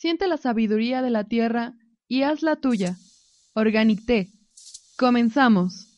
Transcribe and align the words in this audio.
Siente 0.00 0.26
la 0.28 0.38
sabiduría 0.38 1.02
de 1.02 1.10
la 1.10 1.24
tierra 1.24 1.74
y 2.08 2.22
haz 2.22 2.40
la 2.40 2.56
tuya. 2.56 2.96
Organic 3.52 4.06
Tea. 4.06 4.28
Comenzamos. 4.96 5.89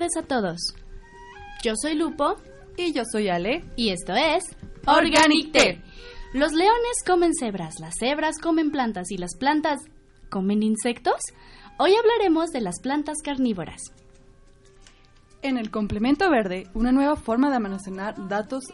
Tardes 0.00 0.16
a 0.16 0.22
todos. 0.22 0.74
Yo 1.62 1.74
soy 1.76 1.94
Lupo 1.94 2.36
Y 2.76 2.92
yo 2.92 3.02
soy 3.10 3.28
Ale. 3.28 3.64
y 3.76 3.90
esto 3.90 4.14
es 4.14 4.44
Organic 4.86 5.52
Tea. 5.52 5.82
Los 6.32 6.52
leones 6.52 7.04
comen 7.06 7.34
cebras, 7.34 7.74
las 7.80 7.96
cebras 7.98 8.38
comen 8.38 8.70
plantas 8.70 9.10
y 9.10 9.18
las 9.18 9.36
plantas 9.36 9.80
comen 10.30 10.62
insectos. 10.62 11.20
Hoy 11.78 11.94
hablaremos 11.94 12.50
de 12.50 12.62
las 12.62 12.80
plantas 12.80 13.18
carnívoras. 13.22 13.82
En 15.42 15.58
el 15.58 15.70
complemento 15.70 16.30
verde, 16.30 16.66
una 16.72 16.92
nueva 16.92 17.16
forma 17.16 17.50
de 17.50 17.56
almacenar 17.56 18.14
datos 18.28 18.64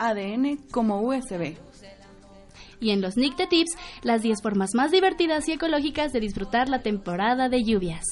ADN 0.00 0.56
como 0.72 1.02
USB. 1.02 1.56
Y 2.80 2.90
en 2.90 3.00
los 3.00 3.16
Nicte 3.16 3.46
Tips, 3.46 3.76
las 4.02 4.22
10 4.22 4.42
formas 4.42 4.70
más 4.74 4.90
divertidas 4.90 5.48
y 5.48 5.52
ecológicas 5.52 6.12
de 6.12 6.20
disfrutar 6.20 6.68
la 6.68 6.82
temporada 6.82 7.48
de 7.48 7.62
lluvias. 7.62 8.02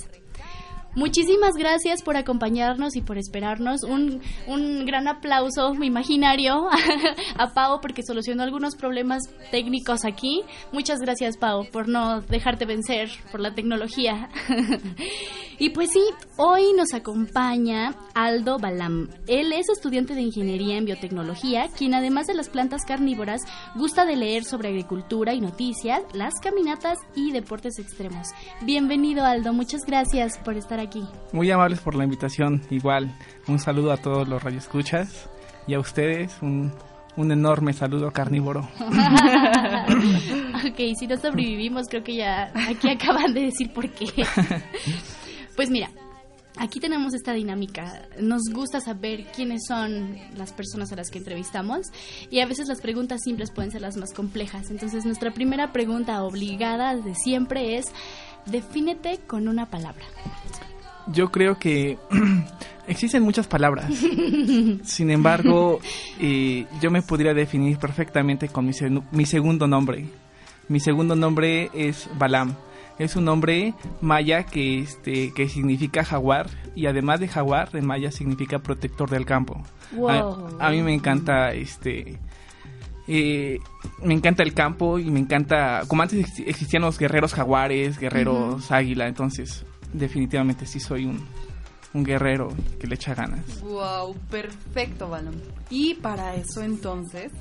Muchísimas 0.94 1.54
gracias 1.54 2.02
por 2.02 2.18
acompañarnos 2.18 2.96
y 2.96 3.00
por 3.00 3.16
esperarnos. 3.16 3.82
Un, 3.82 4.20
un 4.46 4.84
gran 4.84 5.08
aplauso 5.08 5.72
imaginario 5.82 6.68
a 7.38 7.54
Pau 7.54 7.80
porque 7.80 8.02
solucionó 8.02 8.42
algunos 8.42 8.76
problemas 8.76 9.22
técnicos 9.50 10.04
aquí. 10.04 10.42
Muchas 10.70 11.00
gracias 11.00 11.38
Pau 11.38 11.64
por 11.72 11.88
no 11.88 12.20
dejarte 12.20 12.66
vencer 12.66 13.08
por 13.30 13.40
la 13.40 13.54
tecnología. 13.54 14.28
y 15.58 15.70
pues 15.70 15.90
sí, 15.92 16.02
hoy 16.36 16.74
nos 16.76 16.92
acompaña 16.92 17.94
Aldo 18.14 18.58
Balam. 18.58 19.08
Él 19.26 19.54
es 19.54 19.70
estudiante 19.70 20.14
de 20.14 20.20
ingeniería 20.20 20.76
en 20.76 20.84
biotecnología, 20.84 21.68
quien 21.74 21.94
además 21.94 22.26
de 22.26 22.34
las 22.34 22.50
plantas 22.50 22.84
carnívoras 22.84 23.40
gusta 23.76 24.04
de 24.04 24.16
leer 24.16 24.44
sobre 24.44 24.68
agricultura 24.68 25.32
y 25.32 25.40
noticias, 25.40 26.02
las 26.12 26.34
caminatas 26.42 26.98
y 27.16 27.32
deportes 27.32 27.78
extremos. 27.78 28.28
Bienvenido 28.60 29.24
Aldo, 29.24 29.54
muchas 29.54 29.86
gracias 29.86 30.36
por 30.36 30.58
estar 30.58 30.80
aquí. 30.80 30.81
Muy 31.32 31.50
amables 31.50 31.80
por 31.80 31.94
la 31.94 32.04
invitación. 32.04 32.62
Igual, 32.70 33.16
un 33.48 33.58
saludo 33.58 33.92
a 33.92 33.96
todos 33.96 34.28
los 34.28 34.42
radioescuchas 34.42 35.28
y 35.66 35.74
a 35.74 35.80
ustedes 35.80 36.36
un, 36.42 36.72
un 37.16 37.30
enorme 37.30 37.72
saludo 37.72 38.10
carnívoro. 38.10 38.60
ok, 38.80 40.78
si 40.98 41.06
no 41.06 41.16
sobrevivimos, 41.16 41.88
creo 41.88 42.02
que 42.02 42.16
ya 42.16 42.52
aquí 42.68 42.88
acaban 42.88 43.34
de 43.34 43.42
decir 43.42 43.72
por 43.72 43.88
qué. 43.90 44.06
pues 45.56 45.70
mira, 45.70 45.90
aquí 46.56 46.80
tenemos 46.80 47.14
esta 47.14 47.32
dinámica. 47.32 48.08
Nos 48.20 48.42
gusta 48.52 48.80
saber 48.80 49.24
quiénes 49.34 49.66
son 49.66 50.16
las 50.36 50.52
personas 50.52 50.92
a 50.92 50.96
las 50.96 51.10
que 51.10 51.18
entrevistamos 51.18 51.88
y 52.30 52.40
a 52.40 52.46
veces 52.46 52.68
las 52.68 52.80
preguntas 52.80 53.20
simples 53.22 53.50
pueden 53.50 53.70
ser 53.70 53.82
las 53.82 53.96
más 53.96 54.12
complejas. 54.12 54.70
Entonces, 54.70 55.04
nuestra 55.04 55.32
primera 55.32 55.72
pregunta 55.72 56.22
obligada 56.22 56.96
de 56.96 57.14
siempre 57.14 57.76
es, 57.76 57.86
defínete 58.46 59.18
con 59.26 59.48
una 59.48 59.66
palabra. 59.66 60.04
Yo 61.08 61.30
creo 61.30 61.58
que 61.58 61.98
existen 62.86 63.22
muchas 63.22 63.46
palabras. 63.46 63.92
Sin 64.84 65.10
embargo, 65.10 65.80
eh, 66.20 66.66
yo 66.80 66.90
me 66.90 67.02
podría 67.02 67.34
definir 67.34 67.78
perfectamente 67.78 68.48
con 68.48 68.66
mi, 68.66 68.72
mi 69.10 69.26
segundo 69.26 69.66
nombre. 69.66 70.06
Mi 70.68 70.80
segundo 70.80 71.16
nombre 71.16 71.70
es 71.74 72.08
Balam. 72.18 72.54
Es 72.98 73.16
un 73.16 73.24
nombre 73.24 73.74
maya 74.00 74.44
que, 74.44 74.78
este, 74.80 75.32
que 75.34 75.48
significa 75.48 76.04
jaguar 76.04 76.48
y 76.76 76.86
además 76.86 77.20
de 77.20 77.26
jaguar, 77.28 77.70
en 77.72 77.86
maya 77.86 78.12
significa 78.12 78.58
protector 78.60 79.10
del 79.10 79.24
campo. 79.24 79.60
Wow. 79.92 80.56
A, 80.60 80.68
a 80.68 80.70
mí 80.70 80.82
me 80.82 80.94
encanta 80.94 81.52
este... 81.52 82.18
eh, 83.08 83.58
me 84.04 84.14
encanta 84.14 84.42
el 84.42 84.52
campo 84.54 84.98
y 84.98 85.10
me 85.10 85.20
encanta... 85.20 85.82
Como 85.88 86.02
antes 86.02 86.20
ex- 86.20 86.46
existían 86.46 86.82
los 86.82 86.98
guerreros 86.98 87.32
jaguares, 87.34 87.98
guerreros 87.98 88.70
águila, 88.70 89.08
entonces 89.08 89.64
definitivamente 89.92 90.66
sí 90.66 90.80
soy 90.80 91.04
un, 91.06 91.20
un 91.94 92.04
guerrero 92.04 92.48
que 92.78 92.86
le 92.86 92.94
echa 92.94 93.14
ganas. 93.14 93.60
Wow, 93.60 94.16
perfecto, 94.30 95.08
Balón. 95.08 95.40
Y 95.70 95.94
para 95.94 96.34
eso 96.34 96.62
entonces, 96.62 97.32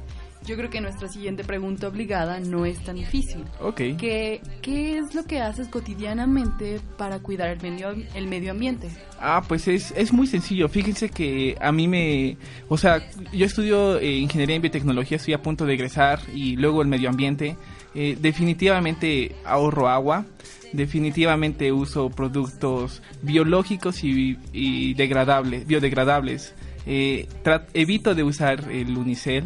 yo 0.43 0.55
creo 0.55 0.69
que 0.69 0.81
nuestra 0.81 1.07
siguiente 1.07 1.43
pregunta 1.43 1.87
obligada 1.87 2.39
no 2.39 2.65
es 2.65 2.83
tan 2.83 2.95
difícil. 2.95 3.43
Ok. 3.59 3.77
¿Qué, 3.97 4.41
qué 4.61 4.97
es 4.97 5.13
lo 5.13 5.23
que 5.23 5.39
haces 5.39 5.67
cotidianamente 5.67 6.79
para 6.97 7.19
cuidar 7.19 7.49
el 7.49 7.61
medio, 7.61 7.91
el 7.91 8.27
medio 8.27 8.51
ambiente? 8.51 8.89
Ah, 9.19 9.43
pues 9.47 9.67
es, 9.67 9.93
es 9.95 10.11
muy 10.11 10.25
sencillo. 10.25 10.67
Fíjense 10.67 11.09
que 11.09 11.55
a 11.61 11.71
mí 11.71 11.87
me... 11.87 12.37
O 12.69 12.77
sea, 12.77 13.07
yo 13.31 13.45
estudio 13.45 13.99
eh, 13.99 14.17
ingeniería 14.17 14.55
en 14.55 14.63
biotecnología, 14.63 15.17
estoy 15.17 15.35
a 15.35 15.41
punto 15.41 15.65
de 15.65 15.75
egresar 15.75 16.19
y 16.33 16.55
luego 16.55 16.81
el 16.81 16.87
medio 16.87 17.09
ambiente. 17.09 17.55
Eh, 17.93 18.17
definitivamente 18.19 19.35
ahorro 19.45 19.89
agua. 19.89 20.25
Definitivamente 20.73 21.71
uso 21.71 22.09
productos 22.09 23.01
biológicos 23.21 24.03
y, 24.03 24.37
y 24.53 24.93
degradables, 24.93 25.67
biodegradables. 25.67 26.53
Eh, 26.85 27.27
evito 27.73 28.15
de 28.15 28.23
usar 28.23 28.69
el 28.71 28.97
unicel. 28.97 29.45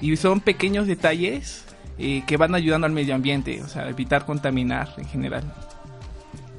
Y 0.00 0.16
son 0.16 0.40
pequeños 0.40 0.86
detalles 0.86 1.64
eh, 1.98 2.22
que 2.26 2.36
van 2.36 2.54
ayudando 2.54 2.86
al 2.86 2.92
medio 2.92 3.14
ambiente. 3.14 3.62
O 3.62 3.68
sea, 3.68 3.88
evitar 3.88 4.24
contaminar 4.24 4.94
en 4.96 5.06
general. 5.06 5.44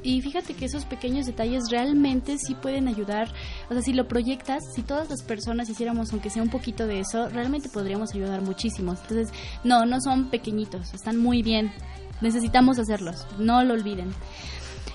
Y 0.03 0.21
fíjate 0.21 0.55
que 0.55 0.65
esos 0.65 0.85
pequeños 0.85 1.27
detalles 1.27 1.69
realmente 1.69 2.37
sí 2.39 2.55
pueden 2.55 2.87
ayudar. 2.87 3.29
O 3.69 3.73
sea, 3.73 3.81
si 3.83 3.93
lo 3.93 4.07
proyectas, 4.07 4.63
si 4.73 4.81
todas 4.81 5.09
las 5.09 5.21
personas 5.21 5.69
hiciéramos 5.69 6.11
aunque 6.11 6.29
sea 6.29 6.41
un 6.41 6.49
poquito 6.49 6.87
de 6.87 6.99
eso, 7.01 7.29
realmente 7.29 7.69
podríamos 7.69 8.13
ayudar 8.13 8.41
muchísimo. 8.41 8.91
Entonces, 8.93 9.29
no, 9.63 9.85
no 9.85 10.01
son 10.01 10.29
pequeñitos, 10.29 10.93
están 10.93 11.17
muy 11.17 11.43
bien. 11.43 11.71
Necesitamos 12.21 12.79
hacerlos, 12.79 13.27
no 13.37 13.63
lo 13.63 13.73
olviden. 13.73 14.13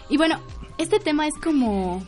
Y 0.09 0.16
bueno, 0.16 0.41
este 0.78 0.98
tema 1.00 1.26
es 1.26 1.34
como... 1.42 2.03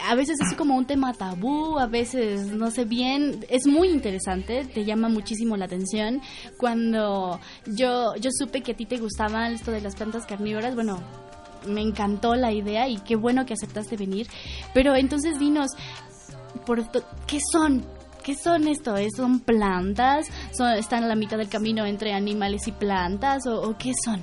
a 0.00 0.14
veces 0.14 0.36
es 0.40 0.56
como 0.56 0.76
un 0.76 0.86
tema 0.86 1.12
tabú, 1.14 1.78
a 1.78 1.86
veces 1.86 2.48
no 2.48 2.70
sé 2.70 2.84
bien, 2.84 3.44
es 3.48 3.66
muy 3.66 3.88
interesante, 3.88 4.64
te 4.64 4.84
llama 4.84 5.08
muchísimo 5.08 5.56
la 5.56 5.64
atención. 5.64 6.20
Cuando 6.56 7.40
yo, 7.66 8.14
yo 8.16 8.30
supe 8.38 8.62
que 8.62 8.72
a 8.72 8.76
ti 8.76 8.86
te 8.86 8.98
gustaban 8.98 9.52
esto 9.52 9.70
de 9.70 9.80
las 9.80 9.96
plantas 9.96 10.26
carnívoras, 10.26 10.74
bueno, 10.74 11.00
me 11.66 11.80
encantó 11.80 12.34
la 12.34 12.52
idea 12.52 12.88
y 12.88 12.98
qué 12.98 13.16
bueno 13.16 13.46
que 13.46 13.54
aceptaste 13.54 13.96
venir. 13.96 14.28
Pero 14.74 14.94
entonces 14.94 15.38
dinos, 15.38 15.70
por 16.66 16.84
¿qué 17.26 17.40
son? 17.50 17.84
¿Qué 18.24 18.34
son 18.34 18.66
esto? 18.68 18.96
¿Es- 18.96 19.16
¿Son 19.16 19.38
plantas? 19.40 20.26
¿Son, 20.52 20.72
¿Están 20.72 21.04
a 21.04 21.06
la 21.06 21.14
mitad 21.14 21.36
del 21.36 21.48
camino 21.48 21.84
entre 21.86 22.12
animales 22.14 22.66
y 22.66 22.72
plantas? 22.72 23.46
¿O, 23.46 23.60
o 23.62 23.76
qué 23.78 23.92
son? 24.04 24.20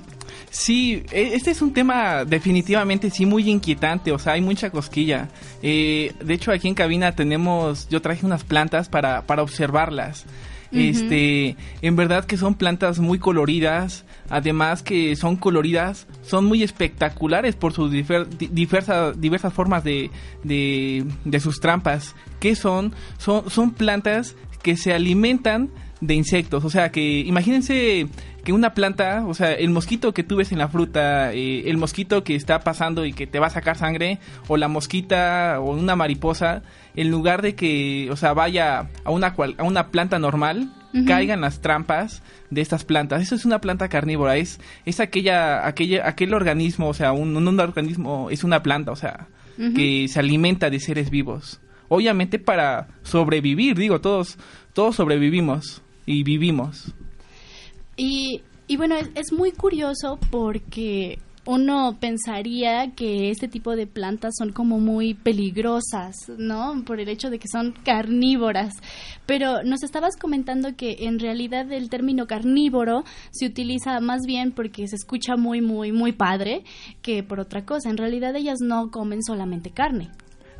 Sí, 0.50 1.04
e- 1.12 1.34
este 1.34 1.52
es 1.52 1.62
un 1.62 1.72
tema 1.72 2.24
definitivamente 2.24 3.10
sí 3.10 3.24
muy 3.26 3.48
inquietante, 3.48 4.10
o 4.12 4.18
sea, 4.18 4.32
hay 4.34 4.40
mucha 4.40 4.70
cosquilla. 4.70 5.28
Eh, 5.62 6.12
de 6.22 6.34
hecho, 6.34 6.50
aquí 6.52 6.68
en 6.68 6.74
cabina 6.74 7.14
tenemos, 7.14 7.88
yo 7.88 8.02
traje 8.02 8.26
unas 8.26 8.42
plantas 8.44 8.88
para, 8.88 9.22
para 9.22 9.42
observarlas. 9.42 10.24
Este, 10.74 11.54
en 11.82 11.96
verdad 11.96 12.24
que 12.24 12.38
son 12.38 12.54
plantas 12.54 12.98
muy 12.98 13.18
coloridas, 13.18 14.04
además 14.28 14.82
que 14.82 15.16
son 15.16 15.36
coloridas, 15.36 16.06
son 16.22 16.44
muy 16.44 16.62
espectaculares 16.62 17.56
por 17.56 17.72
sus 17.72 17.90
diversas 17.90 19.52
formas 19.52 19.84
de, 19.84 20.10
de, 20.42 21.04
de 21.24 21.40
sus 21.40 21.60
trampas. 21.60 22.14
¿Qué 22.40 22.54
son? 22.54 22.94
Son, 23.18 23.48
son 23.50 23.72
plantas 23.72 24.36
que 24.62 24.76
se 24.76 24.92
alimentan 24.94 25.70
de 26.00 26.14
insectos. 26.14 26.64
O 26.64 26.70
sea, 26.70 26.90
que 26.90 27.20
imagínense 27.20 28.08
que 28.44 28.52
una 28.52 28.74
planta, 28.74 29.24
o 29.26 29.34
sea, 29.34 29.52
el 29.52 29.70
mosquito 29.70 30.12
que 30.12 30.24
tú 30.24 30.36
ves 30.36 30.50
en 30.52 30.58
la 30.58 30.68
fruta, 30.68 31.32
eh, 31.32 31.70
el 31.70 31.76
mosquito 31.76 32.24
que 32.24 32.34
está 32.34 32.60
pasando 32.60 33.06
y 33.06 33.12
que 33.12 33.26
te 33.26 33.38
va 33.38 33.46
a 33.46 33.50
sacar 33.50 33.78
sangre, 33.78 34.18
o 34.48 34.56
la 34.56 34.68
mosquita 34.68 35.60
o 35.60 35.72
una 35.72 35.94
mariposa, 35.96 36.62
en 36.96 37.10
lugar 37.10 37.40
de 37.40 37.54
que, 37.54 38.08
o 38.10 38.16
sea, 38.16 38.32
vaya 38.34 38.88
a 39.04 39.10
una, 39.10 39.34
a 39.58 39.62
una 39.62 39.88
planta 39.88 40.18
normal, 40.18 40.72
caigan 41.06 41.40
las 41.40 41.60
trampas 41.60 42.22
de 42.50 42.60
estas 42.60 42.84
plantas. 42.84 43.22
Eso 43.22 43.34
es 43.34 43.44
una 43.44 43.60
planta 43.60 43.88
carnívora, 43.88 44.36
es, 44.36 44.60
es 44.84 45.00
aquella, 45.00 45.66
aquella, 45.66 46.06
aquel 46.06 46.34
organismo, 46.34 46.88
o 46.88 46.94
sea, 46.94 47.12
un, 47.12 47.36
un 47.36 47.60
organismo 47.60 48.28
es 48.30 48.44
una 48.44 48.62
planta, 48.62 48.92
o 48.92 48.96
sea, 48.96 49.28
que 49.56 50.06
se 50.08 50.18
alimenta 50.18 50.70
de 50.70 50.80
seres 50.80 51.10
vivos. 51.10 51.60
Obviamente 51.88 52.38
para 52.38 52.88
sobrevivir, 53.02 53.76
digo, 53.76 54.00
todos, 54.00 54.38
todos 54.72 54.96
sobrevivimos 54.96 55.82
y 56.06 56.22
vivimos. 56.22 56.92
Y, 57.96 58.42
y 58.66 58.76
bueno, 58.76 58.96
es 59.14 59.32
muy 59.32 59.52
curioso 59.52 60.18
porque 60.30 61.18
uno 61.44 61.96
pensaría 61.98 62.92
que 62.94 63.30
este 63.30 63.48
tipo 63.48 63.74
de 63.74 63.86
plantas 63.86 64.34
son 64.38 64.52
como 64.52 64.78
muy 64.78 65.14
peligrosas, 65.14 66.14
¿no? 66.38 66.82
Por 66.84 67.00
el 67.00 67.08
hecho 67.08 67.30
de 67.30 67.38
que 67.38 67.48
son 67.48 67.72
carnívoras. 67.84 68.74
Pero 69.26 69.64
nos 69.64 69.82
estabas 69.82 70.16
comentando 70.16 70.76
que 70.76 70.98
en 71.00 71.18
realidad 71.18 71.70
el 71.72 71.90
término 71.90 72.26
carnívoro 72.26 73.04
se 73.32 73.46
utiliza 73.46 73.98
más 74.00 74.22
bien 74.26 74.52
porque 74.52 74.86
se 74.86 74.96
escucha 74.96 75.36
muy, 75.36 75.60
muy, 75.60 75.90
muy 75.90 76.12
padre 76.12 76.64
que 77.02 77.22
por 77.22 77.40
otra 77.40 77.64
cosa. 77.64 77.90
En 77.90 77.96
realidad 77.96 78.36
ellas 78.36 78.58
no 78.60 78.90
comen 78.90 79.22
solamente 79.22 79.70
carne. 79.70 80.10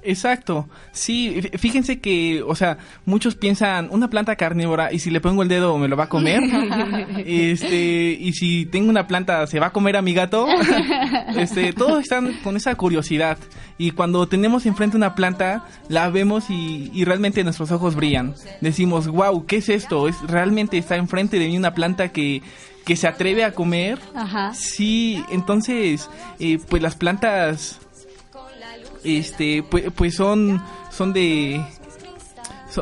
Exacto, 0.04 0.68
sí, 0.90 1.40
fíjense 1.58 2.00
que, 2.00 2.42
o 2.42 2.56
sea, 2.56 2.78
muchos 3.04 3.36
piensan 3.36 3.88
una 3.90 4.10
planta 4.10 4.34
carnívora 4.34 4.92
y 4.92 4.98
si 4.98 5.10
le 5.10 5.20
pongo 5.20 5.42
el 5.42 5.48
dedo 5.48 5.78
me 5.78 5.86
lo 5.86 5.96
va 5.96 6.04
a 6.04 6.08
comer, 6.08 6.42
este, 7.24 8.16
y 8.18 8.32
si 8.32 8.66
tengo 8.66 8.90
una 8.90 9.06
planta 9.06 9.46
se 9.46 9.60
va 9.60 9.66
a 9.66 9.72
comer 9.72 9.96
a 9.96 10.02
mi 10.02 10.12
gato, 10.12 10.46
este, 11.36 11.72
todos 11.72 12.02
están 12.02 12.32
con 12.42 12.56
esa 12.56 12.74
curiosidad 12.74 13.38
y 13.78 13.92
cuando 13.92 14.26
tenemos 14.26 14.66
enfrente 14.66 14.96
una 14.96 15.14
planta 15.14 15.64
la 15.88 16.10
vemos 16.10 16.50
y, 16.50 16.90
y 16.92 17.04
realmente 17.04 17.44
nuestros 17.44 17.70
ojos 17.70 17.94
brillan, 17.94 18.34
decimos, 18.60 19.06
wow, 19.06 19.46
¿qué 19.46 19.58
es 19.58 19.68
esto? 19.68 20.08
Es 20.08 20.20
realmente 20.22 20.78
está 20.78 20.96
enfrente 20.96 21.38
de 21.38 21.46
mí 21.46 21.56
una 21.56 21.74
planta 21.74 22.08
que 22.08 22.42
que 22.84 22.96
se 22.96 23.06
atreve 23.06 23.44
a 23.44 23.52
comer. 23.52 23.98
Ajá. 24.14 24.52
Sí, 24.54 25.22
entonces, 25.30 26.10
eh, 26.38 26.58
pues 26.68 26.82
las 26.82 26.96
plantas 26.96 27.80
este 29.04 29.62
pues, 29.62 29.84
pues 29.94 30.14
son 30.14 30.62
son 30.90 31.12
de 31.12 31.64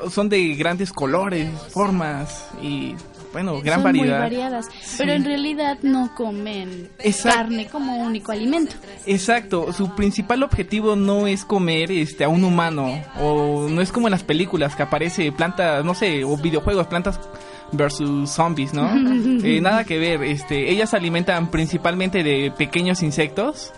son, 0.08 0.28
de 0.28 0.55
grandes 0.55 0.93
colores, 0.93 1.49
formas 1.70 2.46
y 2.62 2.94
bueno, 3.32 3.61
gran 3.61 3.82
variedad. 3.82 4.19
Muy 4.19 4.19
variadas, 4.19 4.67
pero 4.99 5.12
en 5.12 5.25
realidad 5.25 5.78
no 5.82 6.12
comen 6.17 6.88
carne 7.22 7.67
como 7.69 7.96
único 7.99 8.32
alimento. 8.32 8.75
Exacto, 9.06 9.72
su 9.72 9.94
principal 9.94 10.43
objetivo 10.43 10.96
no 10.96 11.26
es 11.26 11.44
comer 11.44 11.93
este 11.93 12.25
a 12.25 12.28
un 12.28 12.44
humano 12.44 13.02
o 13.20 13.69
no 13.69 13.81
es 13.82 13.93
como 13.93 14.08
en 14.08 14.12
las 14.12 14.25
películas 14.25 14.75
que 14.75 14.82
aparece 14.82 15.31
plantas, 15.31 15.84
no 15.84 15.94
sé, 15.94 16.25
o 16.25 16.37
videojuegos, 16.37 16.88
plantas 16.88 17.20
versus 17.72 18.31
zombies, 18.31 18.75
¿no? 18.75 18.90
Eh, 19.43 19.61
nada 19.61 19.84
que 19.84 19.99
ver, 19.99 20.22
este, 20.22 20.70
ellas 20.70 20.90
se 20.90 20.96
alimentan 20.96 21.50
principalmente 21.50 22.22
de 22.22 22.52
pequeños 22.56 23.02
insectos 23.02 23.72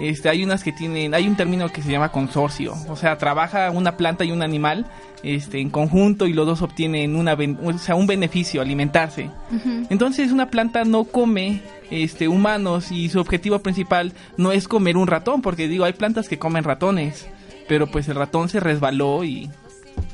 este, 0.00 0.28
hay 0.28 0.44
unas 0.44 0.62
que 0.62 0.72
tienen, 0.72 1.14
hay 1.14 1.26
un 1.26 1.36
término 1.36 1.68
que 1.70 1.82
se 1.82 1.90
llama 1.90 2.10
consorcio, 2.10 2.74
o 2.88 2.96
sea, 2.96 3.18
trabaja 3.18 3.70
una 3.70 3.96
planta 3.96 4.24
y 4.24 4.32
un 4.32 4.42
animal 4.42 4.86
este, 5.22 5.60
en 5.60 5.70
conjunto 5.70 6.26
y 6.26 6.32
los 6.32 6.46
dos 6.46 6.62
obtienen 6.62 7.16
una, 7.16 7.34
o 7.34 7.78
sea, 7.78 7.94
un 7.94 8.06
beneficio, 8.06 8.60
alimentarse. 8.60 9.30
Entonces 9.90 10.32
una 10.32 10.50
planta 10.50 10.84
no 10.84 11.04
come 11.04 11.62
este, 11.90 12.28
humanos 12.28 12.92
y 12.92 13.08
su 13.08 13.18
objetivo 13.20 13.58
principal 13.58 14.12
no 14.36 14.52
es 14.52 14.68
comer 14.68 14.96
un 14.96 15.06
ratón, 15.06 15.42
porque 15.42 15.68
digo, 15.68 15.84
hay 15.84 15.94
plantas 15.94 16.28
que 16.28 16.38
comen 16.38 16.64
ratones, 16.64 17.28
pero 17.66 17.86
pues 17.86 18.08
el 18.08 18.14
ratón 18.14 18.48
se 18.48 18.60
resbaló 18.60 19.24
y, 19.24 19.50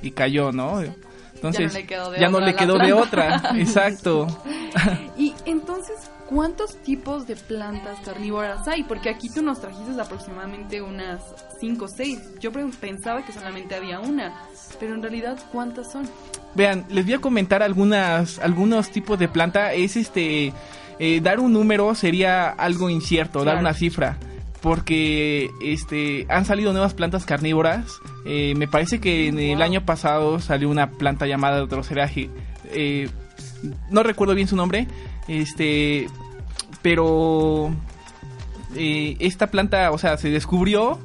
y 0.03 0.13
cayó, 0.13 0.53
¿no? 0.53 0.81
Entonces 1.35 1.77
ya 2.19 2.29
no 2.31 2.41
le 2.41 2.55
quedó 2.55 2.79
de 2.79 2.93
otra, 2.93 3.43
exacto. 3.57 4.27
Y 5.17 5.35
entonces, 5.45 6.11
¿cuántos 6.29 6.77
tipos 6.83 7.27
de 7.27 7.37
plantas 7.37 8.01
carnívoras 8.01 8.67
hay? 8.69 8.83
Porque 8.85 9.09
aquí 9.09 9.29
tú 9.29 9.43
nos 9.43 9.61
trajiste 9.61 10.01
aproximadamente 10.01 10.83
unas 10.83 11.23
5 11.61 11.85
o 11.85 11.89
6. 11.89 12.41
Yo 12.41 12.51
pensaba 12.53 13.25
que 13.25 13.33
solamente 13.33 13.75
había 13.75 14.01
una, 14.01 14.35
pero 14.79 14.95
en 14.95 15.03
realidad, 15.03 15.39
¿cuántas 15.53 15.93
son? 15.93 16.09
Vean, 16.55 16.85
les 16.89 17.05
voy 17.05 17.15
a 17.15 17.21
comentar 17.21 17.63
algunas, 17.63 18.39
algunos 18.39 18.91
tipos 18.91 19.19
de 19.19 19.29
planta. 19.29 19.73
Es 19.73 19.97
este, 19.97 20.53
eh, 20.99 21.21
dar 21.21 21.41
un 21.41 21.53
número 21.53 21.95
sería 21.95 22.49
algo 22.49 22.91
incierto, 22.91 23.45
dar 23.45 23.59
una 23.59 23.75
cifra 23.75 24.19
porque 24.65 25.51
este 25.61 26.25
han 26.31 26.47
salido 26.47 26.73
nuevas 26.73 26.95
plantas 26.95 27.27
carnívoras. 27.27 28.01
Eh, 28.25 28.55
me 28.57 28.67
parece 28.67 28.99
que 28.99 29.29
en 29.29 29.39
el 29.39 29.61
año 29.61 29.85
pasado 29.85 30.41
salió 30.41 30.71
una 30.71 30.93
planta 30.93 31.27
llamada 31.27 31.67
Drosera 31.67 32.11
eh, 32.15 33.11
no 33.91 34.03
recuerdo 34.03 34.35
bien 34.35 34.49
su 34.49 34.57
nombre, 34.57 34.87
este, 35.29 36.09
pero 36.83 37.75
eh, 38.77 39.17
esta 39.21 39.49
planta, 39.49 39.91
o 39.91 39.99
sea, 39.99 40.17
se 40.17 40.31
descubrió 40.31 40.99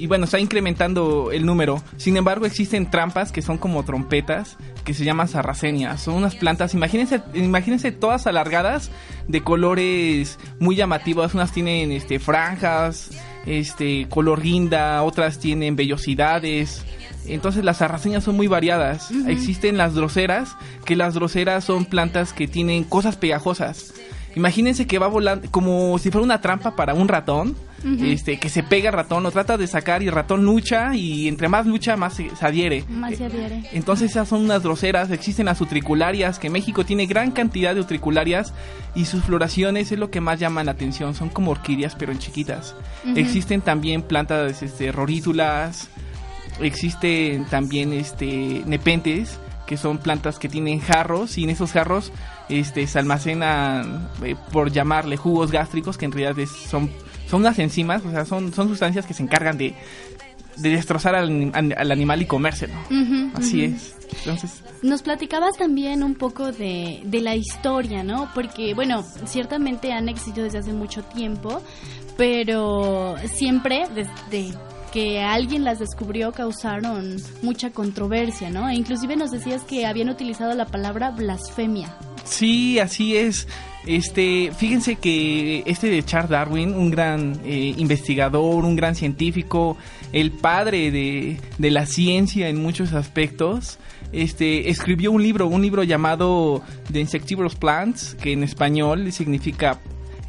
y 0.00 0.06
bueno, 0.06 0.24
está 0.24 0.40
incrementando 0.40 1.30
el 1.30 1.44
número. 1.44 1.82
Sin 1.98 2.16
embargo, 2.16 2.46
existen 2.46 2.90
trampas 2.90 3.32
que 3.32 3.42
son 3.42 3.58
como 3.58 3.84
trompetas 3.84 4.56
que 4.84 4.94
se 4.94 5.04
llaman 5.04 5.28
sarracenias. 5.28 6.00
Son 6.00 6.14
unas 6.14 6.36
plantas, 6.36 6.72
imagínense, 6.72 7.20
imagínense 7.34 7.92
todas 7.92 8.26
alargadas 8.26 8.90
de 9.28 9.42
colores 9.42 10.38
muy 10.58 10.74
llamativos. 10.76 11.34
Unas 11.34 11.52
tienen 11.52 11.92
este 11.92 12.18
franjas, 12.18 13.10
este 13.44 14.08
color 14.08 14.40
guinda, 14.40 15.02
otras 15.02 15.38
tienen 15.38 15.76
vellosidades. 15.76 16.84
Entonces 17.26 17.64
las 17.64 17.78
sarraceñas 17.78 18.24
son 18.24 18.36
muy 18.36 18.46
variadas. 18.46 19.10
Existen 19.26 19.76
las 19.76 19.94
droseras, 19.94 20.56
que 20.84 20.96
las 20.96 21.14
droseras 21.14 21.64
son 21.64 21.84
plantas 21.84 22.32
que 22.32 22.48
tienen 22.48 22.84
cosas 22.84 23.16
pegajosas. 23.16 23.94
Imagínense 24.36 24.86
que 24.86 24.98
va 24.98 25.08
volando 25.08 25.50
como 25.50 25.98
si 25.98 26.10
fuera 26.10 26.24
una 26.24 26.40
trampa 26.40 26.76
para 26.76 26.94
un 26.94 27.08
ratón 27.08 27.56
este, 28.02 28.38
que 28.38 28.50
se 28.50 28.62
pega 28.62 28.90
al 28.90 28.94
ratón, 28.94 29.22
lo 29.22 29.30
trata 29.30 29.56
de 29.56 29.66
sacar 29.66 30.02
y 30.02 30.08
el 30.08 30.12
ratón 30.12 30.44
lucha 30.44 30.94
y 30.94 31.28
entre 31.28 31.48
más 31.48 31.66
lucha 31.66 31.96
más 31.96 32.14
se, 32.14 32.30
adhiere. 32.40 32.84
Más 32.88 33.16
se 33.16 33.24
adhiere. 33.24 33.62
Entonces 33.72 34.10
esas 34.10 34.28
son 34.28 34.44
unas 34.44 34.62
groseras, 34.62 35.10
existen 35.10 35.46
las 35.46 35.60
utricularias, 35.60 36.38
que 36.38 36.50
México 36.50 36.84
tiene 36.84 37.06
gran 37.06 37.30
cantidad 37.30 37.74
de 37.74 37.80
utricularias 37.80 38.52
y 38.94 39.06
sus 39.06 39.24
floraciones 39.24 39.90
es 39.92 39.98
lo 39.98 40.10
que 40.10 40.20
más 40.20 40.38
llama 40.38 40.62
la 40.62 40.72
atención, 40.72 41.14
son 41.14 41.30
como 41.30 41.52
orquídeas 41.52 41.94
pero 41.94 42.12
en 42.12 42.18
chiquitas. 42.18 42.74
Existen 43.16 43.62
también 43.62 44.02
plantas 44.02 44.62
este, 44.62 44.92
rorítulas, 44.92 45.88
existen 46.60 47.44
también 47.46 47.92
este, 47.92 48.62
nepentes, 48.66 49.38
que 49.66 49.76
son 49.76 49.98
plantas 49.98 50.38
que 50.38 50.48
tienen 50.48 50.80
jarros 50.80 51.38
y 51.38 51.44
en 51.44 51.50
esos 51.50 51.72
jarros 51.72 52.12
este, 52.48 52.86
se 52.86 52.98
almacenan, 52.98 54.08
eh, 54.24 54.34
por 54.52 54.70
llamarle, 54.72 55.16
jugos 55.16 55.50
gástricos, 55.52 55.96
que 55.96 56.06
en 56.06 56.12
realidad 56.12 56.36
son 56.68 56.90
son 57.30 57.42
unas 57.42 57.58
enzimas, 57.60 58.04
o 58.04 58.10
sea, 58.10 58.24
son, 58.24 58.52
son 58.52 58.68
sustancias 58.68 59.06
que 59.06 59.14
se 59.14 59.22
encargan 59.22 59.56
de, 59.56 59.74
destrozar 60.56 61.14
al, 61.14 61.52
animal 61.54 62.22
y 62.22 62.26
comérselo. 62.26 62.74
Así 63.34 63.64
es. 63.64 63.96
Entonces... 64.18 64.62
Nos 64.82 65.02
platicabas 65.02 65.56
también 65.56 66.02
un 66.02 66.16
poco 66.16 66.50
de, 66.50 67.00
de 67.04 67.20
la 67.20 67.36
historia, 67.36 68.02
¿no? 68.02 68.28
Porque, 68.34 68.74
bueno, 68.74 69.04
ciertamente 69.26 69.92
han 69.92 70.08
existido 70.08 70.44
desde 70.44 70.58
hace 70.58 70.72
mucho 70.72 71.02
tiempo, 71.02 71.62
pero 72.16 73.14
siempre 73.32 73.84
desde 73.94 74.52
que 74.92 75.20
alguien 75.20 75.64
las 75.64 75.78
descubrió 75.78 76.32
causaron 76.32 77.16
mucha 77.42 77.70
controversia, 77.70 78.50
¿no? 78.50 78.68
E 78.68 78.74
inclusive 78.74 79.16
nos 79.16 79.30
decías 79.30 79.62
que 79.62 79.86
habían 79.86 80.08
utilizado 80.08 80.54
la 80.54 80.66
palabra 80.66 81.10
blasfemia. 81.10 81.94
Sí, 82.24 82.78
así 82.78 83.16
es. 83.16 83.46
Este, 83.86 84.52
fíjense 84.56 84.96
que 84.96 85.62
este 85.64 85.88
de 85.88 86.02
Charles 86.02 86.30
Darwin, 86.30 86.74
un 86.74 86.90
gran 86.90 87.40
eh, 87.44 87.74
investigador, 87.78 88.64
un 88.64 88.76
gran 88.76 88.94
científico, 88.94 89.78
el 90.12 90.32
padre 90.32 90.90
de, 90.90 91.38
de, 91.56 91.70
la 91.70 91.86
ciencia 91.86 92.48
en 92.48 92.62
muchos 92.62 92.92
aspectos, 92.92 93.78
este, 94.12 94.68
escribió 94.68 95.12
un 95.12 95.22
libro, 95.22 95.46
un 95.46 95.62
libro 95.62 95.82
llamado 95.82 96.62
The 96.92 97.00
Insectivorous 97.00 97.54
Plants, 97.54 98.16
que 98.20 98.32
en 98.32 98.42
español 98.42 99.10
significa 99.12 99.80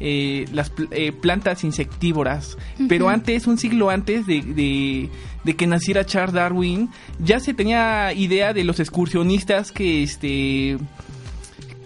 eh, 0.04 0.46
las 0.52 0.72
eh, 0.90 1.12
plantas 1.12 1.62
insectívoras. 1.62 2.58
Pero 2.88 3.08
antes, 3.08 3.46
un 3.46 3.56
siglo 3.56 3.88
antes 3.88 4.26
de, 4.26 4.42
de, 4.42 5.08
de, 5.44 5.56
que 5.56 5.68
naciera 5.68 6.04
Charles 6.04 6.34
Darwin, 6.34 6.90
ya 7.20 7.38
se 7.38 7.54
tenía 7.54 8.12
idea 8.12 8.52
de 8.52 8.64
los 8.64 8.80
excursionistas 8.80 9.70
que 9.70 10.02
este 10.02 10.76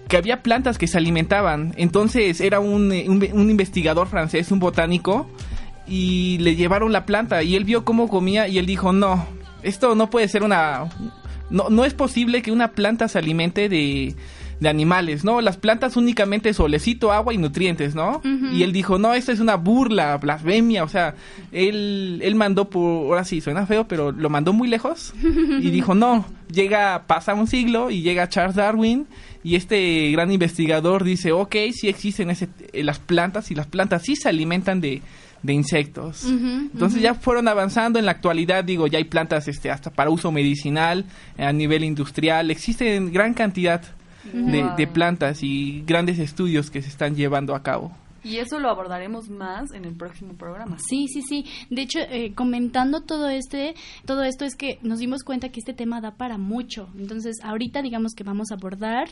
que 0.09 0.17
había 0.17 0.43
plantas 0.43 0.79
que 0.79 0.87
se 0.87 0.97
alimentaban. 0.97 1.75
Entonces 1.77 2.41
era 2.41 2.59
un, 2.59 2.91
un, 2.91 3.51
investigador 3.51 4.09
francés, 4.09 4.51
un 4.51 4.61
botánico, 4.61 5.29
y 5.87 6.39
le 6.39 6.57
llevaron 6.57 6.93
la 6.93 7.05
planta 7.05 7.43
y 7.43 7.55
él 7.55 7.65
vio 7.65 7.85
cómo 7.85 8.09
comía 8.09 8.49
y 8.49 8.57
él 8.57 8.65
dijo, 8.65 8.95
no, 8.95 9.27
esto 9.63 9.95
no 9.95 10.09
puede 10.09 10.29
ser 10.29 10.43
una... 10.43 10.89
No, 11.51 11.69
no 11.69 11.85
es 11.85 11.93
posible 11.93 12.41
que 12.41 12.51
una 12.51 12.73
planta 12.73 13.09
se 13.09 13.19
alimente 13.19 13.69
de, 13.69 14.17
de 14.61 14.69
animales, 14.69 15.25
¿no? 15.25 15.41
Las 15.41 15.57
plantas 15.59 15.97
únicamente 15.97 16.55
solecito, 16.55 17.13
agua 17.13 17.35
y 17.35 17.39
nutrientes, 17.39 17.95
¿no? 17.95 18.23
Y 18.25 18.63
él 18.63 18.73
dijo, 18.73 18.99
no, 18.99 19.13
esto 19.13 19.33
es 19.33 19.41
una 19.41 19.57
burla, 19.57 20.17
blasfemia, 20.17 20.83
o 20.83 20.89
sea, 20.89 21.15
él, 21.53 22.21
él 22.23 22.35
mandó 22.37 22.71
por, 22.71 23.07
ahora 23.07 23.25
sí, 23.25 23.41
suena 23.41 23.67
feo, 23.67 23.87
pero 23.87 24.13
lo 24.13 24.31
mandó 24.31 24.53
muy 24.53 24.69
lejos 24.69 25.13
y 25.23 25.71
dijo, 25.71 25.95
no, 25.95 26.25
llega, 26.51 27.07
pasa 27.07 27.35
un 27.35 27.47
siglo 27.47 27.91
y 27.91 28.01
llega 28.01 28.29
Charles 28.29 28.57
Darwin 28.57 29.07
y 29.45 29.57
este 29.57 30.11
gran 30.13 30.33
investigador 30.33 31.05
dice, 31.05 31.33
ok, 31.33 31.55
sí 31.73 31.89
existen 31.89 32.31
ese, 32.31 32.49
eh, 32.73 32.83
las 32.83 32.99
plantas 32.99 33.51
y 33.51 33.55
las 33.55 33.67
plantas 33.67 34.03
sí 34.05 34.17
se 34.17 34.31
alimentan 34.31 34.81
de, 34.81 35.03
de 35.43 35.53
insectos. 35.53 36.25
Entonces 36.25 37.03
ya 37.03 37.15
fueron 37.15 37.47
avanzando 37.47 37.99
en 37.99 38.07
la 38.07 38.13
actualidad, 38.13 38.65
digo, 38.65 38.87
ya 38.87 38.97
hay 38.97 39.05
plantas 39.05 39.49
este 39.49 39.71
hasta 39.71 39.91
para 39.91 40.09
uso 40.09 40.33
medicinal, 40.33 41.05
a 41.37 41.53
nivel 41.53 41.85
industrial, 41.85 42.51
existen 42.51 43.13
gran 43.13 43.35
cantidad 43.35 43.83
de, 44.33 44.71
de 44.77 44.87
plantas 44.87 45.43
y 45.43 45.83
grandes 45.87 46.19
estudios 46.19 46.71
que 46.71 46.83
se 46.83 46.89
están 46.89 47.15
llevando 47.15 47.55
a 47.55 47.63
cabo. 47.63 47.93
Y 48.27 48.39
eso 48.39 48.59
lo 48.59 48.69
abordaremos 48.71 49.31
más 49.31 49.71
en 49.73 49.85
el 49.85 49.95
próximo 49.95 50.33
programa. 50.33 50.79
Sí, 50.81 51.07
sí, 51.07 51.23
sí. 51.23 51.45
De 51.71 51.83
hecho, 51.83 52.01
eh, 52.01 52.33
comentando 52.35 53.03
todo 53.03 53.29
este, 53.29 53.77
todo 54.05 54.25
esto 54.25 54.45
es 54.45 54.57
que 54.57 54.81
nos 54.83 54.99
dimos 54.99 55.23
cuenta 55.23 55.51
que 55.51 55.61
este 55.61 55.75
tema 55.75 56.01
da 56.01 56.11
para 56.11 56.37
mucho. 56.37 56.89
Entonces, 56.99 57.37
ahorita 57.45 57.83
digamos 57.83 58.15
que 58.15 58.25
vamos 58.25 58.51
a 58.51 58.55
abordar 58.55 59.09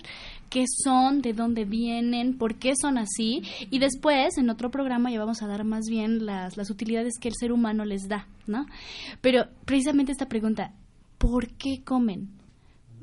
qué 0.51 0.65
son, 0.67 1.23
de 1.23 1.33
dónde 1.33 1.65
vienen, 1.65 2.37
por 2.37 2.57
qué 2.57 2.73
son 2.75 2.99
así, 2.99 3.43
y 3.71 3.79
después 3.79 4.37
en 4.37 4.51
otro 4.51 4.73
programa 4.73 5.13
ya 5.13 5.21
vamos 5.21 5.43
a 5.43 5.47
dar 5.47 5.63
más 5.63 5.85
bien 5.89 6.27
las, 6.27 6.57
las 6.57 6.69
utilidades 6.71 7.15
que 7.21 7.29
el 7.29 7.35
ser 7.39 7.53
humano 7.53 7.85
les 7.85 8.09
da, 8.09 8.27
¿no? 8.49 8.67
Pero 9.21 9.45
precisamente 9.65 10.11
esta 10.11 10.27
pregunta, 10.27 10.73
¿por 11.19 11.51
qué 11.51 11.83
comen? 11.85 12.31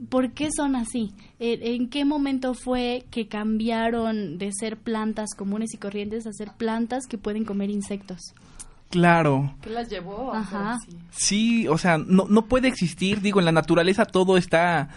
¿Por 0.10 0.32
qué 0.32 0.50
son 0.56 0.76
así? 0.76 1.14
¿En 1.40 1.90
qué 1.90 2.06
momento 2.06 2.54
fue 2.54 3.06
que 3.12 3.28
cambiaron 3.28 4.38
de 4.38 4.52
ser 4.52 4.78
plantas 4.78 5.36
comunes 5.36 5.74
y 5.74 5.78
corrientes 5.78 6.26
a 6.26 6.34
ser 6.34 6.52
plantas 6.58 7.06
que 7.08 7.18
pueden 7.18 7.46
comer 7.46 7.70
insectos? 7.70 8.34
Claro. 8.90 9.56
¿Qué 9.62 9.70
las 9.70 9.90
llevó? 9.90 10.34
Ajá. 10.34 10.78
Sí, 11.12 11.68
o 11.68 11.78
sea, 11.78 11.98
no, 11.98 12.26
no 12.28 12.46
puede 12.48 12.68
existir, 12.68 13.22
digo, 13.22 13.40
en 13.40 13.46
la 13.46 13.52
naturaleza 13.52 14.06
todo 14.06 14.38
está 14.38 14.90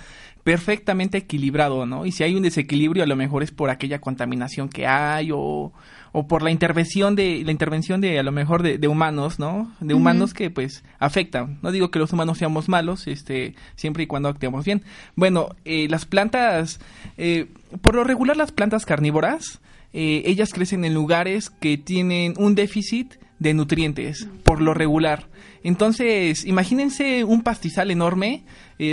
perfectamente 0.44 1.18
equilibrado, 1.18 1.86
¿no? 1.86 2.04
Y 2.04 2.12
si 2.12 2.22
hay 2.22 2.34
un 2.34 2.42
desequilibrio, 2.42 3.02
a 3.02 3.06
lo 3.06 3.16
mejor 3.16 3.42
es 3.42 3.50
por 3.50 3.70
aquella 3.70 4.00
contaminación 4.00 4.68
que 4.68 4.86
hay 4.86 5.30
o, 5.32 5.72
o 6.16 6.28
por 6.28 6.42
la 6.44 6.52
intervención 6.52 7.16
de 7.16 7.42
la 7.44 7.50
intervención 7.50 8.00
de 8.00 8.20
a 8.20 8.22
lo 8.22 8.30
mejor 8.30 8.62
de, 8.62 8.86
humanos, 8.86 9.40
¿no? 9.40 9.72
De 9.80 9.94
humanos 9.94 10.32
que 10.32 10.48
pues 10.48 10.84
afectan. 11.00 11.58
No 11.60 11.72
digo 11.72 11.90
que 11.90 11.98
los 11.98 12.12
humanos 12.12 12.38
seamos 12.38 12.68
malos, 12.68 13.08
este, 13.08 13.56
siempre 13.74 14.04
y 14.04 14.06
cuando 14.06 14.28
actuemos 14.28 14.64
bien. 14.64 14.84
Bueno, 15.16 15.48
eh, 15.64 15.88
las 15.90 16.06
plantas, 16.06 16.78
eh, 17.18 17.48
por 17.82 17.96
lo 17.96 18.04
regular 18.04 18.36
las 18.36 18.52
plantas 18.52 18.86
carnívoras, 18.86 19.60
eh, 19.92 20.22
ellas 20.26 20.50
crecen 20.52 20.84
en 20.84 20.94
lugares 20.94 21.50
que 21.50 21.78
tienen 21.78 22.34
un 22.36 22.54
déficit 22.54 23.14
de 23.40 23.52
nutrientes, 23.52 24.28
por 24.44 24.60
lo 24.60 24.72
regular. 24.72 25.26
Entonces, 25.64 26.44
imagínense 26.44 27.24
un 27.24 27.42
pastizal 27.42 27.90
enorme 27.90 28.44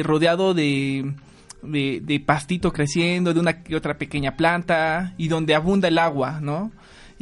rodeado 0.03 0.55
de 0.55 1.13
de, 1.61 2.23
pastito 2.25 2.73
creciendo, 2.73 3.33
de 3.33 3.39
una 3.39 3.61
y 3.67 3.75
otra 3.75 3.99
pequeña 3.99 4.35
planta, 4.35 5.13
y 5.17 5.27
donde 5.27 5.53
abunda 5.53 5.87
el 5.87 5.99
agua, 5.99 6.39
¿no? 6.41 6.71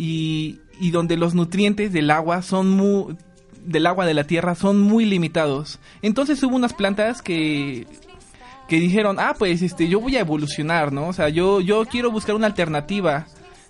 Y, 0.01 0.61
y 0.79 0.91
donde 0.91 1.17
los 1.17 1.35
nutrientes 1.35 1.91
del 1.91 2.09
agua 2.09 2.41
son 2.41 2.69
muy, 2.69 3.17
del 3.65 3.85
agua 3.85 4.05
de 4.05 4.13
la 4.13 4.23
tierra 4.23 4.55
son 4.55 4.81
muy 4.81 5.03
limitados. 5.03 5.77
Entonces 6.01 6.41
hubo 6.41 6.55
unas 6.55 6.73
plantas 6.73 7.21
que 7.21 7.85
que 8.69 8.79
dijeron, 8.79 9.17
"Ah, 9.19 9.35
pues 9.37 9.61
este 9.61 9.89
yo 9.89 9.99
voy 9.99 10.15
a 10.15 10.21
evolucionar, 10.21 10.93
¿no? 10.93 11.07
O 11.09 11.13
sea, 11.13 11.27
yo 11.27 11.59
yo 11.59 11.85
quiero 11.85 12.11
buscar 12.11 12.35
una 12.35 12.47
alternativa." 12.47 13.25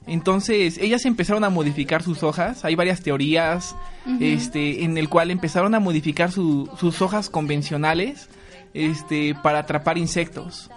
Entonces, 0.05 0.77
ellas 0.77 1.05
empezaron 1.05 1.43
a 1.43 1.49
modificar 1.49 2.03
sus 2.03 2.21
hojas. 2.23 2.63
Hay 2.65 2.75
varias 2.75 3.01
teorías 3.01 3.75
este 4.19 4.83
en 4.83 4.97
el 4.97 5.07
cual 5.07 5.31
empezaron 5.31 5.73
a 5.75 5.79
modificar 5.79 6.31
sus 6.31 7.01
hojas 7.01 7.29
convencionales 7.29 8.29
este, 8.73 9.35
para 9.35 9.59
atrapar 9.59 9.97
insectos. 9.97 10.69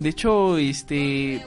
De 0.00 0.08
hecho, 0.08 0.56
este, 0.58 1.44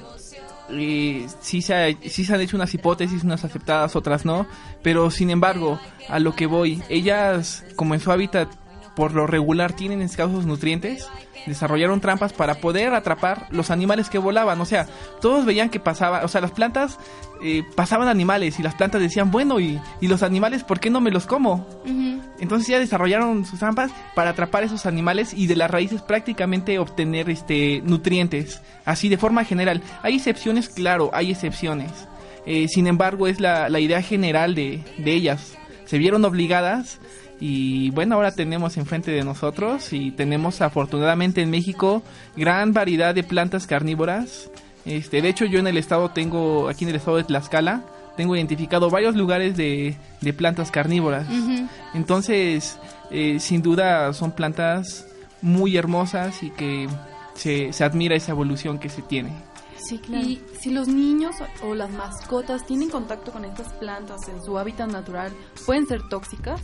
eh, 0.70 1.28
sí, 1.42 1.62
se 1.62 1.98
sí 2.10 2.26
se 2.26 2.34
han 2.34 2.42
hecho 2.42 2.56
unas 2.56 2.74
hipótesis, 2.74 3.24
unas 3.24 3.44
aceptadas, 3.44 3.96
otras 3.96 4.26
no, 4.26 4.46
pero 4.82 5.12
sin 5.12 5.30
embargo, 5.30 5.80
a 6.10 6.20
lo 6.20 6.36
que 6.36 6.46
voy, 6.46 6.82
ellas, 6.90 7.66
como 7.76 7.94
en 7.94 8.00
su 8.00 8.12
hábitat 8.12 8.50
por 8.96 9.14
lo 9.14 9.28
regular 9.28 9.74
tienen 9.74 10.02
escasos 10.02 10.46
nutrientes, 10.46 11.08
desarrollaron 11.46 12.00
trampas 12.00 12.34
para 12.34 12.56
poder 12.56 12.94
atrapar 12.94 13.48
los 13.50 13.72
animales 13.72 14.10
que 14.10 14.18
volaban. 14.18 14.60
O 14.62 14.66
sea, 14.66 14.88
todos 15.22 15.46
veían 15.46 15.70
que 15.70 15.80
pasaba, 15.80 16.24
o 16.24 16.28
sea, 16.28 16.42
las 16.42 16.52
plantas 16.52 16.98
eh, 17.44 17.64
pasaban 17.76 18.08
animales 18.08 18.60
y 18.60 18.64
las 18.64 18.76
plantas 18.76 19.02
decían, 19.02 19.32
bueno, 19.32 19.60
y, 19.60 19.80
y, 20.00 20.08
los 20.08 20.24
animales, 20.24 20.64
¿por 20.64 20.80
qué 20.80 20.90
no 20.90 21.02
me 21.02 21.12
los 21.12 21.26
como? 21.26 21.68
Entonces 22.40 22.68
ya 22.68 22.80
desarrollaron 22.80 23.46
sus 23.46 23.60
trampas 23.60 23.92
para 24.16 24.32
atrapar 24.32 24.64
esos 24.64 24.86
animales 24.86 25.34
y 25.34 25.48
de 25.48 25.56
las 25.56 25.72
raíces 25.72 26.02
prácticamente 26.02 26.80
obtener 26.80 27.30
este 27.30 27.82
nutrientes. 27.84 28.62
Así 28.86 29.10
de 29.10 29.18
forma 29.18 29.44
general. 29.44 29.82
Hay 30.02 30.16
excepciones, 30.16 30.70
claro, 30.70 31.10
hay 31.14 31.32
excepciones. 31.32 31.92
Eh, 32.46 32.68
sin 32.68 32.88
embargo, 32.88 33.28
es 33.28 33.40
la, 33.40 33.70
la 33.70 33.80
idea 33.80 34.02
general 34.02 34.56
de, 34.56 34.84
de 34.98 35.14
ellas. 35.14 35.56
Se 35.86 35.98
vieron 35.98 36.26
obligadas 36.26 37.00
y 37.46 37.90
bueno, 37.90 38.16
ahora 38.16 38.32
tenemos 38.32 38.78
enfrente 38.78 39.12
de 39.12 39.22
nosotros 39.26 39.92
y 39.92 40.12
tenemos 40.12 40.62
afortunadamente 40.62 41.42
en 41.42 41.50
México 41.50 42.02
gran 42.38 42.72
variedad 42.72 43.14
de 43.14 43.22
plantas 43.22 43.68
carnívoras. 43.68 44.50
Este, 44.86 45.22
de 45.22 45.28
hecho, 45.28 45.44
yo 45.44 45.60
en 45.60 45.68
el 45.68 45.78
estado 45.78 46.08
tengo, 46.08 46.70
aquí 46.70 46.86
en 46.86 46.92
el 46.92 46.96
estado 46.96 47.18
de 47.18 47.26
Tlaxcala, 47.26 47.84
tengo 48.16 48.38
identificado 48.38 48.90
varios 48.90 49.18
lugares 49.18 49.58
de, 49.58 49.98
plantas 50.38 50.72
carnívoras. 50.72 51.28
Entonces, 51.94 52.78
eh, 53.12 53.42
sin 53.42 53.62
duda 53.62 54.14
son 54.14 54.32
plantas 54.32 55.06
muy 55.42 55.76
hermosas 55.76 56.44
y 56.44 56.50
que 56.50 56.88
se, 57.34 57.74
se 57.74 57.84
admira 57.84 58.16
esa 58.16 58.32
evolución 58.32 58.80
que 58.80 58.88
se 58.88 59.02
tiene. 59.02 59.34
Sí, 59.76 59.98
claro. 59.98 60.26
Y 60.26 60.42
si 60.62 60.72
los 60.72 60.88
niños 60.88 61.36
o 61.62 61.76
las 61.76 61.92
mascotas 61.92 62.66
tienen 62.66 62.90
contacto 62.90 63.34
con 63.34 63.44
estas 63.44 63.74
plantas 63.74 64.30
en 64.30 64.42
su 64.42 64.58
hábitat 64.58 64.90
natural, 64.90 65.34
¿pueden 65.66 65.86
ser 65.88 66.08
tóxicas? 66.08 66.62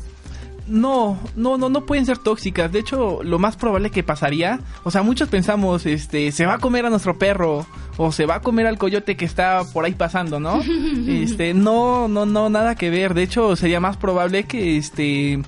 No, 0.70 1.20
no, 1.36 1.58
no, 1.58 1.70
no 1.70 1.86
pueden 1.86 2.06
ser 2.06 2.18
tóxicas. 2.18 2.72
De 2.72 2.80
hecho, 2.80 3.22
lo 3.24 3.40
más 3.40 3.58
probable 3.58 3.90
que 3.90 4.04
pasaría, 4.04 4.60
o 4.84 4.92
sea, 4.92 5.02
muchos 5.02 5.30
pensamos, 5.30 5.86
este, 5.86 6.32
se 6.32 6.46
va 6.46 6.56
a 6.56 6.60
comer 6.60 6.86
a 6.86 6.90
nuestro 6.90 7.18
perro 7.18 7.66
o 7.98 8.12
se 8.12 8.26
va 8.26 8.36
a 8.36 8.42
comer 8.42 8.68
al 8.68 8.78
coyote 8.78 9.18
que 9.18 9.26
está 9.26 9.64
por 9.74 9.86
ahí 9.86 9.94
pasando, 9.94 10.40
¿no? 10.40 10.62
Este, 11.10 11.54
no, 11.54 12.08
no, 12.08 12.26
no, 12.26 12.50
nada 12.50 12.76
que 12.76 12.90
ver. 12.90 13.14
De 13.14 13.24
hecho, 13.24 13.56
sería 13.56 13.80
más 13.80 13.98
probable 13.98 14.44
que, 14.44 14.78
este, 14.78 15.42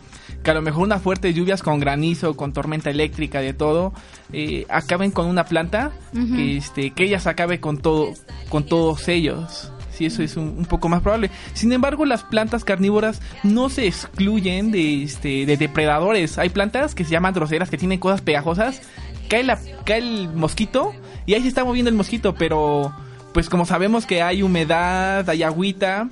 que 0.44 0.52
a 0.52 0.54
lo 0.54 0.62
mejor 0.62 0.84
unas 0.84 1.02
fuertes 1.02 1.36
lluvias 1.36 1.62
con 1.62 1.80
granizo, 1.80 2.36
con 2.36 2.52
tormenta 2.52 2.90
eléctrica, 2.90 3.42
de 3.42 3.54
todo, 3.54 3.94
eh, 4.34 4.66
acaben 4.70 5.12
con 5.12 5.28
una 5.28 5.46
planta, 5.46 5.92
que, 6.14 6.58
este, 6.58 6.92
que 6.92 7.04
ellas 7.04 7.28
acabe 7.28 7.60
con 7.60 7.78
todo, 7.78 8.14
con 8.50 8.66
todos 8.66 9.08
ellos 9.08 9.72
y 10.02 10.06
eso 10.08 10.24
es 10.24 10.36
un, 10.38 10.66
poco 10.66 10.90
más 10.90 11.02
probable. 11.02 11.30
Sin 11.54 11.72
embargo, 11.72 12.06
las 12.06 12.24
plantas 12.24 12.64
carnívoras 12.64 13.22
no 13.44 13.70
se 13.70 13.88
excluyen 13.88 14.72
de, 14.72 15.04
este, 15.04 15.46
de 15.46 15.58
depredadores. 15.58 16.38
Hay 16.38 16.50
plantas 16.50 16.96
que 16.96 17.04
se 17.04 17.12
llaman 17.12 17.34
groseras, 17.34 17.70
que 17.70 17.78
tienen 17.78 18.00
cosas 18.00 18.22
pegajosas. 18.22 18.82
Cae, 19.30 19.44
la, 19.44 19.60
cae 19.86 20.00
el 20.00 20.30
mosquito 20.34 20.94
y 21.26 21.36
ahí 21.36 21.42
se 21.42 21.48
está 21.48 21.64
moviendo 21.64 21.90
el 21.90 21.96
mosquito, 21.96 22.36
pero 22.36 22.94
pues 23.34 23.50
como 23.50 23.66
sabemos 23.66 24.06
que 24.06 24.22
hay 24.22 24.44
humedad, 24.44 25.30
hay 25.30 25.44
agüita, 25.44 26.10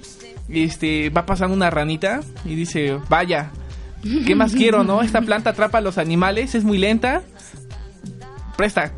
este, 0.47 1.09
va 1.09 1.25
pasando 1.25 1.55
una 1.55 1.69
ranita 1.69 2.21
y 2.45 2.55
dice, 2.55 2.97
vaya, 3.09 3.51
¿qué 4.25 4.35
más 4.35 4.53
quiero, 4.53 4.83
no? 4.83 5.01
Esta 5.01 5.21
planta 5.21 5.49
atrapa 5.49 5.79
a 5.79 5.81
los 5.81 5.97
animales, 5.97 6.55
es 6.55 6.63
muy 6.63 6.77
lenta. 6.77 7.21
Presta, 8.55 8.91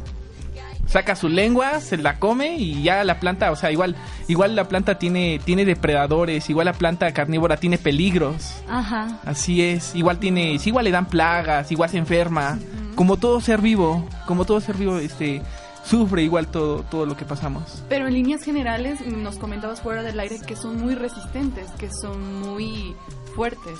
saca 0.92 1.16
su 1.16 1.30
lengua, 1.30 1.80
se 1.80 1.96
la 1.96 2.20
come 2.20 2.58
y 2.58 2.84
ya 2.84 3.04
la 3.06 3.20
planta, 3.20 3.52
o 3.52 3.56
sea, 3.56 3.72
igual, 3.72 3.96
igual 4.28 4.58
la 4.58 4.68
planta 4.68 5.00
tiene, 5.00 5.40
tiene 5.44 5.64
depredadores, 5.64 6.50
igual 6.50 6.66
la 6.66 6.74
planta 6.74 7.14
carnívora 7.14 7.56
tiene 7.56 7.78
peligros. 7.78 8.62
Ajá. 8.68 9.20
Así 9.26 9.62
es, 9.62 9.96
igual 9.96 10.20
tiene, 10.20 10.60
igual 10.64 10.84
le 10.84 10.92
dan 10.92 11.06
plagas, 11.06 11.72
igual 11.72 11.90
se 11.90 11.98
enferma, 11.98 12.60
como 12.96 13.16
todo 13.16 13.40
ser 13.40 13.62
vivo, 13.62 14.06
como 14.28 14.44
todo 14.44 14.60
ser 14.60 14.76
vivo, 14.76 14.98
este, 14.98 15.42
sufre 15.86 16.24
igual 16.24 16.48
todo, 16.48 16.84
todo 16.84 17.06
lo 17.06 17.16
que 17.16 17.24
pasamos. 17.24 17.84
Pero 17.88 18.08
en 18.08 18.14
líneas 18.14 18.44
generales 18.44 19.00
nos 19.06 19.38
comentabas 19.38 19.80
fuera 19.80 20.04
del 20.04 20.20
aire 20.20 20.40
que 20.46 20.58
son 20.58 20.76
muy 20.78 20.96
resistentes, 20.96 21.72
que 21.80 21.90
son 21.90 22.42
muy 22.42 22.98
fuertes, 23.34 23.80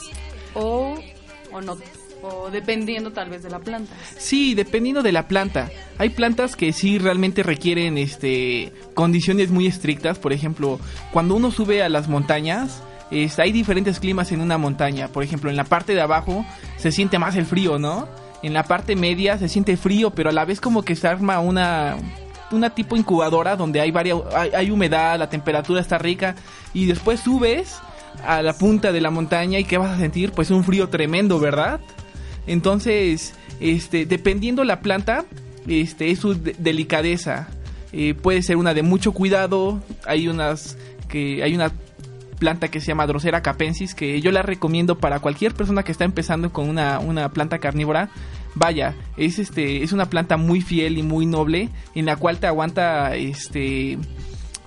o, 0.54 0.96
o 1.52 1.62
no 1.62 1.76
o 2.24 2.50
dependiendo 2.50 3.12
tal 3.12 3.30
vez 3.30 3.44
de 3.44 3.50
la 3.50 3.60
planta. 3.60 3.94
Sí, 4.18 4.54
dependiendo 4.54 5.02
de 5.02 5.12
la 5.12 5.28
planta. 5.28 5.70
Hay 5.98 6.10
plantas 6.10 6.56
que 6.56 6.74
sí 6.74 6.98
realmente 6.98 7.44
requieren 7.44 7.98
este 7.98 8.72
condiciones 8.94 9.52
muy 9.52 9.68
estrictas, 9.68 10.20
por 10.20 10.34
ejemplo, 10.34 10.80
cuando 11.12 11.36
uno 11.36 11.52
sube 11.52 11.84
a 11.84 11.90
las 11.90 12.08
montañas, 12.08 12.82
hay 13.38 13.52
diferentes 13.52 14.00
climas 14.00 14.32
en 14.32 14.42
una 14.42 14.58
montaña. 14.58 15.10
Por 15.10 15.24
ejemplo, 15.24 15.50
en 15.50 15.58
la 15.58 15.66
parte 15.66 15.94
de 15.94 16.02
abajo 16.02 16.46
se 16.78 16.92
siente 16.92 17.20
más 17.20 17.36
el 17.36 17.46
frío, 17.46 17.78
¿no? 17.78 18.08
En 18.42 18.54
la 18.54 18.64
parte 18.64 18.96
media 18.96 19.38
se 19.38 19.50
siente 19.50 19.78
frío, 19.78 20.12
pero 20.12 20.30
a 20.30 20.34
la 20.34 20.46
vez 20.46 20.62
como 20.62 20.84
que 20.84 20.96
se 20.96 21.08
arma 21.08 21.40
una 21.40 21.98
una 22.52 22.70
tipo 22.70 22.98
incubadora 22.98 23.56
donde 23.56 23.80
hay, 23.80 23.92
varias, 23.92 24.20
hay, 24.34 24.72
humedad, 24.72 25.18
la 25.18 25.30
temperatura 25.30 25.80
está 25.80 25.98
rica 25.98 26.36
y 26.74 26.86
después 26.86 27.22
subes 27.22 27.80
a 28.26 28.42
la 28.42 28.52
punta 28.52 28.92
de 28.92 29.00
la 29.00 29.10
montaña 29.10 29.58
y 29.58 29.64
¿qué 29.64 29.78
vas 29.78 29.92
a 29.92 29.98
sentir? 29.98 30.34
Pues 30.34 30.52
un 30.52 30.64
frío 30.64 30.90
tremendo, 30.90 31.40
¿verdad? 31.40 31.80
Entonces, 32.48 33.34
este, 33.60 34.06
dependiendo 34.06 34.64
la 34.64 34.82
planta, 34.82 35.26
este, 35.68 36.12
es 36.12 36.20
su 36.20 36.36
delicadeza. 36.36 37.50
Eh, 37.94 38.14
puede 38.14 38.42
ser 38.42 38.58
una 38.58 38.74
de 38.74 38.84
mucho 38.84 39.12
cuidado, 39.12 39.82
hay 40.06 40.28
unas 40.28 40.78
que 41.10 41.44
hay 41.44 41.54
una 41.54 41.74
planta 42.40 42.70
que 42.70 42.80
se 42.80 42.88
llama 42.88 43.06
Drosera 43.06 43.44
capensis 43.44 43.94
que 43.94 44.20
yo 44.20 44.32
la 44.32 44.42
recomiendo 44.42 44.98
para 44.98 45.20
cualquier 45.20 45.54
persona 45.54 45.84
que 45.84 45.92
está 45.92 46.06
empezando 46.06 46.52
con 46.52 46.68
una, 46.70 47.00
una 47.00 47.30
planta 47.30 47.60
carnívora. 47.60 48.10
Vaya, 48.56 48.96
es 49.16 49.38
este 49.38 49.84
es 49.84 49.92
una 49.92 50.10
planta 50.10 50.38
muy 50.38 50.62
fiel 50.62 50.98
y 50.98 51.04
muy 51.04 51.26
noble 51.26 51.70
en 51.94 52.06
la 52.06 52.16
cual 52.16 52.40
te 52.40 52.48
aguanta 52.48 53.16
este 53.16 54.00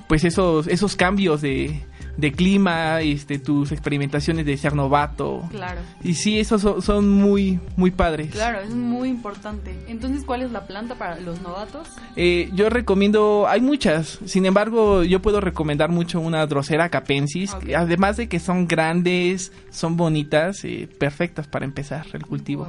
pues 0.07 0.25
esos 0.25 0.69
esos 0.69 0.95
cambios 0.95 1.41
de 1.41 1.83
de 2.17 2.33
clima, 2.33 3.01
este, 3.01 3.39
tus 3.39 3.73
experimentaciones 3.73 4.47
de 4.47 4.57
ser 4.57 4.75
novato. 4.75 5.43
Claro. 5.51 5.81
Y 6.03 6.15
sí, 6.15 6.39
esos 6.39 6.85
son, 6.85 7.11
muy, 7.11 7.61
muy 7.77 7.91
padres. 7.91 8.31
Claro, 8.33 8.61
es 8.61 8.71
muy 8.71 9.09
importante. 9.09 9.75
Entonces, 9.89 10.25
¿cuál 10.25 10.43
es 10.43 10.53
la 10.53 10.67
planta 10.67 10.95
para 10.95 11.21
los 11.21 11.41
novatos? 11.43 11.89
Eh, 12.17 12.51
yo 12.55 12.71
recomiendo, 12.71 13.47
hay 13.49 13.61
muchas. 13.61 14.19
Sin 14.25 14.47
embargo, 14.47 15.03
yo 15.03 15.21
puedo 15.21 15.41
recomendar 15.41 15.91
mucho 15.91 16.21
una 16.21 16.47
Drosera 16.47 16.89
capensis. 16.89 17.57
Además 17.77 18.17
de 18.17 18.29
que 18.29 18.41
son 18.41 18.69
grandes, 18.69 19.53
son 19.71 19.97
bonitas, 19.97 20.65
eh, 20.65 20.89
perfectas 20.99 21.47
para 21.47 21.65
empezar 21.65 22.07
el 22.13 22.27
cultivo. 22.27 22.69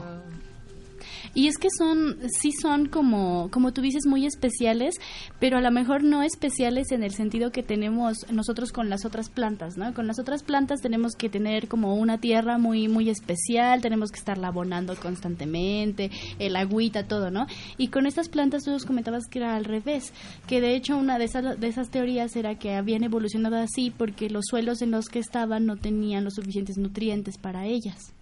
Y 1.35 1.49
es 1.49 1.57
que 1.57 1.67
son, 1.69 2.17
sí 2.29 2.53
son 2.53 2.87
como, 2.87 3.49
como 3.51 3.73
tú 3.73 3.81
dices, 3.81 4.05
muy 4.07 4.25
especiales, 4.25 4.95
pero 5.37 5.57
a 5.57 5.61
lo 5.61 5.69
mejor 5.69 6.01
no 6.01 6.23
especiales 6.23 6.93
en 6.93 7.03
el 7.03 7.11
sentido 7.11 7.51
que 7.51 7.61
tenemos 7.61 8.25
nosotros 8.31 8.71
con 8.71 8.89
las 8.89 9.03
otras 9.03 9.29
plantas, 9.29 9.75
¿no? 9.75 9.93
Con 9.93 10.07
las 10.07 10.17
otras 10.17 10.43
plantas 10.43 10.81
tenemos 10.81 11.13
que 11.17 11.27
tener 11.27 11.67
como 11.67 11.95
una 11.95 12.19
tierra 12.19 12.57
muy, 12.57 12.87
muy 12.87 13.09
especial, 13.09 13.81
tenemos 13.81 14.11
que 14.11 14.19
estarla 14.19 14.47
abonando 14.47 14.95
constantemente, 14.95 16.09
el 16.39 16.55
agüita, 16.55 17.05
todo, 17.05 17.29
¿no? 17.31 17.47
Y 17.77 17.89
con 17.89 18.05
estas 18.05 18.29
plantas 18.29 18.63
tú 18.63 18.71
nos 18.71 18.85
comentabas 18.85 19.27
que 19.27 19.39
era 19.39 19.57
al 19.57 19.65
revés, 19.65 20.13
que 20.47 20.61
de 20.61 20.73
hecho 20.73 20.95
una 20.95 21.19
de 21.19 21.25
esas, 21.25 21.59
de 21.59 21.67
esas 21.67 21.89
teorías 21.89 22.33
era 22.37 22.57
que 22.57 22.75
habían 22.75 23.03
evolucionado 23.03 23.57
así 23.57 23.91
porque 23.91 24.29
los 24.29 24.45
suelos 24.49 24.81
en 24.81 24.91
los 24.91 25.09
que 25.09 25.19
estaban 25.19 25.65
no 25.65 25.75
tenían 25.75 26.23
los 26.23 26.35
suficientes 26.35 26.77
nutrientes 26.77 27.37
para 27.37 27.65
ellas. 27.65 28.14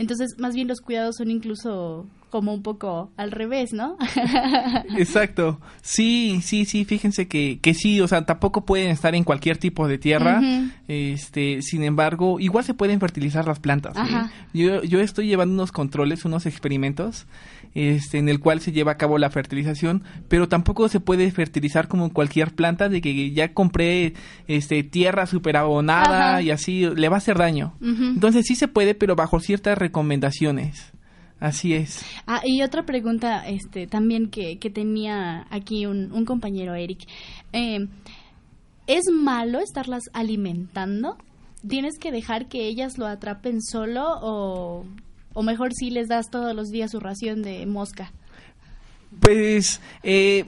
Entonces, 0.00 0.36
más 0.38 0.54
bien 0.54 0.66
los 0.66 0.80
cuidados 0.80 1.16
son 1.16 1.30
incluso 1.30 2.06
como 2.30 2.54
un 2.54 2.62
poco 2.62 3.10
al 3.18 3.32
revés, 3.32 3.74
¿no? 3.74 3.98
Exacto. 4.96 5.60
Sí, 5.82 6.40
sí, 6.42 6.64
sí, 6.64 6.86
fíjense 6.86 7.28
que, 7.28 7.58
que 7.60 7.74
sí, 7.74 8.00
o 8.00 8.08
sea, 8.08 8.24
tampoco 8.24 8.64
pueden 8.64 8.88
estar 8.88 9.14
en 9.14 9.24
cualquier 9.24 9.58
tipo 9.58 9.86
de 9.88 9.98
tierra. 9.98 10.40
Este, 10.88 11.60
sin 11.60 11.82
embargo, 11.82 12.40
igual 12.40 12.64
se 12.64 12.72
pueden 12.72 12.98
fertilizar 12.98 13.46
las 13.46 13.58
plantas. 13.58 13.94
¿eh? 13.98 14.30
Yo, 14.54 14.82
yo 14.84 15.00
estoy 15.00 15.26
llevando 15.26 15.52
unos 15.52 15.70
controles, 15.70 16.24
unos 16.24 16.46
experimentos, 16.46 17.26
este, 17.74 18.18
en 18.18 18.28
el 18.28 18.40
cual 18.40 18.60
se 18.60 18.72
lleva 18.72 18.92
a 18.92 18.96
cabo 18.96 19.18
la 19.18 19.30
fertilización, 19.30 20.02
pero 20.28 20.48
tampoco 20.48 20.88
se 20.88 21.00
puede 21.00 21.30
fertilizar 21.30 21.88
como 21.88 22.12
cualquier 22.12 22.54
planta 22.54 22.88
de 22.88 23.00
que 23.00 23.30
ya 23.32 23.52
compré 23.54 24.14
este 24.48 24.82
tierra 24.82 25.26
super 25.26 25.56
abonada 25.56 26.42
y 26.42 26.50
así 26.50 26.86
le 26.86 27.08
va 27.08 27.16
a 27.16 27.18
hacer 27.18 27.38
daño. 27.38 27.74
Entonces 27.80 28.46
sí 28.46 28.54
se 28.54 28.68
puede, 28.68 28.94
pero 28.94 29.16
bajo 29.16 29.40
ciertas 29.40 29.78
recomendaciones. 29.78 30.92
Así 31.38 31.72
es. 31.72 32.04
Ah, 32.26 32.42
y 32.44 32.60
otra 32.60 32.84
pregunta 32.84 33.48
este, 33.48 33.86
también 33.86 34.28
que, 34.28 34.58
que 34.58 34.68
tenía 34.68 35.46
aquí 35.50 35.86
un, 35.86 36.12
un 36.12 36.26
compañero, 36.26 36.74
Eric. 36.74 37.08
Eh, 37.54 37.86
¿Es 38.86 39.04
malo 39.10 39.60
estarlas 39.60 40.02
alimentando? 40.12 41.16
¿Tienes 41.66 41.98
que 41.98 42.10
dejar 42.10 42.48
que 42.48 42.66
ellas 42.66 42.98
lo 42.98 43.06
atrapen 43.06 43.62
solo 43.62 44.04
o, 44.20 44.84
o 45.32 45.42
mejor 45.42 45.74
si 45.74 45.90
les 45.90 46.08
das 46.08 46.30
todos 46.30 46.54
los 46.54 46.70
días 46.70 46.90
su 46.90 47.00
ración 47.00 47.42
de 47.42 47.66
mosca? 47.66 48.12
Pues... 49.20 49.80
Eh, 50.02 50.46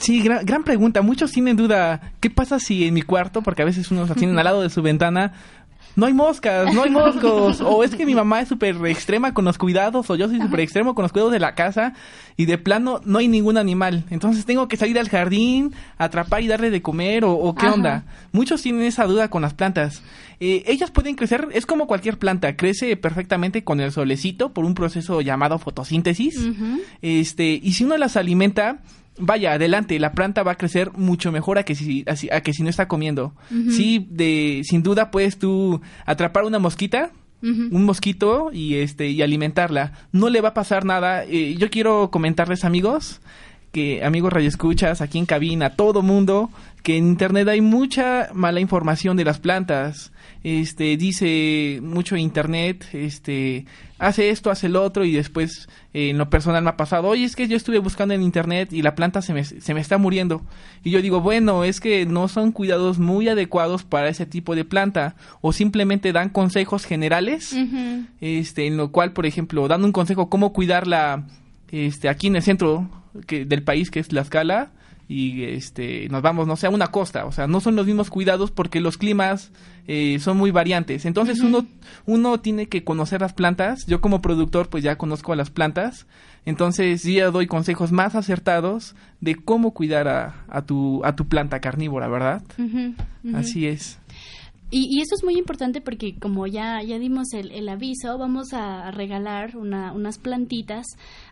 Sí, 0.00 0.20
gran, 0.20 0.44
gran, 0.44 0.62
pregunta. 0.62 1.00
Muchos 1.00 1.32
tienen 1.32 1.56
duda, 1.56 2.12
¿qué 2.20 2.28
pasa 2.28 2.58
si 2.58 2.86
en 2.86 2.92
mi 2.92 3.02
cuarto, 3.02 3.40
porque 3.40 3.62
a 3.62 3.64
veces 3.64 3.90
unos 3.90 4.12
tienen 4.14 4.36
al 4.36 4.44
lado 4.44 4.60
de 4.60 4.68
su 4.68 4.82
ventana, 4.82 5.32
no 5.96 6.06
hay 6.06 6.12
moscas, 6.14 6.72
no 6.72 6.84
hay 6.84 6.90
moscos. 6.92 7.60
o 7.60 7.82
es 7.82 7.94
que 7.94 8.06
mi 8.06 8.14
mamá 8.14 8.42
es 8.42 8.48
súper 8.48 8.76
extrema 8.86 9.34
con 9.34 9.44
los 9.44 9.58
cuidados, 9.58 10.08
o 10.08 10.14
yo 10.14 10.28
soy 10.28 10.40
súper 10.40 10.60
extremo 10.60 10.94
con 10.94 11.02
los 11.02 11.12
cuidados 11.12 11.32
de 11.32 11.40
la 11.40 11.54
casa, 11.54 11.94
y 12.36 12.44
de 12.44 12.58
plano 12.58 13.00
no 13.04 13.18
hay 13.18 13.28
ningún 13.28 13.56
animal. 13.56 14.04
Entonces 14.10 14.44
tengo 14.44 14.68
que 14.68 14.76
salir 14.76 14.98
al 14.98 15.08
jardín, 15.08 15.74
atrapar 15.98 16.42
y 16.42 16.48
darle 16.48 16.70
de 16.70 16.82
comer, 16.82 17.24
o, 17.24 17.54
qué 17.54 17.66
onda. 17.66 18.04
Muchos 18.32 18.62
tienen 18.62 18.82
esa 18.82 19.06
duda 19.06 19.28
con 19.28 19.42
las 19.42 19.54
plantas. 19.54 20.02
Eh, 20.38 20.64
ellas 20.66 20.90
pueden 20.90 21.14
crecer, 21.14 21.48
es 21.52 21.64
como 21.64 21.86
cualquier 21.86 22.18
planta, 22.18 22.56
crece 22.56 22.96
perfectamente 22.96 23.64
con 23.64 23.80
el 23.80 23.90
solecito 23.90 24.52
por 24.52 24.66
un 24.66 24.74
proceso 24.74 25.22
llamado 25.22 25.58
fotosíntesis. 25.58 26.38
Este, 27.00 27.58
y 27.62 27.72
si 27.72 27.84
uno 27.84 27.96
las 27.96 28.16
alimenta, 28.16 28.80
vaya, 29.18 29.52
adelante, 29.52 29.98
la 29.98 30.12
planta 30.12 30.42
va 30.42 30.52
a 30.52 30.56
crecer 30.56 30.92
mucho 30.92 31.32
mejor 31.32 31.58
a 31.58 31.64
que 31.64 31.74
si, 31.74 32.04
a, 32.06 32.40
que 32.40 32.52
si 32.52 32.62
no 32.62 32.68
está 32.68 32.88
comiendo. 32.88 33.34
Sí, 33.70 34.06
de, 34.10 34.62
sin 34.64 34.82
duda 34.82 35.10
puedes 35.10 35.38
tú 35.38 35.80
atrapar 36.04 36.44
una 36.44 36.58
mosquita, 36.58 37.10
un 37.42 37.84
mosquito 37.84 38.50
y 38.52 38.76
este 38.76 39.08
y 39.08 39.22
alimentarla. 39.22 39.92
No 40.12 40.28
le 40.28 40.40
va 40.40 40.48
a 40.50 40.54
pasar 40.54 40.84
nada. 40.84 41.24
Eh, 41.24 41.54
yo 41.58 41.70
quiero 41.70 42.10
comentarles 42.10 42.64
amigos 42.64 43.20
que 43.72 44.02
amigos 44.04 44.32
radioescuchas 44.32 45.02
aquí 45.02 45.18
en 45.18 45.26
cabina, 45.26 45.70
todo 45.70 46.00
mundo, 46.00 46.50
que 46.82 46.96
en 46.96 47.08
internet 47.08 47.46
hay 47.48 47.60
mucha 47.60 48.30
mala 48.32 48.60
información 48.60 49.16
de 49.16 49.24
las 49.24 49.38
plantas. 49.38 50.12
Este 50.48 50.96
dice 50.96 51.80
mucho 51.82 52.16
internet, 52.16 52.86
este 52.92 53.66
hace 53.98 54.30
esto, 54.30 54.48
hace 54.52 54.68
el 54.68 54.76
otro 54.76 55.04
y 55.04 55.10
después 55.10 55.68
eh, 55.92 56.10
en 56.10 56.18
lo 56.18 56.30
personal 56.30 56.62
me 56.62 56.70
ha 56.70 56.76
pasado, 56.76 57.08
oye, 57.08 57.24
es 57.24 57.34
que 57.34 57.48
yo 57.48 57.56
estuve 57.56 57.80
buscando 57.80 58.14
en 58.14 58.22
internet 58.22 58.72
y 58.72 58.82
la 58.82 58.94
planta 58.94 59.22
se 59.22 59.34
me, 59.34 59.42
se 59.42 59.74
me 59.74 59.80
está 59.80 59.98
muriendo. 59.98 60.46
Y 60.84 60.92
yo 60.92 61.02
digo, 61.02 61.20
bueno, 61.20 61.64
es 61.64 61.80
que 61.80 62.06
no 62.06 62.28
son 62.28 62.52
cuidados 62.52 63.00
muy 63.00 63.28
adecuados 63.28 63.82
para 63.82 64.08
ese 64.08 64.24
tipo 64.24 64.54
de 64.54 64.64
planta 64.64 65.16
o 65.40 65.52
simplemente 65.52 66.12
dan 66.12 66.28
consejos 66.28 66.84
generales, 66.84 67.52
este, 68.20 68.68
en 68.68 68.76
lo 68.76 68.92
cual, 68.92 69.14
por 69.14 69.26
ejemplo, 69.26 69.66
dando 69.66 69.88
un 69.88 69.92
consejo 69.92 70.30
cómo 70.30 70.52
cuidarla 70.52 71.26
este, 71.72 72.08
aquí 72.08 72.28
en 72.28 72.36
el 72.36 72.42
centro 72.42 72.88
que, 73.26 73.46
del 73.46 73.64
país, 73.64 73.90
que 73.90 73.98
es 73.98 74.12
la 74.12 74.20
escala 74.20 74.70
y 75.08 75.44
este 75.44 76.08
nos 76.08 76.22
vamos 76.22 76.46
no 76.46 76.56
sé 76.56 76.66
a 76.66 76.70
una 76.70 76.88
costa. 76.88 77.26
O 77.26 77.32
sea 77.32 77.46
no 77.46 77.60
son 77.60 77.76
los 77.76 77.86
mismos 77.86 78.10
cuidados 78.10 78.50
porque 78.50 78.80
los 78.80 78.98
climas 78.98 79.52
eh, 79.86 80.18
son 80.20 80.36
muy 80.36 80.50
variantes. 80.50 81.04
Entonces 81.04 81.40
uno 81.40 81.66
uno 82.06 82.40
tiene 82.40 82.66
que 82.68 82.84
conocer 82.84 83.20
las 83.20 83.32
plantas. 83.32 83.86
Yo 83.86 84.00
como 84.00 84.22
productor 84.22 84.68
pues 84.68 84.82
ya 84.82 84.98
conozco 84.98 85.32
a 85.32 85.36
las 85.36 85.50
plantas. 85.50 86.06
Entonces 86.44 87.02
ya 87.02 87.30
doy 87.30 87.46
consejos 87.46 87.92
más 87.92 88.14
acertados 88.14 88.94
de 89.20 89.34
cómo 89.34 89.72
cuidar 89.72 90.08
a, 90.08 90.44
a 90.48 90.62
tu 90.62 91.04
a 91.04 91.16
tu 91.16 91.26
planta 91.26 91.60
carnívora 91.60 92.06
verdad 92.08 92.42
así 93.34 93.66
es 93.66 93.98
y, 94.68 95.00
eso 95.00 95.14
es 95.14 95.22
muy 95.22 95.38
importante 95.38 95.80
porque 95.80 96.16
como 96.18 96.46
ya, 96.48 96.82
ya 96.82 96.98
dimos 96.98 97.32
el, 97.34 97.68
aviso, 97.68 98.18
vamos 98.18 98.52
a, 98.52 98.90
regalar 98.90 99.56
una, 99.56 99.92
unas 99.92 100.18
plantitas 100.18 100.86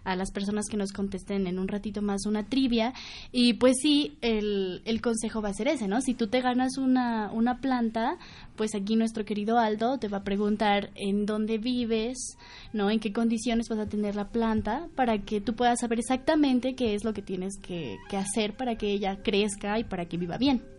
a 0.05 0.15
las 0.15 0.31
personas 0.31 0.67
que 0.69 0.77
nos 0.77 0.93
contesten 0.93 1.49
en 1.49 1.59
un 1.59 1.67
ratito 1.67 2.01
más 2.01 2.27
una 2.27 2.47
trivia. 2.47 2.93
Y 3.33 3.55
pues 3.55 3.77
sí, 3.83 4.17
el, 4.21 4.83
el 4.85 5.01
consejo 5.01 5.43
va 5.43 5.49
a 5.49 5.55
ser 5.55 5.67
ese, 5.67 5.89
¿no? 5.89 6.01
Si 6.01 6.15
tú 6.15 6.29
te 6.29 6.41
ganas 6.41 6.79
una, 6.79 7.33
una 7.33 7.61
planta, 7.61 8.19
pues 8.57 8.75
aquí 8.77 8.95
nuestro 8.95 9.25
querido 9.25 9.59
Aldo 9.59 9.99
te 9.99 10.09
va 10.09 10.19
a 10.19 10.25
preguntar 10.25 10.91
en 10.95 11.27
dónde 11.27 11.59
vives, 11.59 12.37
¿no? 12.73 12.91
En 12.91 13.01
qué 13.01 13.13
condiciones 13.13 13.69
vas 13.69 13.81
a 13.81 13.89
tener 13.89 14.15
la 14.15 14.29
planta 14.29 14.87
para 14.95 15.19
que 15.19 15.41
tú 15.41 15.55
puedas 15.55 15.81
saber 15.81 15.99
exactamente 15.99 16.77
qué 16.77 16.95
es 16.95 17.05
lo 17.05 17.13
que 17.13 17.23
tienes 17.23 17.59
que, 17.61 17.97
que 18.09 18.17
hacer 18.17 18.57
para 18.57 18.77
que 18.77 18.93
ella 18.93 19.23
crezca 19.25 19.79
y 19.81 19.85
para 19.85 20.07
que 20.07 20.19
viva 20.19 20.39
bien. 20.39 20.74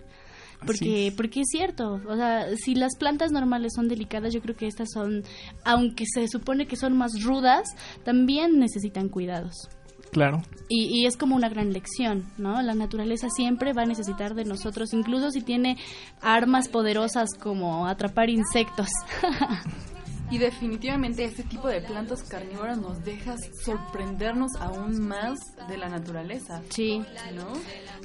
Porque, 0.65 1.07
es. 1.07 1.13
porque 1.13 1.41
es 1.41 1.47
cierto, 1.49 2.01
o 2.07 2.15
sea, 2.15 2.55
si 2.55 2.75
las 2.75 2.95
plantas 2.97 3.31
normales 3.31 3.73
son 3.75 3.87
delicadas, 3.87 4.33
yo 4.33 4.41
creo 4.41 4.55
que 4.55 4.67
estas 4.67 4.89
son, 4.91 5.23
aunque 5.63 6.05
se 6.05 6.27
supone 6.27 6.67
que 6.67 6.75
son 6.75 6.97
más 6.97 7.23
rudas, 7.23 7.67
también 8.03 8.59
necesitan 8.59 9.09
cuidados. 9.09 9.69
Claro. 10.11 10.43
Y, 10.69 10.85
y, 10.85 11.05
es 11.07 11.17
como 11.17 11.35
una 11.35 11.49
gran 11.49 11.73
lección, 11.73 12.23
¿no? 12.37 12.61
La 12.61 12.73
naturaleza 12.73 13.27
siempre 13.29 13.73
va 13.73 13.83
a 13.83 13.85
necesitar 13.85 14.33
de 14.33 14.45
nosotros, 14.45 14.93
incluso 14.93 15.29
si 15.31 15.41
tiene 15.41 15.77
armas 16.21 16.69
poderosas 16.69 17.29
como 17.37 17.85
atrapar 17.87 18.29
insectos. 18.29 18.87
Y 20.35 20.37
definitivamente 20.37 21.23
este 21.23 21.43
tipo 21.43 21.69
de 21.69 21.79
plantas 21.79 22.21
carnívoras 22.23 22.77
nos 22.77 23.01
deja 23.05 23.37
sorprendernos 23.63 24.51
aún 24.59 25.07
más 25.07 25.39
de 25.69 25.77
la 25.77 25.87
naturaleza. 25.87 26.61
Sí. 26.71 27.01
¿No? 27.33 27.47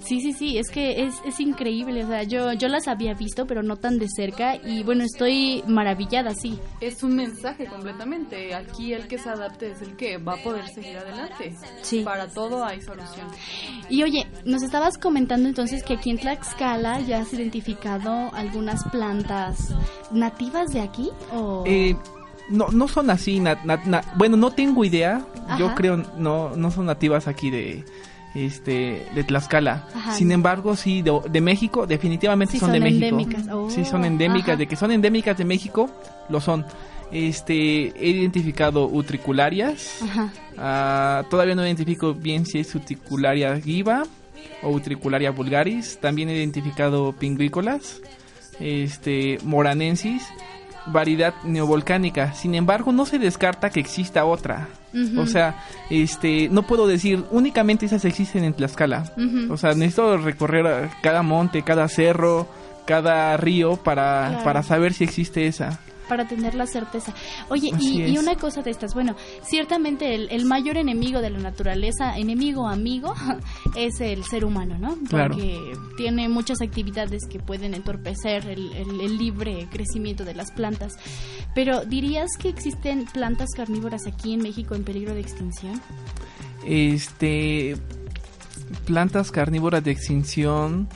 Sí, 0.04 0.20
sí, 0.20 0.32
sí, 0.32 0.56
es 0.56 0.70
que 0.70 1.02
es, 1.02 1.16
es 1.26 1.40
increíble, 1.40 2.04
o 2.04 2.06
sea, 2.06 2.22
yo, 2.22 2.52
yo 2.52 2.68
las 2.68 2.86
había 2.86 3.14
visto, 3.14 3.46
pero 3.48 3.64
no 3.64 3.78
tan 3.78 3.98
de 3.98 4.06
cerca, 4.08 4.54
y 4.54 4.84
bueno, 4.84 5.02
estoy 5.02 5.64
maravillada, 5.66 6.32
sí. 6.36 6.56
Es 6.80 7.02
un 7.02 7.16
mensaje 7.16 7.66
completamente. 7.66 8.54
Aquí 8.54 8.92
el 8.92 9.08
que 9.08 9.18
se 9.18 9.28
adapte 9.28 9.72
es 9.72 9.82
el 9.82 9.96
que 9.96 10.18
va 10.18 10.34
a 10.34 10.42
poder 10.44 10.68
seguir 10.68 10.98
adelante. 10.98 11.56
Sí. 11.82 12.02
Para 12.04 12.28
todo 12.28 12.64
hay 12.64 12.80
solución. 12.80 13.26
Y 13.88 14.04
oye, 14.04 14.30
nos 14.44 14.62
estabas 14.62 14.98
comentando 14.98 15.48
entonces 15.48 15.82
que 15.82 15.94
aquí 15.94 16.10
en 16.10 16.18
Tlaxcala 16.18 17.00
ya 17.00 17.22
has 17.22 17.32
identificado 17.32 18.32
algunas 18.32 18.84
plantas 18.84 19.74
nativas 20.12 20.72
de 20.72 20.80
aquí, 20.80 21.10
o... 21.32 21.64
Eh, 21.66 21.96
no, 22.50 22.68
no 22.68 22.88
son 22.88 23.10
así, 23.10 23.40
na- 23.40 23.58
na- 23.64 23.80
na- 23.86 24.02
bueno, 24.16 24.36
no 24.36 24.50
tengo 24.50 24.84
idea, 24.84 25.24
yo 25.58 25.74
creo 25.74 25.96
no, 26.18 26.54
no 26.56 26.70
son 26.70 26.86
nativas 26.86 27.26
aquí 27.28 27.50
de 27.50 27.84
este 28.34 29.06
de 29.14 29.24
Tlaxcala. 29.24 29.88
Ajá. 29.94 30.12
Sin 30.14 30.30
embargo, 30.32 30.76
sí, 30.76 31.02
de, 31.02 31.18
de 31.30 31.40
México, 31.40 31.86
definitivamente 31.86 32.52
Sí, 32.52 32.58
son, 32.60 32.68
son 32.68 32.72
de 32.74 32.80
México. 32.80 33.06
endémicas. 33.06 33.46
Oh, 33.52 33.68
sí, 33.70 33.84
son 33.84 34.04
endémicas, 34.04 34.50
ajá. 34.50 34.56
de 34.56 34.66
que 34.66 34.76
son 34.76 34.92
endémicas 34.92 35.36
de 35.36 35.44
México, 35.44 35.90
lo 36.28 36.40
son. 36.40 36.64
Este, 37.12 37.88
he 38.00 38.10
identificado 38.10 38.86
utricularias, 38.86 40.00
Ajá. 40.02 40.32
Ah, 40.56 41.24
todavía 41.28 41.56
no 41.56 41.64
identifico 41.66 42.14
bien 42.14 42.46
si 42.46 42.60
es 42.60 42.72
utricularia 42.74 43.60
giva 43.60 44.04
o 44.62 44.68
utricularia 44.70 45.32
vulgaris. 45.32 45.98
También 46.00 46.28
he 46.28 46.36
identificado 46.36 47.12
pingvícolas, 47.12 48.00
este, 48.60 49.38
moranensis, 49.42 50.22
variedad 50.86 51.34
neovolcánica. 51.44 52.32
Sin 52.34 52.54
embargo, 52.54 52.92
no 52.92 53.06
se 53.06 53.18
descarta 53.18 53.70
que 53.70 53.80
exista 53.80 54.24
otra. 54.24 54.68
O 55.16 55.26
sea, 55.26 55.62
este, 55.88 56.48
no 56.50 56.62
puedo 56.62 56.86
decir 56.88 57.24
únicamente 57.30 57.86
esas 57.86 58.04
existen 58.04 58.42
en 58.44 58.54
Tlaxcala. 58.54 59.04
O 59.50 59.56
sea, 59.56 59.72
necesito 59.74 60.16
recorrer 60.18 60.66
a 60.66 60.90
cada 61.02 61.22
monte, 61.22 61.62
cada 61.62 61.86
cerro, 61.88 62.48
cada 62.86 63.36
río 63.36 63.76
para, 63.76 64.26
Claro. 64.30 64.44
para 64.44 64.62
saber 64.64 64.92
si 64.92 65.04
existe 65.04 65.46
esa. 65.46 65.78
Para 66.10 66.26
tener 66.28 66.54
la 66.54 66.66
certeza. 66.66 67.14
Oye, 67.48 67.70
y, 67.78 68.18
una 68.18 68.34
cosa 68.34 68.60
de 68.62 68.70
estas, 68.70 68.92
bueno, 68.92 69.14
ciertamente 69.42 70.14
el, 70.14 70.28
el 70.30 70.44
mayor 70.44 70.76
enemigo 70.76 71.20
de 71.22 71.30
la 71.30 71.38
naturaleza, 71.38 72.18
enemigo 72.18 72.66
amigo, 72.68 73.14
es 73.76 74.00
el 74.00 74.24
ser 74.24 74.44
humano, 74.44 74.76
¿no? 74.78 74.98
Claro. 75.08 75.34
Porque 75.36 75.56
tiene 75.96 76.28
muchas 76.28 76.60
actividades 76.60 77.26
que 77.30 77.38
pueden 77.38 77.74
entorpecer 77.74 78.46
el, 78.48 78.72
el- 78.72 79.00
el 79.00 79.16
libre 79.16 79.68
crecimiento 79.70 80.24
de 80.24 80.34
las 80.34 80.50
plantas. 80.50 80.94
Pero, 81.54 81.84
¿dirías 81.84 82.30
que 82.38 82.48
existen 82.48 83.06
plantas 83.06 83.50
carnívoras 83.56 84.06
aquí 84.08 84.34
en 84.34 84.42
México 84.42 84.74
en 84.74 84.82
peligro 84.84 85.14
de 85.14 85.20
extinción? 85.20 85.80
Este. 86.66 87.76
Plantas 88.84 89.30
carnívoras 89.30 89.82
de 89.84 89.90
extinción. 89.92 90.88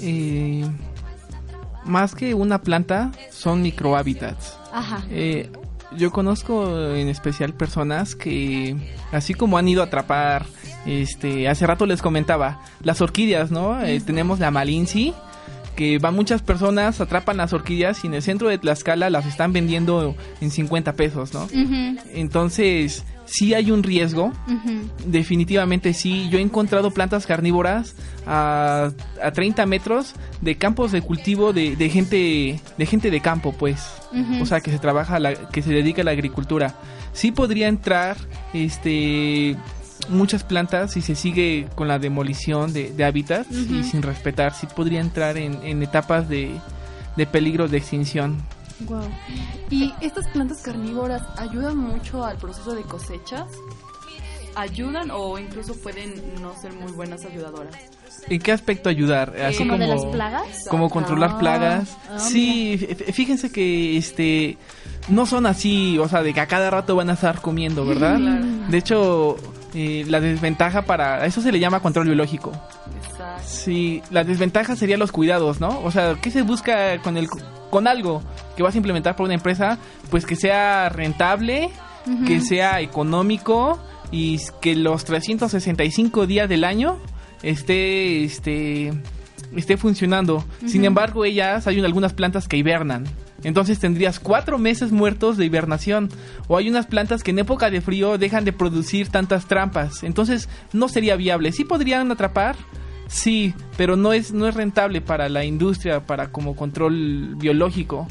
eh, 0.00 0.64
más 1.84 2.14
que 2.14 2.34
una 2.34 2.62
planta, 2.62 3.12
son 3.30 3.62
microhábitats. 3.62 4.58
Ajá. 4.72 5.04
Eh, 5.10 5.50
yo 5.96 6.10
conozco 6.10 6.94
en 6.94 7.08
especial 7.08 7.52
personas 7.54 8.14
que, 8.14 8.76
así 9.12 9.34
como 9.34 9.58
han 9.58 9.68
ido 9.68 9.82
a 9.82 9.86
atrapar, 9.86 10.46
este, 10.86 11.48
hace 11.48 11.66
rato 11.66 11.86
les 11.86 12.02
comentaba, 12.02 12.60
las 12.82 13.00
orquídeas, 13.00 13.50
¿no? 13.50 13.82
Eh, 13.82 14.00
tenemos 14.00 14.38
la 14.38 14.50
malinci, 14.50 15.14
que 15.76 15.98
van 15.98 16.14
muchas 16.14 16.42
personas, 16.42 17.00
atrapan 17.00 17.36
las 17.36 17.52
orquídeas 17.52 18.04
y 18.04 18.06
en 18.06 18.14
el 18.14 18.22
centro 18.22 18.48
de 18.48 18.58
Tlaxcala 18.58 19.10
las 19.10 19.26
están 19.26 19.52
vendiendo 19.52 20.14
en 20.40 20.50
50 20.50 20.94
pesos, 20.94 21.32
¿no? 21.32 21.48
Entonces, 22.12 23.04
sí 23.26 23.54
hay 23.54 23.70
un 23.70 23.82
riesgo, 23.82 24.32
definitivamente 25.06 25.94
sí. 25.94 26.28
Yo 26.30 26.38
he 26.38 26.42
encontrado 26.42 26.90
plantas 26.90 27.26
carnívoras 27.26 27.94
a, 28.26 28.90
a 29.22 29.30
30 29.32 29.66
metros 29.66 30.14
de 30.40 30.56
campos 30.56 30.92
de 30.92 31.02
cultivo 31.02 31.52
de, 31.52 31.76
de 31.76 31.88
gente 31.90 32.60
de 32.76 32.86
gente 32.86 33.10
de 33.10 33.20
campo, 33.20 33.52
pues. 33.52 33.86
O 34.40 34.46
sea, 34.46 34.60
que 34.60 34.70
se 34.70 34.78
trabaja, 34.78 35.18
la, 35.18 35.34
que 35.34 35.62
se 35.62 35.72
dedica 35.72 36.02
a 36.02 36.04
la 36.04 36.10
agricultura. 36.10 36.74
Sí 37.14 37.30
podría 37.30 37.68
entrar, 37.68 38.16
este, 38.54 39.56
muchas 40.08 40.42
plantas 40.44 40.92
si 40.92 41.00
se 41.02 41.14
sigue 41.14 41.68
con 41.74 41.88
la 41.88 41.98
demolición 41.98 42.72
de, 42.72 42.92
de 42.92 43.04
hábitats 43.04 43.50
y 43.52 43.82
sin 43.84 44.02
respetar. 44.02 44.54
Sí 44.54 44.66
podría 44.74 45.00
entrar 45.00 45.36
en, 45.36 45.62
en 45.62 45.82
etapas 45.82 46.28
de, 46.28 46.50
de 47.16 47.26
peligro 47.26 47.68
de 47.68 47.78
extinción. 47.78 48.42
Guau. 48.80 49.04
¿Y 49.70 49.92
estas 50.00 50.26
plantas 50.28 50.60
carnívoras 50.62 51.22
ayudan 51.38 51.76
mucho 51.76 52.24
al 52.24 52.36
proceso 52.36 52.74
de 52.74 52.82
cosechas? 52.82 53.46
¿Ayudan 54.54 55.10
o 55.10 55.38
incluso 55.38 55.74
pueden 55.80 56.12
no 56.42 56.54
ser 56.60 56.74
muy 56.74 56.92
buenas 56.92 57.24
ayudadoras? 57.24 57.74
¿En 58.28 58.38
qué 58.38 58.52
aspecto 58.52 58.90
ayudar? 58.90 59.34
Así 59.40 59.58
¿Como 59.58 59.70
como 59.72 59.82
de 59.82 59.86
las 59.88 60.04
plagas? 60.06 60.66
como 60.68 60.90
controlar 60.90 61.30
Ah, 61.34 61.38
plagas. 61.38 61.96
ah, 62.10 62.18
sí, 62.18 62.76
fí- 62.78 63.12
fíjense 63.14 63.50
que 63.50 63.96
este 63.96 64.58
no 65.08 65.24
son 65.24 65.46
así, 65.46 65.98
o 65.98 66.06
sea, 66.06 66.22
de 66.22 66.34
que 66.34 66.40
a 66.40 66.46
cada 66.46 66.68
rato 66.68 66.94
van 66.94 67.08
a 67.08 67.14
estar 67.14 67.40
comiendo, 67.40 67.86
¿verdad? 67.86 68.18
Claro. 68.18 68.44
De 68.68 68.76
hecho, 68.78 69.36
eh, 69.74 70.04
la 70.08 70.20
desventaja 70.20 70.82
para 70.82 71.24
eso 71.26 71.40
se 71.40 71.50
le 71.52 71.58
llama 71.60 71.80
control 71.80 72.06
biológico. 72.06 72.52
Exacto. 73.04 73.42
Sí, 73.46 74.02
la 74.10 74.24
desventaja 74.24 74.76
sería 74.76 74.96
los 74.98 75.12
cuidados, 75.12 75.60
¿no? 75.60 75.80
O 75.82 75.90
sea, 75.90 76.16
¿qué 76.20 76.30
se 76.30 76.42
busca 76.42 76.98
con 77.02 77.16
el 77.16 77.28
con 77.70 77.86
algo 77.88 78.22
que 78.56 78.62
vas 78.62 78.74
a 78.74 78.76
implementar 78.78 79.16
por 79.16 79.24
una 79.24 79.34
empresa? 79.34 79.78
Pues 80.10 80.26
que 80.26 80.36
sea 80.36 80.88
rentable, 80.90 81.70
que 82.26 82.40
sea 82.40 82.80
económico 82.80 83.78
y 84.10 84.38
que 84.60 84.74
los 84.76 85.04
365 85.04 86.26
días 86.26 86.48
del 86.48 86.64
año 86.64 86.98
esté 87.42 88.24
este 88.24 88.92
esté 89.56 89.76
funcionando. 89.76 90.44
Sin 90.66 90.84
embargo, 90.84 91.24
ellas 91.24 91.66
hay 91.66 91.78
un- 91.78 91.84
algunas 91.84 92.12
plantas 92.12 92.48
que 92.48 92.56
hibernan. 92.56 93.04
Entonces 93.44 93.78
tendrías 93.78 94.20
cuatro 94.20 94.58
meses 94.58 94.92
muertos 94.92 95.36
de 95.36 95.44
hibernación. 95.44 96.08
O 96.48 96.56
hay 96.56 96.68
unas 96.68 96.86
plantas 96.86 97.22
que 97.22 97.32
en 97.32 97.40
época 97.40 97.70
de 97.70 97.80
frío 97.80 98.18
dejan 98.18 98.44
de 98.44 98.52
producir 98.52 99.08
tantas 99.08 99.46
trampas. 99.46 100.02
Entonces 100.02 100.48
no 100.72 100.88
sería 100.88 101.16
viable. 101.16 101.52
Sí 101.52 101.64
podrían 101.64 102.10
atrapar, 102.10 102.56
sí, 103.08 103.54
pero 103.76 103.96
no 103.96 104.12
es, 104.12 104.32
no 104.32 104.46
es 104.46 104.54
rentable 104.54 105.00
para 105.00 105.28
la 105.28 105.44
industria, 105.44 106.06
para 106.06 106.30
como 106.30 106.56
control 106.56 107.34
biológico. 107.36 108.06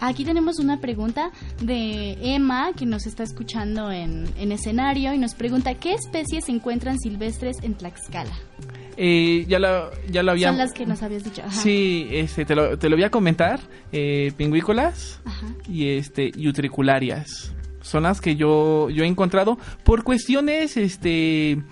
Aquí 0.00 0.24
tenemos 0.24 0.58
una 0.58 0.80
pregunta 0.80 1.30
de 1.60 2.16
Emma 2.22 2.72
que 2.74 2.86
nos 2.86 3.06
está 3.06 3.22
escuchando 3.22 3.92
en, 3.92 4.24
en 4.38 4.50
escenario 4.50 5.12
y 5.12 5.18
nos 5.18 5.34
pregunta 5.34 5.74
¿qué 5.74 5.92
especies 5.92 6.46
se 6.46 6.52
encuentran 6.52 6.98
silvestres 6.98 7.58
en 7.62 7.74
Tlaxcala? 7.74 8.32
Eh, 9.02 9.46
ya 9.48 9.58
lo, 9.58 9.90
ya 10.10 10.22
lo 10.22 10.32
había... 10.32 10.48
Son 10.48 10.58
las 10.58 10.72
que 10.74 10.84
nos 10.84 11.02
habías 11.02 11.24
dicho. 11.24 11.40
Ajá. 11.42 11.50
Sí, 11.52 12.06
este, 12.10 12.44
te, 12.44 12.54
lo, 12.54 12.78
te 12.78 12.90
lo 12.90 12.96
voy 12.96 13.04
a 13.04 13.10
comentar. 13.10 13.58
Eh, 13.92 14.30
pingüícolas 14.36 15.20
Ajá. 15.24 15.46
y 15.66 15.88
este 15.88 16.30
y 16.36 16.48
utricularias. 16.48 17.54
Son 17.80 18.02
las 18.02 18.20
que 18.20 18.36
yo, 18.36 18.90
yo 18.90 19.04
he 19.04 19.06
encontrado 19.06 19.58
por 19.84 20.04
cuestiones 20.04 20.76
este 20.76 21.62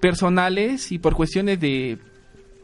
personales 0.00 0.90
y 0.92 0.98
por 0.98 1.14
cuestiones 1.14 1.60
de 1.60 1.98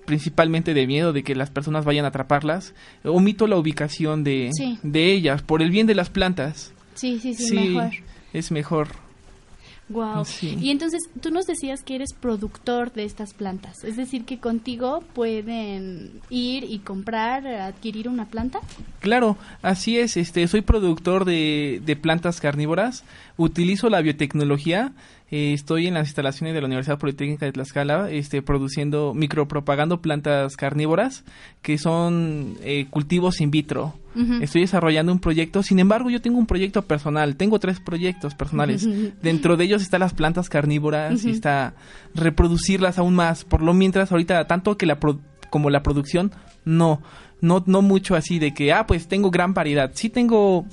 principalmente 0.06 0.74
de 0.74 0.86
miedo 0.88 1.12
de 1.12 1.22
que 1.22 1.36
las 1.36 1.50
personas 1.50 1.84
vayan 1.84 2.04
a 2.04 2.08
atraparlas. 2.08 2.74
Omito 3.04 3.46
la 3.46 3.56
ubicación 3.56 4.24
de, 4.24 4.50
Sí. 4.52 4.78
de 4.82 5.12
ellas 5.12 5.42
por 5.42 5.62
el 5.62 5.70
bien 5.70 5.86
de 5.86 5.94
las 5.94 6.10
plantas. 6.10 6.72
Sí, 6.94 7.20
sí, 7.20 7.34
sí, 7.34 7.46
Sí, 7.46 7.54
mejor. 7.54 7.90
es 8.32 8.50
mejor. 8.50 8.88
Wow. 9.90 10.24
Sí. 10.24 10.56
Y 10.60 10.70
entonces 10.70 11.02
tú 11.20 11.30
nos 11.30 11.46
decías 11.46 11.82
que 11.82 11.96
eres 11.96 12.12
productor 12.12 12.92
de 12.92 13.04
estas 13.04 13.34
plantas, 13.34 13.84
es 13.84 13.96
decir, 13.96 14.24
que 14.24 14.38
contigo 14.38 15.02
pueden 15.14 16.12
ir 16.30 16.64
y 16.64 16.78
comprar, 16.78 17.46
adquirir 17.46 18.08
una 18.08 18.26
planta. 18.26 18.60
Claro, 19.00 19.36
así 19.62 19.98
es. 19.98 20.16
Este, 20.16 20.46
soy 20.46 20.62
productor 20.62 21.24
de, 21.24 21.82
de 21.84 21.96
plantas 21.96 22.40
carnívoras. 22.40 23.04
Utilizo 23.36 23.90
la 23.90 24.00
biotecnología. 24.00 24.92
Eh, 25.30 25.52
estoy 25.52 25.86
en 25.86 25.94
las 25.94 26.08
instalaciones 26.08 26.54
de 26.54 26.60
la 26.60 26.66
Universidad 26.66 26.98
Politécnica 26.98 27.46
de 27.46 27.52
Tlaxcala, 27.52 28.10
este, 28.10 28.42
produciendo, 28.42 29.14
micropropagando 29.14 30.00
plantas 30.02 30.56
carnívoras, 30.56 31.24
que 31.62 31.78
son 31.78 32.56
eh, 32.62 32.86
cultivos 32.90 33.40
in 33.40 33.50
vitro. 33.50 33.94
Estoy 34.42 34.62
desarrollando 34.62 35.12
un 35.12 35.20
proyecto. 35.20 35.62
Sin 35.62 35.78
embargo, 35.78 36.10
yo 36.10 36.20
tengo 36.20 36.36
un 36.36 36.46
proyecto 36.46 36.82
personal. 36.82 37.36
Tengo 37.36 37.60
tres 37.60 37.78
proyectos 37.78 38.34
personales. 38.34 38.84
Dentro 39.22 39.56
de 39.56 39.64
ellos 39.64 39.82
están 39.82 40.00
las 40.00 40.14
plantas 40.14 40.48
carnívoras 40.48 41.24
y 41.24 41.30
está 41.30 41.74
reproducirlas 42.14 42.98
aún 42.98 43.14
más. 43.14 43.44
Por 43.44 43.62
lo 43.62 43.72
mientras, 43.72 44.10
ahorita, 44.10 44.46
tanto 44.46 44.76
que 44.76 44.86
la 44.86 44.98
pro- 44.98 45.20
como 45.48 45.70
la 45.70 45.82
producción, 45.84 46.32
no. 46.64 47.00
No, 47.40 47.62
no 47.66 47.80
mucho 47.82 48.16
así 48.16 48.38
de 48.38 48.52
que, 48.52 48.72
ah, 48.72 48.86
pues 48.86 49.06
tengo 49.08 49.30
gran 49.30 49.54
variedad. 49.54 49.92
Sí 49.94 50.10
tengo 50.10 50.66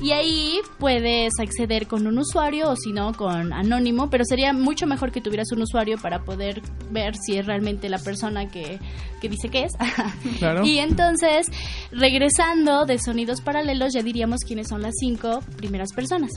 y 0.00 0.12
ahí 0.12 0.60
puedes 0.78 1.32
acceder 1.40 1.63
con 1.88 2.06
un 2.06 2.18
usuario 2.18 2.70
o 2.70 2.76
si 2.76 2.92
no 2.92 3.12
con 3.14 3.52
anónimo, 3.52 4.10
pero 4.10 4.24
sería 4.24 4.52
mucho 4.52 4.86
mejor 4.86 5.10
que 5.12 5.20
tuvieras 5.20 5.50
un 5.52 5.62
usuario 5.62 5.96
para 5.98 6.22
poder 6.24 6.60
ver 6.90 7.14
si 7.16 7.36
es 7.38 7.46
realmente 7.46 7.88
la 7.88 7.98
persona 7.98 8.48
que, 8.48 8.78
que 9.20 9.28
dice 9.28 9.48
que 9.48 9.64
es. 9.64 9.72
Claro. 10.38 10.64
Y 10.64 10.78
entonces, 10.78 11.46
regresando 11.90 12.84
de 12.86 12.98
sonidos 12.98 13.40
paralelos, 13.40 13.92
ya 13.94 14.02
diríamos 14.02 14.40
quiénes 14.46 14.68
son 14.68 14.82
las 14.82 14.94
cinco 14.98 15.40
primeras 15.56 15.92
personas. 15.92 16.30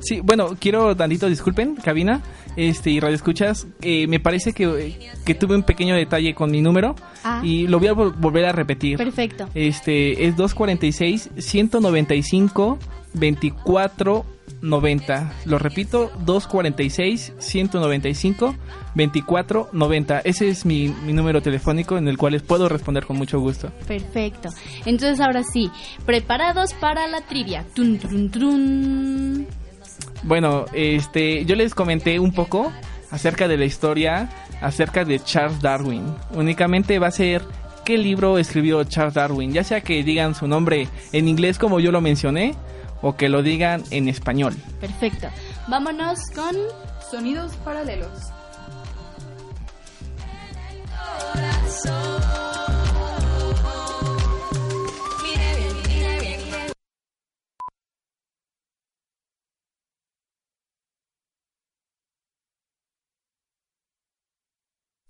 Sí, 0.00 0.20
bueno, 0.20 0.56
quiero 0.58 0.96
tantito 0.96 1.28
disculpen, 1.28 1.76
cabina, 1.76 2.22
este 2.56 2.90
y 2.90 2.98
radio 2.98 3.14
escuchas. 3.14 3.68
eh, 3.82 4.08
me 4.08 4.18
parece 4.18 4.52
que, 4.52 4.98
que 5.24 5.34
tuve 5.36 5.54
un 5.54 5.62
pequeño 5.62 5.94
detalle 5.94 6.34
con 6.34 6.50
mi 6.50 6.60
número 6.60 6.96
Ah. 7.24 7.40
y 7.44 7.68
lo 7.68 7.78
voy 7.78 7.86
a 7.86 7.92
vol- 7.92 8.12
volver 8.18 8.44
a 8.46 8.50
repetir. 8.52 8.96
Perfecto. 8.98 9.48
Este 9.54 10.26
es 10.26 10.36
246 10.36 11.30
195 11.38 12.78
24 13.14 14.24
90. 14.62 15.32
Lo 15.46 15.58
repito, 15.58 16.10
246 16.24 17.34
195 17.38 18.54
24 18.94 19.70
90. 19.72 20.20
Ese 20.20 20.48
es 20.48 20.64
mi, 20.64 20.88
mi 20.88 21.12
número 21.12 21.42
telefónico 21.42 21.98
en 21.98 22.08
el 22.08 22.16
cual 22.16 22.32
les 22.32 22.42
puedo 22.42 22.68
responder 22.68 23.04
con 23.04 23.16
mucho 23.16 23.40
gusto. 23.40 23.70
Perfecto. 23.86 24.50
Entonces 24.86 25.20
ahora 25.20 25.42
sí, 25.42 25.70
preparados 26.06 26.74
para 26.74 27.06
la 27.08 27.20
trivia. 27.22 27.64
Tun, 27.74 27.98
trun, 27.98 28.30
trun. 28.30 29.46
Bueno, 30.22 30.66
este, 30.72 31.44
yo 31.44 31.56
les 31.56 31.74
comenté 31.74 32.20
un 32.20 32.32
poco 32.32 32.72
acerca 33.10 33.48
de 33.48 33.56
la 33.56 33.64
historia, 33.64 34.30
acerca 34.60 35.04
de 35.04 35.18
Charles 35.18 35.60
Darwin. 35.60 36.04
Únicamente 36.34 36.98
va 37.00 37.08
a 37.08 37.12
ser 37.12 37.42
qué 37.84 37.98
libro 37.98 38.38
escribió 38.38 38.84
Charles 38.84 39.14
Darwin, 39.14 39.52
ya 39.52 39.64
sea 39.64 39.80
que 39.80 40.04
digan 40.04 40.36
su 40.36 40.46
nombre 40.46 40.86
en 41.12 41.26
inglés 41.26 41.58
como 41.58 41.80
yo 41.80 41.90
lo 41.90 42.00
mencioné 42.00 42.54
o 43.02 43.16
que 43.16 43.28
lo 43.28 43.42
digan 43.42 43.82
en 43.90 44.08
español. 44.08 44.54
Perfecto. 44.80 45.28
Vámonos 45.68 46.18
con 46.34 46.56
Sonidos 47.10 47.56
paralelos. 47.56 48.32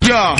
Yo. 0.00 0.35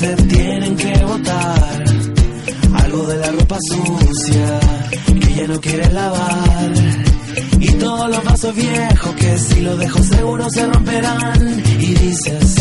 Se 0.00 0.16
tienen 0.16 0.76
que 0.76 1.04
botar. 1.04 1.84
Algo 2.72 3.06
de 3.06 3.16
la 3.18 3.32
ropa 3.32 3.58
sucia 3.70 4.60
que 5.20 5.34
ya 5.34 5.46
no 5.46 5.60
quieres 5.60 5.92
lavar. 5.92 6.72
Y 7.60 7.68
todos 7.74 8.08
los 8.08 8.24
vasos 8.24 8.54
viejos 8.54 9.14
que 9.16 9.38
si 9.38 9.60
los 9.60 9.78
dejo 9.78 10.02
seguro 10.02 10.48
se 10.48 10.66
romperán. 10.66 11.62
Y 11.80 11.94
dices, 11.94 12.54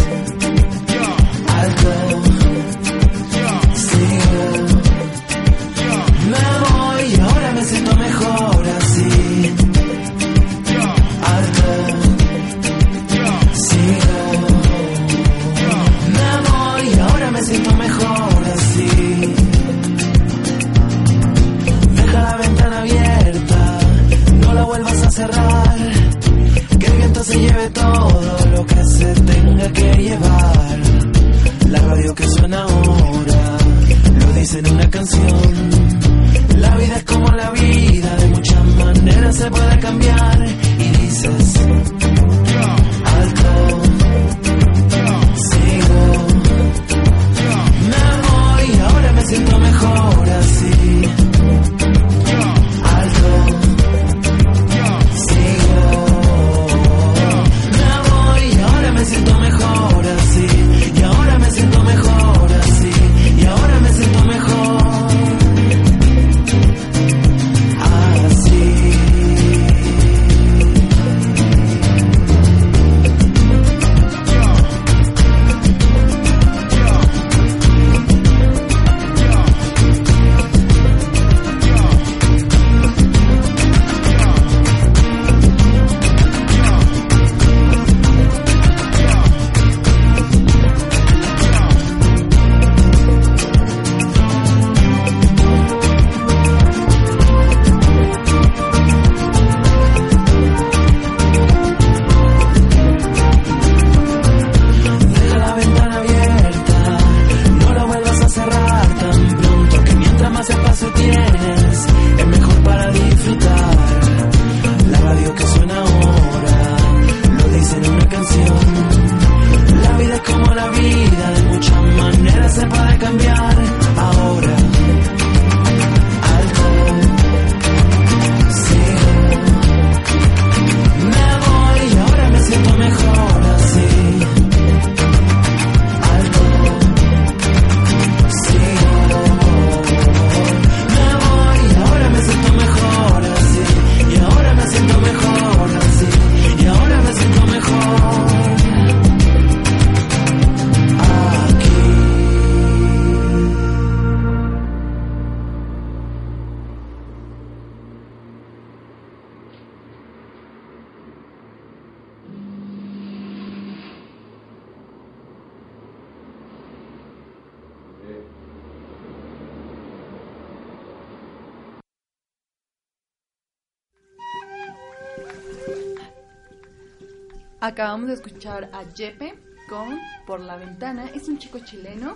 Acabamos 177.70 178.08
de 178.08 178.16
escuchar 178.16 178.68
a 178.74 178.84
Jepe 178.96 179.36
con 179.70 180.00
Por 180.26 180.40
la 180.40 180.56
Ventana. 180.56 181.06
Es 181.14 181.28
un 181.28 181.38
chico 181.38 181.60
chileno. 181.60 182.16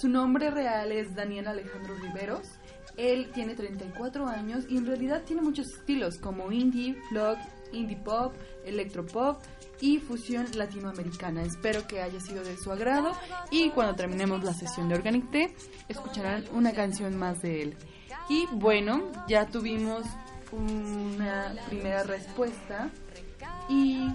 Su 0.00 0.08
nombre 0.08 0.52
real 0.52 0.92
es 0.92 1.16
Daniel 1.16 1.48
Alejandro 1.48 1.96
Riveros. 1.96 2.46
Él 2.96 3.28
tiene 3.34 3.56
34 3.56 4.28
años 4.28 4.66
y 4.68 4.76
en 4.76 4.86
realidad 4.86 5.24
tiene 5.24 5.42
muchos 5.42 5.66
estilos 5.66 6.18
como 6.18 6.52
indie, 6.52 6.96
flock, 7.08 7.38
indie 7.72 7.96
pop, 7.96 8.32
electropop 8.64 9.42
y 9.80 9.98
fusión 9.98 10.46
latinoamericana. 10.54 11.42
Espero 11.42 11.84
que 11.88 12.00
haya 12.00 12.20
sido 12.20 12.44
de 12.44 12.56
su 12.56 12.70
agrado 12.70 13.10
y 13.50 13.70
cuando 13.70 13.96
terminemos 13.96 14.44
la 14.44 14.54
sesión 14.54 14.88
de 14.88 14.94
Organic 14.94 15.28
Tea 15.32 15.48
escucharán 15.88 16.44
una 16.52 16.72
canción 16.72 17.16
más 17.16 17.42
de 17.42 17.62
él. 17.62 17.76
Y 18.28 18.46
bueno, 18.52 19.10
ya 19.26 19.44
tuvimos 19.46 20.04
una 20.52 21.56
primera 21.68 22.04
respuesta 22.04 22.92
y 23.68 24.08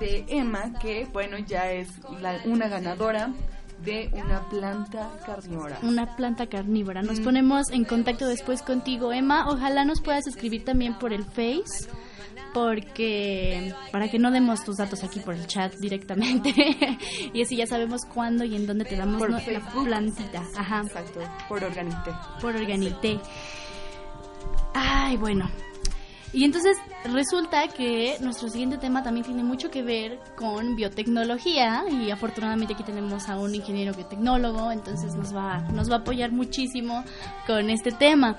de 0.00 0.24
Emma 0.28 0.72
que 0.80 1.06
bueno 1.12 1.38
ya 1.38 1.70
es 1.70 1.88
la- 2.20 2.40
una 2.46 2.66
ganadora 2.68 3.30
de 3.84 4.10
una 4.12 4.46
planta 4.50 5.10
carnívora. 5.24 5.78
Una 5.82 6.16
planta 6.16 6.46
carnívora. 6.48 7.00
Nos 7.02 7.20
Mm. 7.20 7.24
ponemos 7.24 7.70
en 7.70 7.84
contacto 7.84 8.26
después 8.28 8.60
contigo, 8.62 9.12
Emma. 9.12 9.46
Ojalá 9.48 9.84
nos 9.86 10.02
puedas 10.02 10.26
escribir 10.26 10.64
también 10.64 10.98
por 10.98 11.12
el 11.12 11.24
Face. 11.24 11.88
Porque 12.52 13.72
para 13.92 14.08
que 14.10 14.18
no 14.18 14.30
demos 14.32 14.64
tus 14.64 14.76
datos 14.76 15.04
aquí 15.04 15.20
por 15.20 15.34
el 15.34 15.46
chat 15.46 15.72
directamente 15.76 16.52
y 17.32 17.42
así 17.42 17.56
ya 17.56 17.66
sabemos 17.66 18.04
cuándo 18.04 18.44
y 18.44 18.56
en 18.56 18.66
dónde 18.66 18.84
te 18.84 18.96
damos 18.96 19.18
Por 19.22 19.40
Facebook. 19.40 19.84
plantita. 19.84 20.42
Ajá. 20.56 20.82
Exacto, 20.84 21.20
por 21.48 21.62
Organic 21.62 22.02
Tea. 22.04 22.20
por 22.40 22.56
Organité. 22.56 23.20
Ay, 24.74 25.16
bueno. 25.16 25.48
Y 26.32 26.44
entonces 26.44 26.76
resulta 27.04 27.66
que 27.68 28.16
nuestro 28.20 28.48
siguiente 28.48 28.78
tema 28.78 29.02
también 29.02 29.26
tiene 29.26 29.42
mucho 29.42 29.68
que 29.68 29.82
ver 29.82 30.20
con 30.36 30.76
biotecnología 30.76 31.84
y 31.90 32.10
afortunadamente 32.10 32.74
aquí 32.74 32.84
tenemos 32.84 33.28
a 33.28 33.36
un 33.36 33.52
ingeniero 33.54 33.92
biotecnólogo, 33.94 34.70
entonces 34.70 35.14
nos 35.16 35.34
va, 35.34 35.58
nos 35.72 35.90
va 35.90 35.96
a 35.96 35.98
apoyar 35.98 36.30
muchísimo 36.30 37.04
con 37.48 37.68
este 37.68 37.90
tema. 37.90 38.36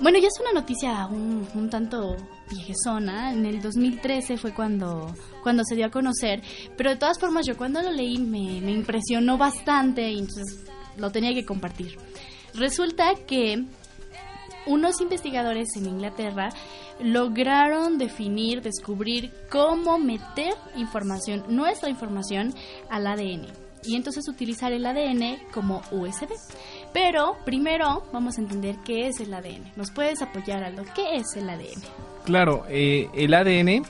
Bueno, 0.00 0.18
ya 0.18 0.26
es 0.26 0.40
una 0.40 0.52
noticia 0.52 1.06
un, 1.06 1.68
tanto 1.70 2.16
viejezona, 2.50 3.32
en 3.32 3.46
el 3.46 3.62
2013 3.62 4.36
fue 4.36 4.52
cuando, 4.52 5.14
cuando 5.44 5.62
se 5.64 5.76
dio 5.76 5.86
a 5.86 5.90
conocer, 5.90 6.42
pero 6.76 6.90
de 6.90 6.96
todas 6.96 7.20
formas 7.20 7.46
yo 7.46 7.56
cuando 7.56 7.80
lo 7.82 7.92
leí 7.92 8.18
me, 8.18 8.60
me 8.60 8.72
impresionó 8.72 9.38
bastante 9.38 10.10
y 10.10 10.18
entonces 10.18 10.64
lo 10.96 11.10
tenía 11.10 11.32
que 11.34 11.44
compartir. 11.44 11.98
Resulta 12.54 13.14
que 13.26 13.64
unos 14.66 15.00
investigadores 15.00 15.76
en 15.76 15.86
Inglaterra 15.86 16.50
lograron 17.00 17.98
definir, 17.98 18.62
descubrir 18.62 19.32
cómo 19.50 19.98
meter 19.98 20.54
información, 20.76 21.44
nuestra 21.48 21.88
información, 21.88 22.54
al 22.90 23.06
ADN. 23.06 23.46
Y 23.84 23.96
entonces 23.96 24.28
utilizar 24.28 24.72
el 24.72 24.86
ADN 24.86 25.38
como 25.52 25.82
USB. 25.90 26.28
Pero 26.92 27.36
primero 27.44 28.04
vamos 28.12 28.38
a 28.38 28.40
entender 28.40 28.76
qué 28.84 29.08
es 29.08 29.18
el 29.20 29.34
ADN. 29.34 29.72
¿Nos 29.76 29.90
puedes 29.90 30.22
apoyar, 30.22 30.62
Aldo? 30.62 30.84
¿Qué 30.94 31.16
es 31.16 31.34
el 31.36 31.50
ADN? 31.50 31.82
Claro, 32.24 32.64
eh, 32.68 33.08
el 33.14 33.34
ADN 33.34 33.84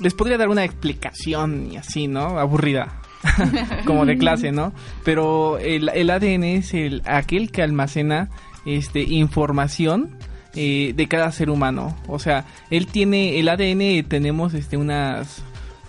les 0.00 0.14
podría 0.14 0.38
dar 0.38 0.48
una 0.48 0.64
explicación 0.64 1.72
y 1.72 1.76
así, 1.76 2.06
¿no? 2.06 2.38
Aburrida. 2.38 3.02
Como 3.84 4.06
de 4.06 4.16
clase, 4.16 4.52
¿no? 4.52 4.72
Pero 5.04 5.58
el, 5.58 5.88
el 5.88 6.10
ADN 6.10 6.44
es 6.44 6.72
el 6.72 7.02
aquel 7.04 7.50
que 7.50 7.62
almacena 7.62 8.30
este 8.64 9.02
información 9.02 10.10
eh, 10.54 10.92
de 10.96 11.06
cada 11.08 11.30
ser 11.32 11.50
humano. 11.50 11.96
O 12.06 12.18
sea, 12.18 12.44
él 12.70 12.86
tiene 12.86 13.38
el 13.38 13.48
ADN 13.48 14.02
tenemos 14.08 14.54
este 14.54 14.76
unas 14.76 15.42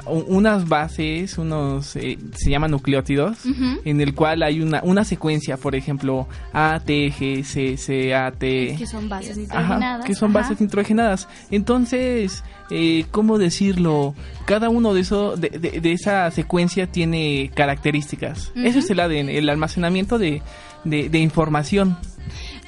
unas 0.06 0.68
bases, 0.68 1.38
unos 1.38 1.96
eh, 1.98 2.18
se 2.34 2.50
llaman 2.50 2.72
nucleótidos, 2.72 3.40
en 3.84 4.00
el 4.02 4.16
cual 4.16 4.42
hay 4.44 4.62
una 4.62 4.82
una 4.84 5.04
secuencia, 5.04 5.58
por 5.58 5.76
ejemplo, 5.76 6.28
A, 6.54 6.80
T, 6.84 7.12
G, 7.12 7.44
C, 7.44 7.76
C, 7.78 8.16
A, 8.16 8.32
T. 8.32 8.76
Que 8.78 8.88
son 8.88 9.10
bases 9.10 9.32
Ajá, 9.32 9.40
nitrogenadas. 9.66 10.06
que 10.06 10.16
son 10.16 10.32
Ajá. 10.32 10.40
bases 10.40 10.62
nitrogenadas. 10.62 11.28
Entonces, 11.52 12.44
eh, 12.72 13.06
¿cómo 13.12 13.38
decirlo? 13.38 14.16
Cada 14.46 14.70
uno 14.70 14.94
de, 14.94 15.02
eso, 15.02 15.36
de, 15.36 15.50
de- 15.50 15.82
de 15.82 15.92
esa 15.92 16.32
secuencia 16.32 16.88
tiene 16.88 17.52
características. 17.54 18.52
Ujú. 18.56 18.66
Eso 18.66 18.80
es 18.80 18.90
el 18.90 19.02
ADN, 19.02 19.30
el 19.30 19.50
almacenamiento 19.50 20.18
de, 20.18 20.42
de, 20.86 21.10
de 21.10 21.20
información. 21.20 21.98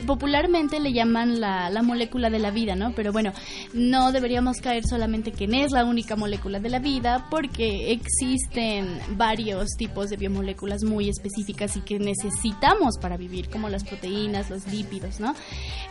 Popularmente 0.05 0.79
le 0.79 0.93
llaman 0.93 1.39
la, 1.39 1.69
la 1.69 1.81
molécula 1.81 2.29
de 2.29 2.39
la 2.39 2.51
vida, 2.51 2.75
¿no? 2.75 2.93
Pero 2.93 3.11
bueno, 3.11 3.33
no 3.73 4.11
deberíamos 4.11 4.57
caer 4.57 4.85
solamente 4.85 5.31
que 5.31 5.47
es 5.51 5.71
la 5.71 5.85
única 5.85 6.15
molécula 6.15 6.59
de 6.59 6.69
la 6.69 6.79
vida, 6.79 7.27
porque 7.29 7.91
existen 7.91 8.99
varios 9.15 9.71
tipos 9.77 10.09
de 10.09 10.17
biomoléculas 10.17 10.83
muy 10.83 11.09
específicas 11.09 11.75
y 11.77 11.81
que 11.81 11.99
necesitamos 11.99 12.97
para 12.99 13.17
vivir, 13.17 13.49
como 13.49 13.69
las 13.69 13.83
proteínas, 13.83 14.49
los 14.49 14.67
lípidos, 14.67 15.19
¿no? 15.19 15.35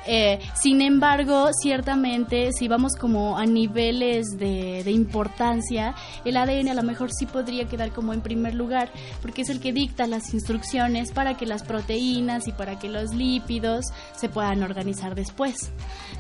Eh, 0.06 0.38
sin 0.54 0.80
embargo, 0.80 1.50
ciertamente, 1.62 2.52
si 2.52 2.68
vamos 2.68 2.94
como 2.98 3.38
a 3.38 3.44
niveles 3.46 4.26
de, 4.38 4.82
de 4.84 4.90
importancia, 4.90 5.94
el 6.24 6.36
ADN 6.36 6.68
a 6.68 6.74
lo 6.74 6.82
mejor 6.82 7.10
sí 7.12 7.26
podría 7.26 7.66
quedar 7.66 7.92
como 7.92 8.12
en 8.12 8.20
primer 8.20 8.54
lugar, 8.54 8.90
porque 9.22 9.42
es 9.42 9.50
el 9.50 9.60
que 9.60 9.72
dicta 9.72 10.06
las 10.06 10.32
instrucciones 10.32 11.12
para 11.12 11.36
que 11.36 11.46
las 11.46 11.62
proteínas 11.62 12.48
y 12.48 12.52
para 12.52 12.78
que 12.78 12.88
los 12.88 13.14
lípidos 13.14 13.86
se 14.16 14.28
puedan 14.28 14.62
organizar 14.62 15.14
después. 15.14 15.70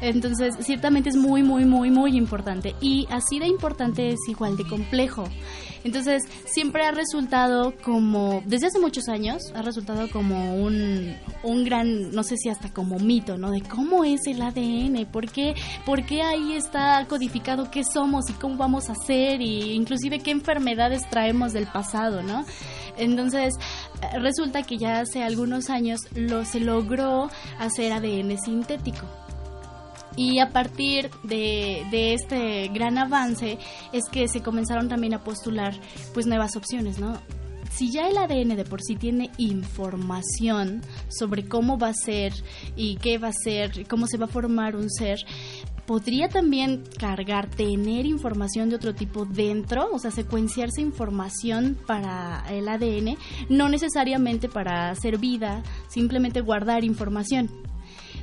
Entonces, 0.00 0.54
ciertamente 0.60 1.10
es 1.10 1.16
muy, 1.16 1.42
muy, 1.42 1.64
muy, 1.64 1.90
muy 1.90 2.16
importante. 2.16 2.74
Y 2.80 3.06
así 3.10 3.38
de 3.38 3.46
importante 3.46 4.10
es 4.10 4.18
igual 4.28 4.56
de 4.56 4.66
complejo. 4.66 5.24
Entonces, 5.82 6.22
siempre 6.44 6.84
ha 6.84 6.90
resultado 6.90 7.72
como, 7.82 8.42
desde 8.44 8.66
hace 8.66 8.78
muchos 8.78 9.08
años, 9.08 9.42
ha 9.54 9.62
resultado 9.62 10.10
como 10.10 10.54
un, 10.56 11.16
un 11.42 11.64
gran, 11.64 12.10
no 12.12 12.22
sé 12.22 12.36
si 12.36 12.50
hasta 12.50 12.70
como 12.70 12.98
mito, 12.98 13.38
¿no? 13.38 13.50
De 13.50 13.62
cómo 13.62 14.04
es 14.04 14.20
el 14.26 14.42
ADN, 14.42 15.06
por 15.06 15.30
qué, 15.30 15.54
ahí 16.22 16.52
está 16.52 17.06
codificado 17.08 17.70
qué 17.70 17.82
somos 17.82 18.28
y 18.28 18.34
cómo 18.34 18.56
vamos 18.56 18.90
a 18.90 18.94
ser, 18.94 19.40
y 19.40 19.72
inclusive 19.72 20.18
qué 20.20 20.32
enfermedades 20.32 21.00
traemos 21.08 21.54
del 21.54 21.66
pasado, 21.66 22.22
¿no? 22.22 22.44
Entonces, 22.98 23.54
resulta 24.20 24.62
que 24.62 24.76
ya 24.76 25.00
hace 25.00 25.22
algunos 25.22 25.70
años 25.70 26.00
lo, 26.14 26.44
se 26.44 26.60
logró 26.60 27.30
hacer 27.58 27.92
ADN 27.92 28.36
sintético. 28.38 29.06
Y 30.16 30.38
a 30.40 30.50
partir 30.50 31.10
de, 31.22 31.86
de 31.90 32.14
este 32.14 32.68
gran 32.68 32.98
avance 32.98 33.58
es 33.92 34.08
que 34.10 34.28
se 34.28 34.42
comenzaron 34.42 34.88
también 34.88 35.14
a 35.14 35.24
postular 35.24 35.74
pues 36.12 36.26
nuevas 36.26 36.56
opciones, 36.56 36.98
¿no? 36.98 37.18
Si 37.70 37.90
ya 37.92 38.08
el 38.08 38.18
ADN 38.18 38.56
de 38.56 38.64
por 38.64 38.82
sí 38.82 38.96
tiene 38.96 39.30
información 39.38 40.82
sobre 41.08 41.46
cómo 41.46 41.78
va 41.78 41.88
a 41.88 41.94
ser 41.94 42.32
y 42.76 42.96
qué 42.96 43.16
va 43.16 43.28
a 43.28 43.32
ser, 43.32 43.86
cómo 43.86 44.08
se 44.08 44.18
va 44.18 44.24
a 44.24 44.28
formar 44.28 44.74
un 44.74 44.90
ser, 44.90 45.20
podría 45.86 46.28
también 46.28 46.82
cargar, 46.98 47.48
tener 47.48 48.06
información 48.06 48.70
de 48.70 48.76
otro 48.76 48.94
tipo 48.94 49.24
dentro, 49.24 49.88
o 49.92 49.98
sea, 49.98 50.10
secuenciarse 50.10 50.80
información 50.80 51.78
para 51.86 52.44
el 52.50 52.68
ADN, 52.68 53.16
no 53.48 53.68
necesariamente 53.68 54.48
para 54.48 54.90
hacer 54.90 55.18
vida, 55.18 55.62
simplemente 55.88 56.40
guardar 56.42 56.84
información. 56.84 57.69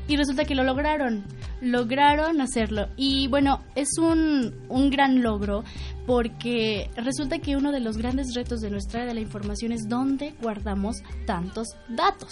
Y 0.07 0.15
resulta 0.15 0.45
que 0.45 0.55
lo 0.55 0.63
lograron, 0.63 1.23
lograron 1.61 2.39
hacerlo. 2.41 2.87
Y 2.95 3.27
bueno, 3.27 3.63
es 3.75 3.97
un, 3.97 4.53
un 4.69 4.89
gran 4.89 5.21
logro 5.21 5.63
porque 6.07 6.89
resulta 6.95 7.39
que 7.39 7.57
uno 7.57 7.73
de 7.73 7.81
los 7.81 7.97
grandes 7.97 8.33
retos 8.33 8.61
de 8.61 8.71
nuestra 8.71 9.01
era 9.01 9.09
de 9.09 9.15
la 9.15 9.19
información 9.19 9.73
es 9.73 9.89
dónde 9.89 10.33
guardamos 10.41 10.95
tantos 11.25 11.67
datos, 11.89 12.31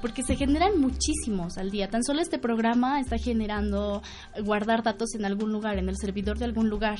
porque 0.00 0.22
se 0.22 0.36
generan 0.36 0.80
muchísimos 0.80 1.58
al 1.58 1.70
día. 1.70 1.90
Tan 1.90 2.02
solo 2.02 2.22
este 2.22 2.38
programa 2.38 2.98
está 2.98 3.18
generando 3.18 4.02
guardar 4.42 4.82
datos 4.82 5.14
en 5.14 5.26
algún 5.26 5.52
lugar, 5.52 5.76
en 5.76 5.90
el 5.90 5.98
servidor 5.98 6.38
de 6.38 6.46
algún 6.46 6.70
lugar. 6.70 6.98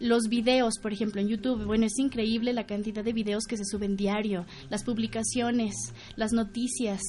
Los 0.00 0.28
videos, 0.30 0.78
por 0.80 0.94
ejemplo, 0.94 1.20
en 1.20 1.28
YouTube, 1.28 1.66
bueno, 1.66 1.84
es 1.84 1.98
increíble 1.98 2.54
la 2.54 2.64
cantidad 2.64 3.04
de 3.04 3.12
videos 3.12 3.44
que 3.44 3.58
se 3.58 3.66
suben 3.66 3.94
diario, 3.94 4.46
las 4.70 4.84
publicaciones, 4.84 5.74
las 6.16 6.32
noticias, 6.32 7.02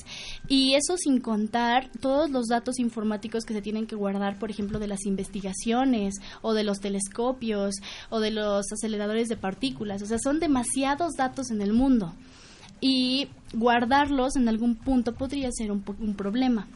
y 0.50 0.74
eso 0.74 0.98
sin 0.98 1.22
contar 1.22 1.90
todos 2.02 2.30
los 2.30 2.48
datos 2.48 2.78
informáticos 2.78 3.46
que 3.46 3.54
se 3.54 3.62
tienen 3.62 3.88
que 3.88 3.96
guardar, 3.96 4.38
por 4.38 4.52
ejemplo, 4.52 4.80
de 4.80 4.88
las 4.88 5.06
investigaciones 5.06 6.16
o 6.42 6.54
de 6.54 6.66
los 6.66 6.82
telescopios 6.82 7.76
o 8.10 8.20
de 8.20 8.32
los 8.32 8.49
aceleradores 8.72 9.28
de 9.30 9.38
partículas. 9.38 10.02
O 10.02 10.06
sea, 10.06 10.18
son 10.20 10.40
demasiados 10.40 11.14
datos 11.14 11.52
en 11.52 11.62
el 11.62 11.74
mundo 11.74 12.14
y 12.82 13.28
guardarlos 13.54 14.36
en 14.36 14.48
algún 14.48 14.76
punto 14.76 15.14
podría 15.14 15.50
ser 15.52 15.72
un, 15.72 15.84
un 16.00 16.16
problema. 16.16 16.68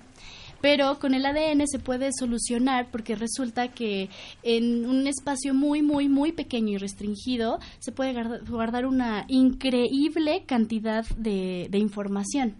Pero 0.62 0.98
con 0.98 1.14
el 1.14 1.26
ADN 1.26 1.68
se 1.68 1.78
puede 1.78 2.12
solucionar 2.18 2.88
porque 2.90 3.16
resulta 3.18 3.68
que 3.68 4.10
en 4.44 4.86
un 4.86 5.08
espacio 5.08 5.54
muy, 5.54 5.82
muy, 5.82 6.08
muy 6.08 6.32
pequeño 6.32 6.70
y 6.70 6.78
restringido 6.78 7.60
se 7.80 7.92
puede 7.92 8.14
guarda- 8.14 8.40
guardar 8.50 8.86
una 8.86 9.26
increíble 9.28 10.44
cantidad 10.46 11.06
de 11.18 11.78
información. 11.78 12.56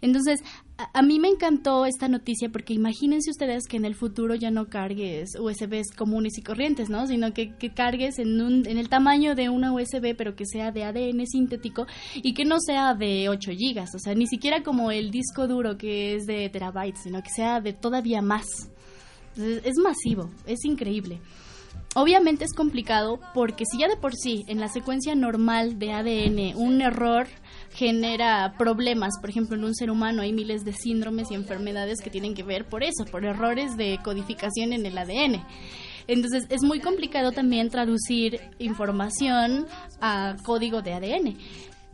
Entonces, 0.00 0.40
a, 0.92 1.02
mí 1.02 1.18
me 1.18 1.28
encantó 1.28 1.86
esta 1.86 2.08
noticia 2.08 2.48
porque 2.50 2.74
imagínense 2.74 3.30
ustedes 3.30 3.66
que 3.68 3.76
en 3.76 3.84
el 3.84 3.94
futuro 3.94 4.34
ya 4.34 4.50
no 4.50 4.68
cargues 4.68 5.36
USBs 5.38 5.92
comunes 5.96 6.38
y 6.38 6.42
corrientes, 6.42 6.88
¿no? 6.88 7.06
Sino 7.06 7.32
que, 7.32 7.54
cargues 7.74 8.18
en, 8.18 8.40
un, 8.40 8.66
en 8.66 8.78
el 8.78 8.88
tamaño 8.88 9.34
de 9.34 9.48
una 9.48 9.72
USB, 9.72 10.14
pero 10.16 10.34
que 10.34 10.46
sea 10.46 10.72
de 10.72 10.84
ADN 10.84 11.26
sintético 11.26 11.86
y 12.14 12.34
que 12.34 12.44
no 12.44 12.60
sea 12.60 12.94
de 12.94 13.28
8 13.28 13.52
gigas, 13.52 13.94
o 13.94 13.98
sea, 13.98 14.14
ni 14.14 14.26
siquiera 14.26 14.62
como 14.62 14.90
el 14.90 15.10
disco 15.10 15.46
duro 15.46 15.76
que 15.76 16.14
es 16.14 16.26
de 16.26 16.48
terabytes, 16.48 17.02
sino 17.02 17.22
que 17.22 17.30
sea 17.30 17.60
de 17.60 17.72
todavía 17.72 18.22
más. 18.22 18.46
Entonces, 19.36 19.62
es 19.64 19.76
masivo, 19.78 20.30
es 20.46 20.64
increíble. 20.64 21.20
Obviamente 21.94 22.44
es 22.44 22.52
complicado 22.52 23.18
porque 23.34 23.64
si 23.70 23.78
ya 23.78 23.88
de 23.88 23.96
por 23.96 24.14
sí 24.14 24.44
en 24.46 24.60
la 24.60 24.68
secuencia 24.68 25.16
normal 25.16 25.80
de 25.80 25.92
ADN 25.92 26.56
un 26.56 26.80
error 26.82 27.26
genera 27.80 28.52
problemas, 28.58 29.14
por 29.22 29.30
ejemplo 29.30 29.56
en 29.56 29.64
un 29.64 29.74
ser 29.74 29.90
humano 29.90 30.20
hay 30.20 30.34
miles 30.34 30.66
de 30.66 30.74
síndromes 30.74 31.30
y 31.30 31.34
enfermedades 31.34 32.02
que 32.02 32.10
tienen 32.10 32.34
que 32.34 32.42
ver 32.42 32.66
por 32.66 32.84
eso, 32.84 33.06
por 33.10 33.24
errores 33.24 33.74
de 33.78 33.98
codificación 34.04 34.74
en 34.74 34.84
el 34.84 34.98
ADN. 34.98 35.42
Entonces 36.06 36.44
es 36.50 36.62
muy 36.62 36.80
complicado 36.80 37.32
también 37.32 37.70
traducir 37.70 38.38
información 38.58 39.66
a 39.98 40.36
código 40.44 40.82
de 40.82 40.92
ADN. 40.92 41.38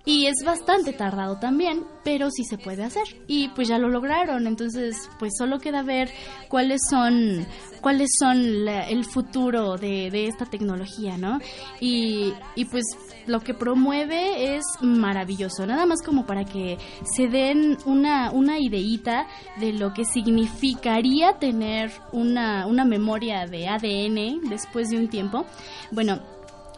Y 0.05 0.27
es 0.27 0.45
bastante 0.45 0.93
tardado 0.93 1.39
también, 1.39 1.85
pero 2.05 2.31
sí 2.31 2.43
se 2.45 2.59
puede 2.59 2.83
hacer. 2.83 3.05
Y 3.29 3.49
pues 3.51 3.69
ya 3.69 3.79
lo 3.79 3.89
lograron, 3.89 4.47
entonces 4.47 5.09
pues 5.21 5.33
solo 5.39 5.59
queda 5.59 5.83
ver 5.83 6.11
cuáles 6.49 6.81
son 6.89 7.47
cuáles 7.81 8.11
son 8.19 8.67
el 8.69 9.05
futuro 9.05 9.77
de, 9.77 10.27
esta 10.27 10.47
tecnología, 10.47 11.17
¿no? 11.17 11.39
Y 11.81 12.33
pues 12.71 12.85
lo 13.27 13.41
que 13.41 13.55
promueve 13.55 14.57
es 14.57 14.65
maravilloso, 14.81 15.67
nada 15.67 15.87
más 15.87 16.03
como 16.03 16.27
para 16.27 16.45
que 16.45 16.79
se 17.05 17.29
den 17.29 17.79
una, 17.85 18.31
una 18.31 18.59
ideíta 18.59 19.27
de 19.59 19.73
lo 19.73 19.93
que 19.93 20.05
significaría 20.05 21.39
tener 21.39 21.93
una, 22.13 22.67
una 22.67 22.85
memoria 22.85 23.47
de 23.47 23.69
ADN 23.69 24.49
después 24.49 24.89
de 24.89 24.99
un 24.99 25.09
tiempo. 25.09 25.45
Bueno, 25.91 26.21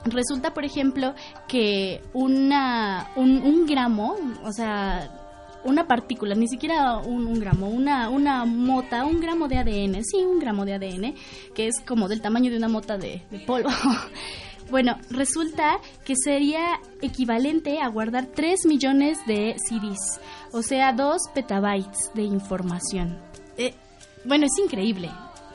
Resulta, 0.05 0.55
por 0.55 0.65
ejemplo, 0.65 1.15
que 1.49 2.01
una, 2.13 3.11
un, 3.17 3.43
un 3.43 3.67
gramo, 3.67 4.17
o 4.45 4.53
sea, 4.53 5.11
una 5.65 5.87
partícula, 5.87 6.35
ni 6.35 6.49
siquiera 6.49 6.99
un, 6.99 7.27
un 7.27 7.39
gramo, 7.41 7.69
una, 7.69 8.09
una 8.09 8.45
mota, 8.45 9.05
un 9.05 9.21
gramo 9.21 9.49
de 9.49 9.59
ADN, 9.59 10.05
sí, 10.05 10.19
un 10.19 10.39
gramo 10.39 10.65
de 10.65 10.75
ADN, 10.75 11.15
que 11.55 11.67
es 11.67 11.81
como 11.81 12.09
del 12.09 12.21
tamaño 12.21 12.51
de 12.51 12.57
una 12.57 12.69
mota 12.69 12.97
de, 12.97 13.23
de 13.31 13.39
polvo. 13.41 13.71
Bueno, 14.71 14.99
resulta 15.11 15.81
que 16.05 16.15
sería 16.17 16.81
equivalente 17.01 17.81
a 17.81 17.89
guardar 17.89 18.27
3 18.27 18.67
millones 18.67 19.19
de 19.27 19.57
CDs, 19.59 20.21
o 20.53 20.63
sea, 20.63 20.93
2 20.93 21.17
petabytes 21.35 22.11
de 22.15 22.23
información. 22.23 23.19
Eh, 23.57 23.75
bueno, 24.25 24.45
es 24.45 24.59
increíble. 24.63 25.11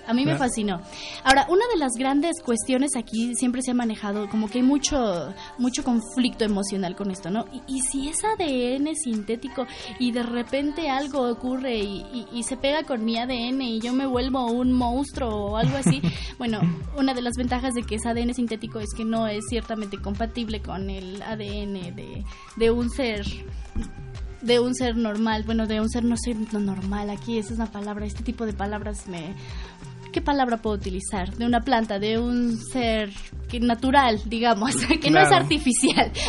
A 0.07 0.13
mí 0.13 0.25
me 0.25 0.31
fascinó. 0.37 0.81
Ahora, 1.23 1.45
una 1.49 1.65
de 1.71 1.77
las 1.77 1.93
grandes 1.97 2.41
cuestiones 2.43 2.91
aquí 2.97 3.33
siempre 3.35 3.61
se 3.61 3.71
ha 3.71 3.73
manejado, 3.73 4.27
como 4.29 4.49
que 4.49 4.57
hay 4.59 4.63
mucho, 4.63 5.33
mucho 5.57 5.83
conflicto 5.83 6.43
emocional 6.43 6.95
con 6.95 7.09
esto, 7.11 7.29
¿no? 7.31 7.45
Y, 7.53 7.77
y 7.77 7.79
si 7.81 8.09
es 8.09 8.17
ADN 8.23 8.95
sintético 8.95 9.65
y 9.99 10.11
de 10.11 10.23
repente 10.23 10.89
algo 10.89 11.29
ocurre 11.29 11.77
y, 11.77 12.01
y- 12.13 12.27
y 12.33 12.43
se 12.43 12.57
pega 12.57 12.83
con 12.83 13.05
mi 13.05 13.17
ADN 13.17 13.61
y 13.61 13.79
yo 13.79 13.93
me 13.93 14.05
vuelvo 14.05 14.45
un 14.51 14.73
monstruo 14.73 15.29
o 15.51 15.57
algo 15.57 15.77
así, 15.77 16.01
bueno, 16.37 16.59
una 16.97 17.13
de 17.13 17.21
las 17.21 17.33
ventajas 17.37 17.73
de 17.73 17.83
que 17.83 17.95
es 17.95 18.05
ADN 18.05 18.33
sintético 18.33 18.79
es 18.79 18.89
que 18.95 19.05
no 19.05 19.27
es 19.27 19.45
ciertamente 19.49 19.97
compatible 19.97 20.61
con 20.61 20.89
el 20.89 21.21
ADN 21.21 21.95
de, 21.95 22.23
de 22.57 22.71
un 22.71 22.89
ser 22.89 23.25
de 24.41 24.59
un 24.59 24.75
ser 24.75 24.97
normal, 24.97 25.43
bueno, 25.45 25.67
de 25.67 25.79
un 25.79 25.89
ser 25.89 26.03
no 26.03 26.17
sé, 26.17 26.33
no 26.51 26.59
normal, 26.59 27.09
aquí 27.09 27.37
esa 27.37 27.53
es 27.53 27.59
una 27.59 27.71
palabra, 27.71 28.05
este 28.05 28.23
tipo 28.23 28.45
de 28.45 28.51
palabras 28.51 29.07
me... 29.07 29.33
¿Qué 30.13 30.21
palabra 30.21 30.57
puedo 30.57 30.75
utilizar? 30.75 31.33
De 31.33 31.45
una 31.45 31.61
planta, 31.61 31.97
de 31.97 32.19
un 32.19 32.57
ser 32.57 33.09
natural, 33.59 34.21
digamos, 34.25 34.75
que 35.01 35.11
no 35.11 35.19
es 35.19 35.31
artificial. 35.31 36.11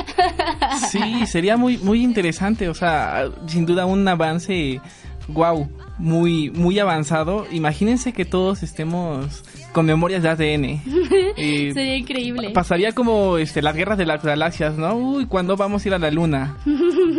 Sí, 0.91 1.27
sería 1.27 1.57
muy 1.57 1.79
muy 1.79 2.03
interesante, 2.03 2.69
o 2.69 2.75
sea, 2.75 3.29
sin 3.47 3.67
duda 3.67 3.87
un 3.87 4.07
avance 4.09 4.81
wow, 5.29 5.69
muy 5.99 6.51
muy 6.51 6.79
avanzado. 6.79 7.47
Imagínense 7.51 8.13
que 8.13 8.25
todos 8.25 8.63
estemos 8.63 9.45
con 9.73 9.87
memorias 9.87 10.23
de 10.23 10.29
ADN. 10.31 10.83
Eh, 11.37 11.73
Sería 11.75 11.97
increíble. 11.97 12.51
Pasaría 12.51 12.93
como 12.93 13.39
este 13.39 13.61
las 13.61 13.75
guerras 13.75 13.99
de 13.99 14.07
las 14.07 14.23
galaxias, 14.23 14.79
¿no? 14.79 14.95
Uy, 14.95 15.27
¿cuándo 15.27 15.57
vamos 15.57 15.85
a 15.85 15.89
ir 15.89 15.95
a 15.95 15.99
la 15.99 16.13
luna? 16.13 16.59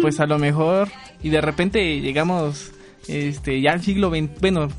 Pues 0.01 0.22
a 0.22 0.26
lo 0.26 0.39
mejor 0.39 0.88
y 1.22 1.30
de 1.30 1.41
repente 1.41 1.99
llegamos 1.99 2.72
este 3.09 3.61
ya 3.61 3.74
al 3.74 3.82
siglo 3.82 4.09
XX, 4.09 4.39
bueno, 4.39 4.70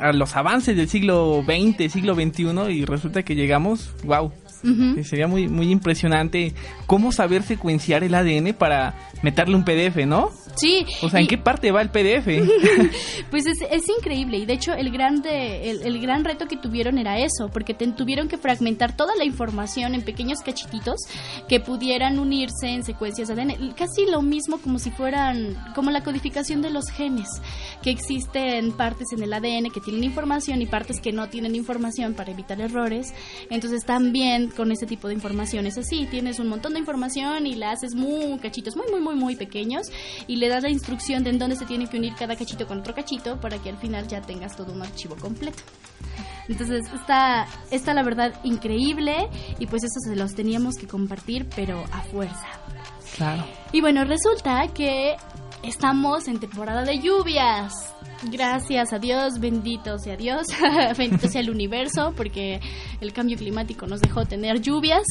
a 0.00 0.12
los 0.12 0.36
avances 0.36 0.76
del 0.76 0.88
siglo 0.88 1.42
XX, 1.44 1.92
siglo 1.92 2.14
XXI 2.14 2.70
y 2.70 2.84
resulta 2.84 3.22
que 3.22 3.34
llegamos, 3.34 3.90
wow. 4.04 4.32
Sería 5.02 5.26
muy 5.26 5.46
muy 5.46 5.70
impresionante 5.70 6.54
cómo 6.86 7.12
saber 7.12 7.42
secuenciar 7.42 8.02
el 8.02 8.14
ADN 8.14 8.54
para 8.54 8.94
meterle 9.22 9.56
un 9.56 9.64
PDF, 9.64 10.06
¿no? 10.06 10.30
Sí. 10.56 10.84
O 11.02 11.08
sea, 11.08 11.20
¿en 11.20 11.24
y- 11.26 11.28
qué 11.28 11.38
parte 11.38 11.70
va 11.72 11.82
el 11.82 11.90
PDF? 11.90 12.26
Pues 13.30 13.46
es, 13.46 13.58
es 13.70 13.82
increíble 13.88 14.38
y 14.38 14.46
de 14.46 14.52
hecho 14.52 14.72
el 14.74 14.90
gran, 14.90 15.20
de- 15.22 15.70
el, 15.70 15.82
el 15.82 16.00
gran 16.00 16.24
reto 16.24 16.46
que 16.46 16.56
tuvieron 16.56 16.98
era 16.98 17.18
eso, 17.18 17.48
porque 17.52 17.74
te- 17.74 17.86
tuvieron 17.88 18.28
que 18.28 18.38
fragmentar 18.38 18.96
toda 18.96 19.16
la 19.16 19.24
información 19.24 19.94
en 19.94 20.02
pequeños 20.02 20.38
cachititos 20.40 21.00
que 21.48 21.58
pudieran 21.60 22.18
unirse 22.18 22.68
en 22.68 22.84
secuencias 22.84 23.28
de 23.28 23.34
ADN, 23.34 23.72
casi 23.76 24.06
lo 24.06 24.22
mismo 24.22 24.58
como 24.58 24.78
si 24.78 24.90
fueran, 24.90 25.56
como 25.74 25.90
la 25.90 26.02
codificación 26.04 26.62
de 26.62 26.70
los 26.70 26.88
genes, 26.90 27.28
que 27.82 27.90
existen 27.90 28.72
partes 28.72 29.08
en 29.12 29.22
el 29.22 29.32
ADN 29.32 29.70
que 29.72 29.80
tienen 29.80 30.04
información 30.04 30.62
y 30.62 30.66
partes 30.66 31.00
que 31.00 31.12
no 31.12 31.28
tienen 31.28 31.54
información 31.54 32.14
para 32.14 32.30
evitar 32.30 32.60
errores, 32.60 33.12
entonces 33.50 33.84
también 33.84 34.48
con 34.50 34.70
ese 34.70 34.86
tipo 34.86 35.08
de 35.08 35.14
información 35.14 35.66
es 35.66 35.76
así, 35.78 36.06
tienes 36.10 36.38
un 36.38 36.48
montón 36.48 36.74
de 36.74 36.78
información 36.78 37.46
y 37.46 37.54
la 37.56 37.72
haces 37.72 37.94
muy 37.94 38.38
cachitos, 38.38 38.76
muy 38.76 38.86
muy 38.90 39.00
muy 39.00 39.14
muy 39.16 39.36
pequeños 39.36 39.88
y 40.28 40.36
le 40.44 40.50
das 40.50 40.62
la 40.62 40.68
instrucción 40.68 41.24
de 41.24 41.30
en 41.30 41.38
dónde 41.38 41.56
se 41.56 41.64
tiene 41.64 41.86
que 41.86 41.96
unir 41.96 42.14
cada 42.14 42.36
cachito 42.36 42.66
con 42.66 42.80
otro 42.80 42.94
cachito 42.94 43.40
para 43.40 43.58
que 43.58 43.70
al 43.70 43.78
final 43.78 44.06
ya 44.06 44.20
tengas 44.20 44.54
todo 44.56 44.72
un 44.72 44.82
archivo 44.82 45.16
completo. 45.16 45.62
Entonces 46.48 46.84
está, 46.92 47.46
está 47.70 47.94
la 47.94 48.02
verdad 48.02 48.34
increíble 48.44 49.30
y 49.58 49.66
pues 49.66 49.84
eso 49.84 49.98
se 50.00 50.14
los 50.14 50.34
teníamos 50.34 50.76
que 50.76 50.86
compartir 50.86 51.48
pero 51.56 51.82
a 51.92 52.02
fuerza. 52.02 52.46
claro. 53.16 53.44
Y 53.72 53.80
bueno, 53.80 54.04
resulta 54.04 54.68
que 54.68 55.16
estamos 55.62 56.28
en 56.28 56.38
temporada 56.38 56.82
de 56.82 56.98
lluvias. 56.98 57.93
Gracias 58.22 58.92
a 58.92 58.98
Dios, 58.98 59.38
bendito 59.38 59.98
sea 59.98 60.16
Dios, 60.16 60.46
bendito 60.98 61.28
sea 61.28 61.40
el 61.40 61.50
universo, 61.50 62.12
porque 62.16 62.60
el 63.00 63.12
cambio 63.12 63.36
climático 63.36 63.86
nos 63.86 64.00
dejó 64.00 64.24
tener 64.24 64.60
lluvias 64.60 65.04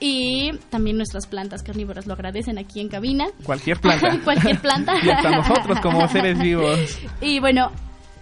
y 0.00 0.52
también 0.70 0.96
nuestras 0.96 1.26
plantas 1.26 1.62
carnívoras 1.62 2.06
lo 2.06 2.14
agradecen 2.14 2.58
aquí 2.58 2.80
en 2.80 2.88
cabina. 2.88 3.26
Cualquier 3.44 3.80
planta. 3.80 4.18
Cualquier 4.24 4.60
planta. 4.60 4.94
y 5.02 5.08
hasta 5.08 5.30
nosotros 5.30 5.80
como 5.80 6.06
seres 6.08 6.38
vivos. 6.38 6.98
Y 7.20 7.40
bueno, 7.40 7.70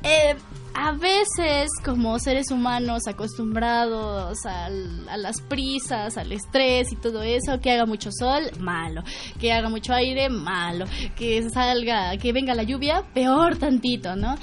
eh, 0.02 0.36
a 0.74 0.92
veces 0.92 1.70
como 1.84 2.18
seres 2.18 2.50
humanos 2.50 3.06
acostumbrados 3.06 4.38
a 4.46 4.70
las 5.16 5.40
prisas, 5.42 6.16
al 6.16 6.32
estrés 6.32 6.92
y 6.92 6.96
todo 6.96 7.22
eso, 7.22 7.60
que 7.60 7.70
haga 7.70 7.84
mucho 7.84 8.10
sol, 8.10 8.50
malo, 8.58 9.02
que 9.38 9.52
haga 9.52 9.68
mucho 9.68 9.92
aire, 9.92 10.28
malo, 10.30 10.86
que 11.14 11.48
salga, 11.50 12.16
que 12.16 12.32
venga 12.32 12.54
la 12.54 12.62
lluvia, 12.62 13.04
peor 13.12 13.58
tantito, 13.58 14.16
¿no? 14.16 14.36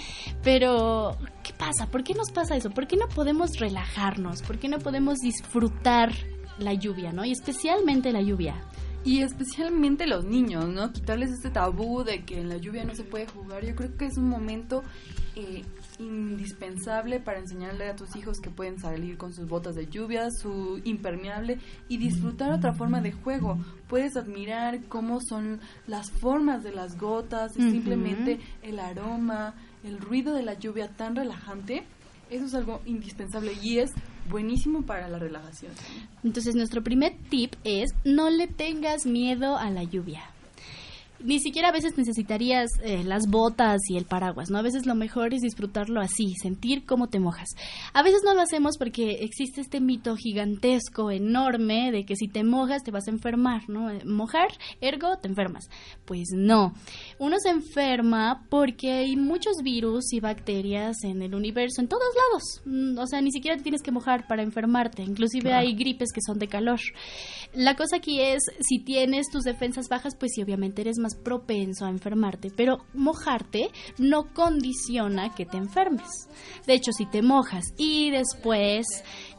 Pero, 0.44 1.18
¿qué 1.44 1.54
pasa? 1.54 1.88
¿Por 1.88 2.04
qué 2.04 2.14
nos 2.14 2.32
pasa 2.32 2.56
eso? 2.56 2.70
¿Por 2.70 2.88
qué 2.88 2.96
no 2.96 3.08
podemos 3.08 3.58
relajarnos? 3.60 4.44
¿Por 4.44 4.60
qué 4.60 4.68
no 4.68 4.78
podemos 4.78 5.18
disfrutar 5.20 6.14
la 6.60 6.74
lluvia, 6.74 7.12
¿no? 7.12 7.26
Y 7.26 7.32
especialmente 7.32 8.12
la 8.12 8.22
lluvia. 8.22 8.56
Y 9.04 9.22
especialmente 9.22 10.08
los 10.08 10.26
niños, 10.26 10.68
¿no? 10.68 10.92
Quitarles 10.92 11.32
este 11.32 11.50
tabú 11.50 12.04
de 12.04 12.26
que 12.26 12.40
en 12.40 12.50
la 12.50 12.58
lluvia 12.58 12.84
no 12.84 12.94
se 12.96 13.04
puede 13.04 13.28
jugar. 13.28 13.66
Yo 13.66 13.76
creo 13.76 13.96
que 13.96 14.06
es 14.06 14.18
un 14.18 14.28
momento 14.28 14.84
eh, 15.36 15.64
indispensable 16.00 17.20
para 17.20 17.40
enseñarle 17.40 17.90
a 17.90 17.96
tus 17.96 18.16
hijos 18.16 18.40
que 18.40 18.50
pueden 18.50 18.80
salir 18.80 19.18
con 19.18 19.34
sus 19.34 19.48
botas 19.48 19.76
de 19.76 19.88
lluvia, 19.88 20.30
su 20.32 20.82
impermeable 20.84 21.60
y 21.88 21.98
disfrutar 21.98 22.52
otra 22.52 22.74
forma 22.74 23.02
de 23.02 23.12
juego. 23.12 23.58
Puedes 23.88 24.18
admirar 24.18 24.84
cómo 24.90 25.20
son 25.22 25.60
las 25.88 26.12
formas 26.12 26.64
de 26.64 26.72
las 26.72 26.98
gotas, 26.98 27.54
simplemente 27.54 28.40
el 28.62 28.80
aroma, 28.80 29.56
el 29.84 30.00
ruido 30.00 30.34
de 30.34 30.44
la 30.44 30.54
lluvia 30.54 30.90
tan 30.90 31.16
relajante. 31.16 31.84
Eso 32.30 32.46
es 32.46 32.54
algo 32.54 32.82
indispensable 32.86 33.54
y 33.62 33.80
es 33.80 33.92
buenísimo 34.30 34.84
para 34.84 35.08
la 35.10 35.20
relajación. 35.20 35.72
Entonces 36.24 36.56
nuestro 36.56 36.84
primer 36.84 37.14
tip 37.30 37.54
es 37.64 37.92
no 38.06 38.30
le 38.30 38.48
tengas 38.48 39.06
miedo 39.06 39.58
a 39.58 39.70
la 39.70 39.84
lluvia. 39.84 40.22
Ni 41.20 41.40
siquiera 41.40 41.70
a 41.70 41.72
veces 41.72 41.98
necesitarías 41.98 42.70
eh, 42.84 43.04
las 43.04 43.28
botas 43.28 43.80
y 43.90 43.98
el 43.98 44.06
paraguas, 44.06 44.50
¿no? 44.50 44.58
A 44.58 44.62
veces 44.62 44.86
lo 44.86 44.96
mejor 44.96 45.34
es 45.34 45.42
disfrutarlo 45.42 46.02
así, 46.02 46.34
sentir 46.42 46.86
cómo 46.86 47.08
te 47.08 47.20
mojas. 47.20 47.50
A 47.94 48.04
veces 48.04 48.22
no 48.24 48.34
lo 48.34 48.42
hacemos 48.42 48.78
porque 48.78 49.24
existe 49.24 49.62
este 49.62 49.82
mito 49.82 50.16
gigantesco, 50.16 51.12
enorme, 51.12 51.92
de 51.92 52.06
que 52.06 52.16
si 52.16 52.28
te 52.28 52.44
mojas 52.44 52.84
te 52.84 52.92
vas 52.92 53.08
a 53.08 53.12
enfermar, 53.12 53.70
¿no? 53.70 53.90
Eh, 53.90 54.04
Mojar, 54.06 54.50
ergo, 54.82 55.18
te 55.18 55.28
enfermas. 55.28 55.70
Pues 56.06 56.30
no. 56.34 56.74
Uno 57.20 57.38
se 57.40 57.50
enferma 57.50 58.46
porque 58.50 58.92
hay 58.92 59.16
muchos 59.16 59.58
virus 59.64 60.14
y 60.14 60.20
bacterias 60.20 61.04
en 61.04 61.22
el 61.22 61.36
universo, 61.36 61.82
en 61.82 61.88
todos 61.88 62.10
lados. 62.16 62.62
Mm, 62.66 62.98
O 63.00 63.08
sea, 63.08 63.22
ni 63.22 63.32
siquiera 63.32 63.58
te 63.58 63.64
tienes 63.64 63.82
que 63.82 63.92
mojar 63.92 64.28
para 64.28 64.44
enfermarte. 64.44 65.04
Inclusive 65.04 65.54
hay 65.54 65.74
gripes 65.76 66.12
que 66.14 66.22
son 66.26 66.40
de 66.40 66.48
calor. 66.48 66.80
La 67.54 67.76
cosa 67.76 67.98
aquí 67.98 68.22
es, 68.22 68.44
si 68.60 68.80
tienes 68.80 69.28
tus 69.32 69.44
defensas 69.44 69.88
bajas, 69.90 70.16
pues 70.16 70.32
sí, 70.36 70.42
obviamente 70.42 70.82
eres 70.82 70.98
más 70.98 71.09
propenso 71.16 71.86
a 71.86 71.90
enfermarte, 71.90 72.52
pero 72.56 72.86
mojarte 72.94 73.70
no 73.98 74.34
condiciona 74.34 75.34
que 75.34 75.46
te 75.46 75.58
enfermes. 75.58 76.30
De 76.66 76.74
hecho, 76.74 76.92
si 76.92 77.06
te 77.06 77.22
mojas 77.22 77.66
y 77.78 78.12
después 78.12 78.86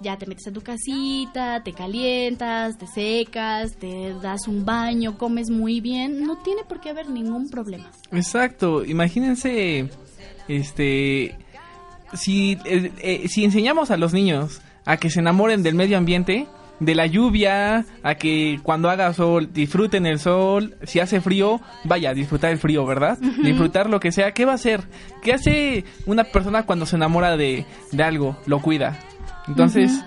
ya 0.01 0.17
te 0.17 0.27
metes 0.27 0.47
a 0.49 0.53
tu 0.53 0.61
casita, 0.61 1.63
te 1.63 1.73
calientas, 1.73 2.79
te 2.79 2.87
secas, 2.87 3.77
te 3.77 4.15
das 4.23 4.49
un 4.49 4.65
baño, 4.65 5.19
comes 5.19 5.51
muy 5.51 5.81
bien, 5.81 6.23
no 6.23 6.39
tiene 6.39 6.65
por 6.65 6.81
qué 6.81 6.91
haber 6.91 7.09
ningún 7.09 7.49
problema. 7.49 7.91
Exacto, 8.13 8.85
imagínense, 8.85 9.91
este, 10.49 11.37
si, 12.15 12.59
eh, 12.65 12.93
eh, 12.99 13.29
si 13.29 13.45
enseñamos 13.45 13.91
a 13.91 13.97
los 13.97 14.13
niños 14.13 14.61
a 14.85 14.97
que 14.97 15.11
se 15.11 15.21
enamoren 15.21 15.63
del 15.63 15.75
medio 15.75 15.99
ambiente, 15.99 16.47
de 16.81 16.95
la 16.95 17.07
lluvia, 17.07 17.85
a 18.03 18.15
que 18.17 18.59
cuando 18.63 18.91
haga 18.91 19.13
sol 19.13 19.53
disfruten 19.53 20.07
el 20.07 20.19
sol, 20.19 20.77
si 20.83 20.99
hace 20.99 21.21
frío, 21.21 21.61
vaya, 21.85 22.15
disfrutar 22.15 22.51
el 22.51 22.59
frío, 22.59 22.85
¿verdad? 22.87 23.19
Disfrutar 23.19 23.89
lo 23.89 24.01
que 24.01 24.13
sea, 24.13 24.33
¿qué 24.33 24.47
va 24.47 24.53
a 24.53 24.57
hacer? 24.57 24.83
¿Qué 25.23 25.35
hace 25.35 25.85
una 26.07 26.25
persona 26.25 26.65
cuando 26.65 26.87
se 26.87 26.97
enamora 26.97 27.37
de, 27.37 27.67
de 27.93 28.03
algo? 28.03 28.37
Lo 28.47 28.61
cuida. 28.61 28.99
Entonces, 29.47 30.03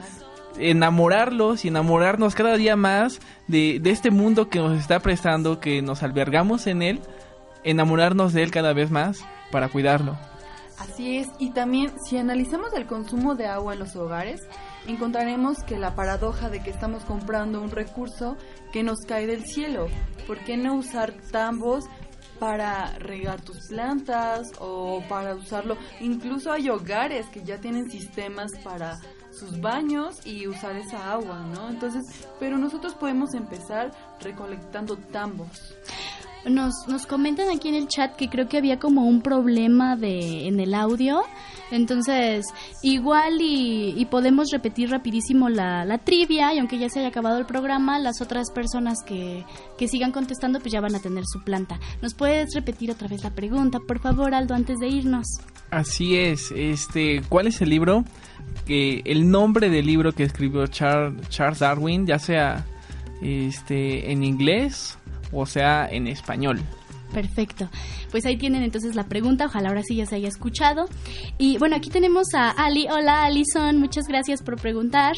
enamorarlos 0.57 1.63
y 1.65 1.67
enamorarnos 1.67 2.35
cada 2.35 2.57
día 2.57 2.75
más 2.75 3.19
de, 3.47 3.79
de 3.79 3.91
este 3.91 4.11
mundo 4.11 4.49
que 4.49 4.59
nos 4.59 4.79
está 4.79 4.99
prestando, 4.99 5.59
que 5.59 5.81
nos 5.81 6.03
albergamos 6.03 6.67
en 6.67 6.81
él, 6.81 6.99
enamorarnos 7.63 8.33
de 8.33 8.43
él 8.43 8.51
cada 8.51 8.73
vez 8.73 8.91
más 8.91 9.23
para 9.51 9.69
cuidarlo. 9.69 10.17
Así 10.79 11.17
es, 11.17 11.29
y 11.39 11.51
también 11.51 11.91
si 12.03 12.17
analizamos 12.17 12.73
el 12.73 12.87
consumo 12.87 13.35
de 13.35 13.45
agua 13.45 13.73
en 13.73 13.79
los 13.79 13.95
hogares, 13.95 14.41
encontraremos 14.87 15.63
que 15.63 15.77
la 15.77 15.95
paradoja 15.95 16.49
de 16.49 16.61
que 16.61 16.69
estamos 16.69 17.03
comprando 17.03 17.61
un 17.61 17.71
recurso 17.71 18.37
que 18.71 18.83
nos 18.83 18.99
cae 19.07 19.27
del 19.27 19.45
cielo. 19.45 19.87
¿Por 20.27 20.39
qué 20.39 20.57
no 20.57 20.75
usar 20.75 21.13
tambos 21.31 21.85
para 22.39 22.97
regar 22.99 23.41
tus 23.41 23.67
plantas 23.67 24.51
o 24.59 25.01
para 25.07 25.35
usarlo? 25.35 25.77
Incluso 26.01 26.51
hay 26.51 26.69
hogares 26.69 27.27
que 27.27 27.43
ya 27.43 27.59
tienen 27.59 27.89
sistemas 27.89 28.51
para 28.63 28.99
sus 29.31 29.59
baños 29.59 30.25
y 30.25 30.47
usar 30.47 30.75
esa 30.75 31.11
agua, 31.11 31.45
¿no? 31.53 31.69
Entonces, 31.69 32.03
pero 32.39 32.57
nosotros 32.57 32.93
podemos 32.93 33.33
empezar 33.33 33.91
recolectando 34.19 34.97
tambos. 34.97 35.75
Nos, 36.45 36.73
nos 36.87 37.05
comentan 37.05 37.49
aquí 37.49 37.69
en 37.69 37.75
el 37.75 37.87
chat 37.87 38.15
que 38.15 38.29
creo 38.29 38.47
que 38.47 38.57
había 38.57 38.77
como 38.77 39.05
un 39.05 39.21
problema 39.21 39.95
de 39.95 40.47
en 40.47 40.59
el 40.59 40.73
audio. 40.73 41.23
Entonces, 41.73 42.45
igual 42.83 43.37
y, 43.41 44.05
podemos 44.11 44.51
repetir 44.51 44.89
rapidísimo 44.91 45.49
la, 45.49 45.85
la 45.85 45.97
trivia 45.97 46.53
y 46.53 46.59
aunque 46.59 46.77
ya 46.77 46.87
se 46.87 46.99
haya 46.99 47.07
acabado 47.07 47.39
el 47.39 47.45
programa, 47.45 47.97
las 47.97 48.21
otras 48.21 48.51
personas 48.51 48.99
que, 49.05 49.43
que 49.77 49.87
sigan 49.87 50.11
contestando 50.11 50.59
pues 50.59 50.71
ya 50.71 50.81
van 50.81 50.93
a 50.93 50.99
tener 50.99 51.23
su 51.25 51.41
planta. 51.43 51.79
¿Nos 52.01 52.13
puedes 52.13 52.53
repetir 52.53 52.91
otra 52.91 53.07
vez 53.07 53.23
la 53.23 53.31
pregunta, 53.31 53.79
por 53.87 53.99
favor, 53.99 54.35
Aldo, 54.35 54.53
antes 54.53 54.77
de 54.79 54.87
irnos? 54.87 55.25
Así 55.71 56.15
es, 56.15 56.51
este, 56.55 57.21
¿cuál 57.27 57.47
es 57.47 57.59
el 57.61 57.69
libro? 57.69 58.03
Que 58.67 59.01
el 59.05 59.31
nombre 59.31 59.69
del 59.69 59.87
libro 59.87 60.11
que 60.13 60.23
escribió 60.23 60.65
Char- 60.67 61.15
Charles 61.29 61.59
Darwin, 61.59 62.05
ya 62.05 62.19
sea 62.19 62.65
este 63.21 64.11
en 64.11 64.23
inglés 64.23 64.97
o 65.31 65.45
sea 65.45 65.87
en 65.89 66.07
español. 66.07 66.59
Perfecto. 67.13 67.69
Pues 68.11 68.25
ahí 68.25 68.37
tienen 68.37 68.63
entonces 68.63 68.95
la 68.95 69.05
pregunta. 69.05 69.45
Ojalá 69.45 69.69
ahora 69.69 69.83
sí 69.83 69.95
ya 69.95 70.05
se 70.05 70.15
haya 70.15 70.27
escuchado. 70.27 70.87
Y 71.37 71.57
bueno, 71.57 71.75
aquí 71.75 71.89
tenemos 71.89 72.33
a 72.33 72.49
Ali. 72.49 72.87
Hola, 72.89 73.25
Alison. 73.25 73.77
Muchas 73.77 74.05
gracias 74.07 74.41
por 74.41 74.59
preguntar. 74.59 75.13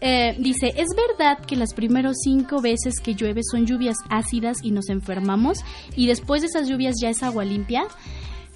Eh, 0.00 0.34
dice, 0.38 0.72
¿es 0.76 0.88
verdad 0.96 1.38
que 1.44 1.56
las 1.56 1.74
primeros 1.74 2.16
cinco 2.22 2.60
veces 2.60 3.00
que 3.00 3.14
llueve 3.14 3.42
son 3.42 3.66
lluvias 3.66 3.96
ácidas 4.08 4.58
y 4.62 4.70
nos 4.70 4.88
enfermamos? 4.88 5.58
Y 5.96 6.06
después 6.06 6.42
de 6.42 6.48
esas 6.48 6.68
lluvias 6.68 6.96
ya 7.00 7.10
es 7.10 7.22
agua 7.22 7.44
limpia? 7.44 7.84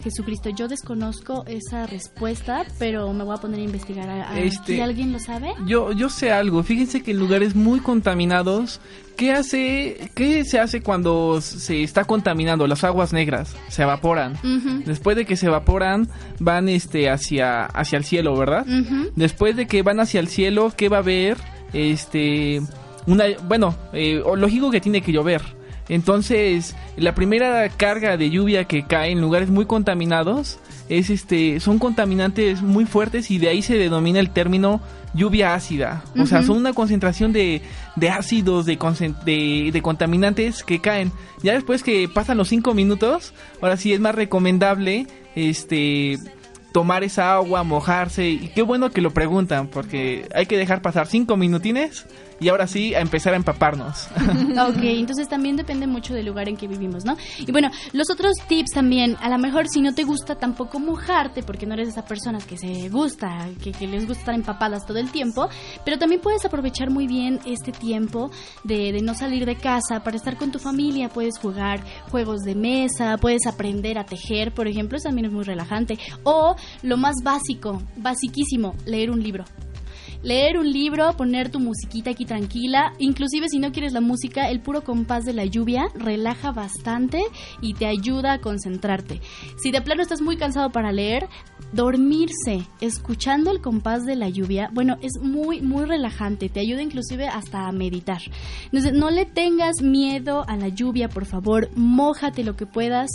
Jesucristo, 0.03 0.51
yo 0.51 0.69
desconozco 0.69 1.45
esa 1.47 1.87
respuesta, 1.87 2.65
pero 2.79 3.13
me 3.13 3.25
voy 3.25 3.35
a 3.37 3.41
poner 3.41 3.59
a 3.61 3.63
investigar. 3.63 4.09
¿A- 4.09 4.31
a- 4.31 4.39
Este- 4.41 4.75
¿aquí 4.75 4.81
¿Alguien 4.81 5.13
lo 5.13 5.19
sabe? 5.19 5.53
Yo, 5.67 5.93
yo 5.93 6.09
sé 6.09 6.31
algo, 6.33 6.63
fíjense 6.63 7.03
que 7.03 7.11
en 7.11 7.19
lugares 7.19 7.57
muy 7.57 7.81
contaminados, 7.81 8.81
¿qué 9.17 9.33
hace, 9.33 10.11
qué 10.15 10.45
se 10.45 10.61
hace 10.61 10.83
cuando 10.83 11.41
se 11.41 11.83
está 11.83 12.05
contaminando? 12.05 12.67
Las 12.69 12.85
aguas 12.85 13.13
negras 13.13 13.57
se 13.69 13.83
evaporan. 13.83 14.39
Después 14.87 15.17
de 15.17 15.25
que 15.27 15.37
se 15.37 15.47
evaporan, 15.47 16.09
van 16.39 16.69
este 16.69 17.11
hacia, 17.11 17.65
hacia 17.67 17.99
el 17.99 18.05
cielo, 18.05 18.37
¿verdad? 18.37 18.65
Después 19.17 19.57
de 19.57 19.67
que 19.67 19.83
van 19.83 19.99
hacia 20.01 20.21
el 20.21 20.29
cielo, 20.29 20.73
¿qué 20.77 20.89
va 20.89 20.99
a 20.99 21.01
haber? 21.01 21.37
Este, 21.73 22.61
una, 23.07 23.25
bueno, 23.49 23.75
eh, 23.93 24.23
lógico 24.37 24.71
que 24.71 24.81
tiene 24.81 25.01
que 25.03 25.13
llover. 25.13 25.43
Entonces, 25.89 26.77
la 26.97 27.15
primera 27.15 27.69
carga 27.71 28.17
de 28.17 28.31
lluvia 28.31 28.65
que 28.65 28.85
cae 28.85 29.13
en 29.13 29.21
lugares 29.21 29.51
muy 29.51 29.67
contaminados 29.67 30.59
es 30.89 31.11
este, 31.11 31.61
son 31.61 31.79
contaminantes 31.79 32.63
muy 32.63 32.85
fuertes 32.87 33.31
y 33.31 33.39
de 33.39 33.49
ahí 33.49 33.63
se 33.63 33.77
denomina 33.77 34.21
el 34.21 34.31
término 34.31 34.81
lluvia 35.15 35.55
ácida. 35.55 36.05
O 36.19 36.27
sea, 36.27 36.43
son 36.43 36.59
una 36.59 36.73
concentración 36.73 37.33
de, 37.33 37.63
de 37.97 38.11
ácidos, 38.11 38.67
de, 38.67 38.79
de, 39.25 39.71
de 39.73 39.83
contaminantes 39.83 40.63
que 40.63 40.81
caen. 40.81 41.13
Ya 41.43 41.55
después 41.55 41.83
que 41.83 42.09
pasan 42.09 42.37
los 42.37 42.49
cinco 42.49 42.75
minutos, 42.75 43.33
ahora 43.61 43.77
sí 43.77 43.93
es 43.93 44.01
más 44.01 44.15
recomendable, 44.15 45.07
este, 45.35 46.19
tomar 46.73 47.05
esa 47.05 47.35
agua, 47.35 47.65
mojarse. 47.65 48.29
Y 48.29 48.49
qué 48.55 48.63
bueno 48.63 48.91
que 48.91 49.01
lo 49.01 49.13
preguntan, 49.13 49.69
porque 49.69 50.29
hay 50.35 50.47
que 50.47 50.59
dejar 50.59 50.83
pasar 50.83 51.07
cinco 51.07 51.37
minutines 51.37 52.07
y 52.41 52.49
ahora 52.49 52.67
sí 52.67 52.95
a 52.95 53.01
empezar 53.01 53.33
a 53.35 53.37
empaparnos. 53.37 54.09
Ok, 54.59 54.83
entonces 54.83 55.29
también 55.29 55.57
depende 55.57 55.87
mucho 55.87 56.15
del 56.15 56.27
lugar 56.27 56.49
en 56.49 56.57
que 56.57 56.67
vivimos, 56.67 57.05
¿no? 57.05 57.17
Y 57.39 57.53
bueno, 57.53 57.71
los 57.93 58.11
otros 58.11 58.35
tips 58.49 58.73
también, 58.73 59.17
a 59.21 59.29
lo 59.29 59.39
mejor 59.39 59.69
si 59.69 59.81
no 59.81 59.95
te 59.95 60.05
gusta 60.05 60.35
tampoco 60.35 60.81
mojarte, 60.81 61.43
porque 61.43 61.65
no 61.65 61.75
eres 61.75 61.89
esa 61.89 62.05
persona 62.05 62.39
que 62.39 62.57
se 62.57 62.89
gusta, 62.89 63.49
que, 63.63 63.73
que 63.73 63.87
les 63.87 64.07
gusta 64.07 64.21
estar 64.21 64.35
empapadas 64.35 64.85
todo 64.85 64.99
el 64.99 65.11
tiempo, 65.11 65.49
pero 65.85 65.99
también 65.99 66.21
puedes 66.21 66.45
aprovechar 66.45 66.91
muy 66.91 67.07
bien 67.07 67.39
este 67.47 67.73
tiempo 67.73 68.31
de, 68.65 68.93
de 68.93 69.01
no 69.01 69.15
salir 69.15 69.47
de 69.47 69.57
casa 69.57 70.03
para 70.03 70.17
estar 70.17 70.37
con 70.37 70.51
tu 70.51 70.59
familia, 70.59 71.09
puedes 71.09 71.39
jugar 71.39 71.81
juegos 72.11 72.41
de 72.41 72.55
mesa, 72.55 73.17
puedes 73.19 73.47
aprender 73.47 73.99
a 73.99 74.05
tejer, 74.05 74.53
por 74.53 74.67
ejemplo, 74.67 74.99
eso 74.99 75.09
también 75.09 75.27
es 75.27 75.33
muy 75.33 75.45
relajante. 75.45 75.99
O 76.25 76.57
lo 76.83 76.97
más 76.97 77.15
básico, 77.23 77.83
basiquísimo, 77.97 78.75
leer 78.85 79.11
un 79.11 79.23
libro 79.23 79.45
leer 80.23 80.59
un 80.59 80.71
libro, 80.73 81.13
poner 81.17 81.51
tu 81.51 81.61
musiquita 81.61 82.11
aquí 82.11 82.25
tranquila, 82.25 82.93
inclusive 82.99 83.49
si 83.49 83.59
no 83.59 83.73
quieres 83.73 83.93
la 83.93 84.01
música, 84.01 84.49
el 84.51 84.61
puro 84.61 84.83
compás 84.83 85.25
de 85.25 85.33
la 85.33 85.45
lluvia 85.45 85.89
relaja 85.95 86.53
bastante 86.53 87.21
y 87.61 87.75
te 87.75 87.87
ayuda 87.87 88.35
a 88.35 88.41
concentrarte. 88.41 89.21
Si 89.57 89.71
de 89.71 89.81
plano 89.81 90.03
estás 90.03 90.21
muy 90.21 90.37
cansado 90.37 90.71
para 90.71 90.93
leer, 90.93 91.29
dormirse 91.73 92.67
escuchando 92.81 93.51
el 93.51 93.61
compás 93.61 94.05
de 94.05 94.17
la 94.17 94.29
lluvia, 94.29 94.71
bueno, 94.73 94.97
es 95.03 95.13
muy 95.21 95.61
muy 95.61 95.85
relajante, 95.85 96.49
te 96.49 96.61
ayuda 96.61 96.83
inclusive 96.83 97.29
hasta 97.29 97.67
a 97.67 97.73
meditar. 97.73 98.21
Entonces, 98.65 98.93
no 98.93 99.11
le 99.11 99.27
tengas 99.27 99.83
miedo 99.83 100.45
a 100.49 100.57
la 100.57 100.69
lluvia, 100.69 101.09
por 101.09 101.27
favor, 101.27 101.71
mójate 101.77 102.43
lo 102.43 102.57
que 102.57 102.67
puedas. 102.67 103.11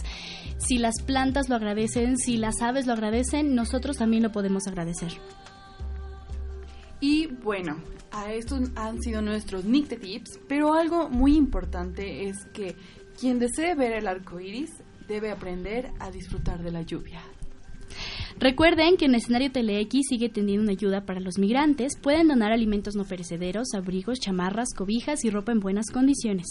Si 0.58 0.78
las 0.78 1.02
plantas 1.02 1.50
lo 1.50 1.56
agradecen, 1.56 2.18
si 2.18 2.38
las 2.38 2.62
aves 2.62 2.86
lo 2.86 2.94
agradecen, 2.94 3.56
nosotros 3.56 3.98
también 3.98 4.24
lo 4.24 4.32
podemos 4.32 4.68
agradecer. 4.68 5.12
Y 7.06 7.28
bueno, 7.28 7.76
a 8.14 8.32
estos 8.32 8.72
han 8.78 9.02
sido 9.02 9.22
nuestros 9.22 9.66
Nicte 9.66 9.98
Tips, 9.98 10.40
pero 10.48 10.74
algo 10.74 11.10
muy 11.10 11.36
importante 11.36 12.30
es 12.30 12.46
que 12.54 12.78
quien 13.20 13.40
desee 13.40 13.76
ver 13.76 13.92
el 13.92 14.08
arco 14.08 14.40
iris 14.40 14.70
debe 15.06 15.30
aprender 15.30 15.92
a 16.00 16.12
disfrutar 16.12 16.64
de 16.64 16.72
la 16.72 16.84
lluvia. 16.84 17.22
Recuerden 18.40 18.96
que 18.96 19.04
en 19.04 19.16
escenario 19.16 19.52
TeleX 19.52 20.00
sigue 20.08 20.30
teniendo 20.30 20.64
una 20.64 20.72
ayuda 20.72 21.06
para 21.06 21.20
los 21.20 21.38
migrantes. 21.38 21.98
Pueden 22.02 22.30
donar 22.30 22.54
alimentos 22.54 22.96
no 22.96 23.04
perecederos, 23.04 23.74
abrigos, 23.74 24.22
chamarras, 24.22 24.70
cobijas 24.74 25.26
y 25.26 25.30
ropa 25.30 25.52
en 25.52 25.60
buenas 25.60 25.88
condiciones. 25.92 26.46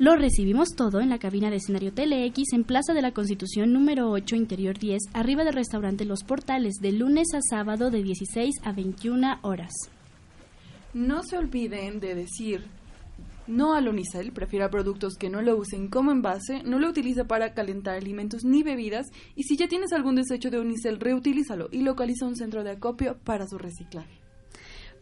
Lo 0.00 0.14
recibimos 0.14 0.76
todo 0.76 1.00
en 1.00 1.08
la 1.08 1.18
cabina 1.18 1.50
de 1.50 1.56
escenario 1.56 1.92
TeleX 1.92 2.52
en 2.52 2.62
Plaza 2.62 2.94
de 2.94 3.02
la 3.02 3.10
Constitución 3.10 3.72
número 3.72 4.08
8, 4.12 4.36
interior 4.36 4.78
10, 4.78 5.02
arriba 5.12 5.42
del 5.42 5.54
restaurante 5.54 6.04
Los 6.04 6.22
Portales, 6.22 6.74
de 6.80 6.92
lunes 6.92 7.26
a 7.34 7.40
sábado 7.42 7.90
de 7.90 8.04
16 8.04 8.54
a 8.62 8.70
21 8.70 9.40
horas. 9.42 9.72
No 10.94 11.24
se 11.24 11.36
olviden 11.36 11.98
de 11.98 12.14
decir 12.14 12.64
no 13.48 13.74
al 13.74 13.88
unicel, 13.88 14.30
prefiera 14.30 14.70
productos 14.70 15.16
que 15.16 15.30
no 15.30 15.42
lo 15.42 15.56
usen 15.56 15.88
como 15.88 16.12
envase, 16.12 16.62
no 16.62 16.78
lo 16.78 16.88
utilice 16.88 17.24
para 17.24 17.52
calentar 17.52 17.96
alimentos 17.96 18.44
ni 18.44 18.62
bebidas 18.62 19.08
y 19.34 19.42
si 19.42 19.56
ya 19.56 19.66
tienes 19.66 19.92
algún 19.92 20.14
desecho 20.14 20.48
de 20.48 20.60
unicel, 20.60 21.00
reutilízalo 21.00 21.70
y 21.72 21.80
localiza 21.80 22.24
un 22.24 22.36
centro 22.36 22.62
de 22.62 22.70
acopio 22.70 23.18
para 23.24 23.48
su 23.48 23.58
reciclaje. 23.58 24.27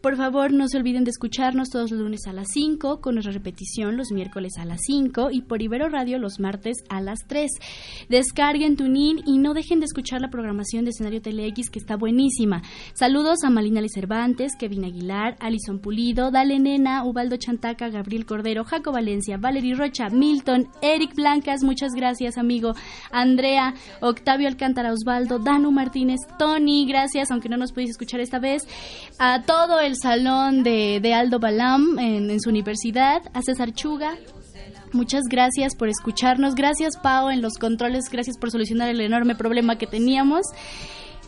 Por 0.01 0.15
favor, 0.15 0.53
no 0.53 0.67
se 0.67 0.77
olviden 0.77 1.03
de 1.03 1.11
escucharnos 1.11 1.69
todos 1.69 1.91
los 1.91 1.99
lunes 1.99 2.27
a 2.27 2.33
las 2.33 2.47
5, 2.53 3.01
con 3.01 3.15
nuestra 3.15 3.33
repetición 3.33 3.97
los 3.97 4.11
miércoles 4.11 4.53
a 4.57 4.65
las 4.65 4.79
5 4.85 5.29
y 5.31 5.41
por 5.41 5.61
Ibero 5.61 5.89
Radio 5.89 6.19
los 6.19 6.39
martes 6.39 6.77
a 6.89 7.01
las 7.01 7.19
3. 7.27 7.51
Descarguen 8.09 8.75
Tunin 8.77 9.21
y 9.25 9.37
no 9.37 9.53
dejen 9.53 9.79
de 9.79 9.85
escuchar 9.85 10.21
la 10.21 10.29
programación 10.29 10.85
de 10.85 10.91
Escenario 10.91 11.21
TeleX 11.21 11.69
que 11.69 11.79
está 11.79 11.95
buenísima. 11.95 12.61
Saludos 12.93 13.43
a 13.43 13.49
Malina 13.49 13.81
Lee 13.81 13.89
Cervantes, 13.89 14.53
Kevin 14.57 14.85
Aguilar, 14.85 15.35
Alison 15.39 15.79
Pulido, 15.79 16.31
Dale 16.31 16.59
Nena, 16.59 17.03
Ubaldo 17.03 17.37
Chantaca, 17.37 17.89
Gabriel 17.89 18.25
Cordero, 18.25 18.63
Jaco 18.63 18.91
Valencia, 18.91 19.37
Valerie 19.37 19.75
Rocha, 19.75 20.09
Milton, 20.09 20.67
Eric 20.81 21.15
Blancas, 21.15 21.63
muchas 21.63 21.93
gracias 21.93 22.37
amigo, 22.37 22.73
Andrea, 23.11 23.73
Octavio 24.01 24.47
Alcántara, 24.47 24.93
Osvaldo, 24.93 25.39
Danu 25.39 25.71
Martínez, 25.71 26.19
Tony, 26.37 26.85
gracias, 26.85 27.31
aunque 27.31 27.49
no 27.49 27.57
nos 27.57 27.71
podéis 27.71 27.91
escuchar 27.91 28.19
esta 28.19 28.39
vez, 28.39 28.67
a 29.19 29.43
todo 29.43 29.79
el 29.79 29.86
salón 29.95 30.63
de, 30.63 30.99
de 31.01 31.13
Aldo 31.13 31.39
Balam 31.39 31.97
en, 31.99 32.29
en 32.29 32.41
su 32.41 32.49
universidad, 32.49 33.21
a 33.33 33.41
César 33.41 33.71
Chuga, 33.73 34.17
Muchas 34.93 35.23
gracias 35.29 35.75
por 35.75 35.89
escucharnos. 35.89 36.55
Gracias, 36.55 36.97
Pau, 36.97 37.29
en 37.29 37.41
los 37.41 37.57
controles. 37.57 38.05
Gracias 38.09 38.37
por 38.37 38.51
solucionar 38.51 38.89
el 38.89 39.01
enorme 39.01 39.35
problema 39.35 39.77
que 39.77 39.87
teníamos. 39.87 40.45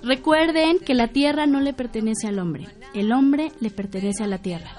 Recuerden 0.02 0.80
que 0.80 0.94
la 0.94 1.10
tierra 1.10 1.46
no 1.46 1.60
le 1.60 1.74
pertenece 1.74 2.28
al 2.28 2.40
hombre. 2.40 2.68
El 2.94 3.12
hombre 3.12 3.52
le 3.60 3.70
pertenece 3.70 4.24
a 4.24 4.28
la 4.28 4.38
tierra. 4.38 4.72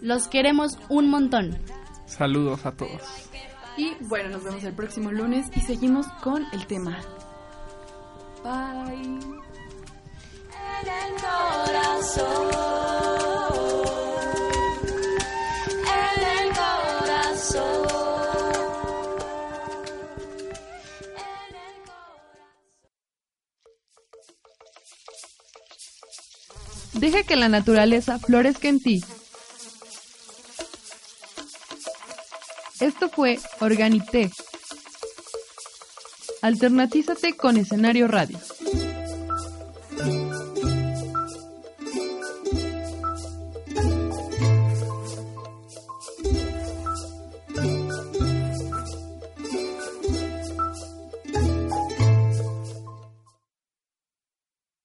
Los 0.00 0.28
queremos 0.28 0.78
un 0.88 1.10
montón. 1.10 1.58
Saludos 2.06 2.64
a 2.64 2.72
todos. 2.72 3.02
Y 3.76 3.92
bueno, 4.08 4.30
nos 4.30 4.44
vemos 4.44 4.64
el 4.64 4.72
próximo 4.72 5.10
lunes 5.10 5.46
y 5.54 5.60
seguimos 5.60 6.06
con 6.22 6.46
el 6.52 6.66
tema. 6.66 6.98
Bye. 8.42 9.39
Deja 27.00 27.22
que 27.22 27.34
la 27.34 27.48
naturaleza 27.48 28.18
florezca 28.18 28.68
en 28.68 28.78
ti. 28.78 29.02
Esto 32.78 33.08
fue 33.08 33.38
Organité. 33.60 34.30
Alternatízate 36.42 37.36
con 37.36 37.56
escenario 37.56 38.06
radio. 38.06 38.38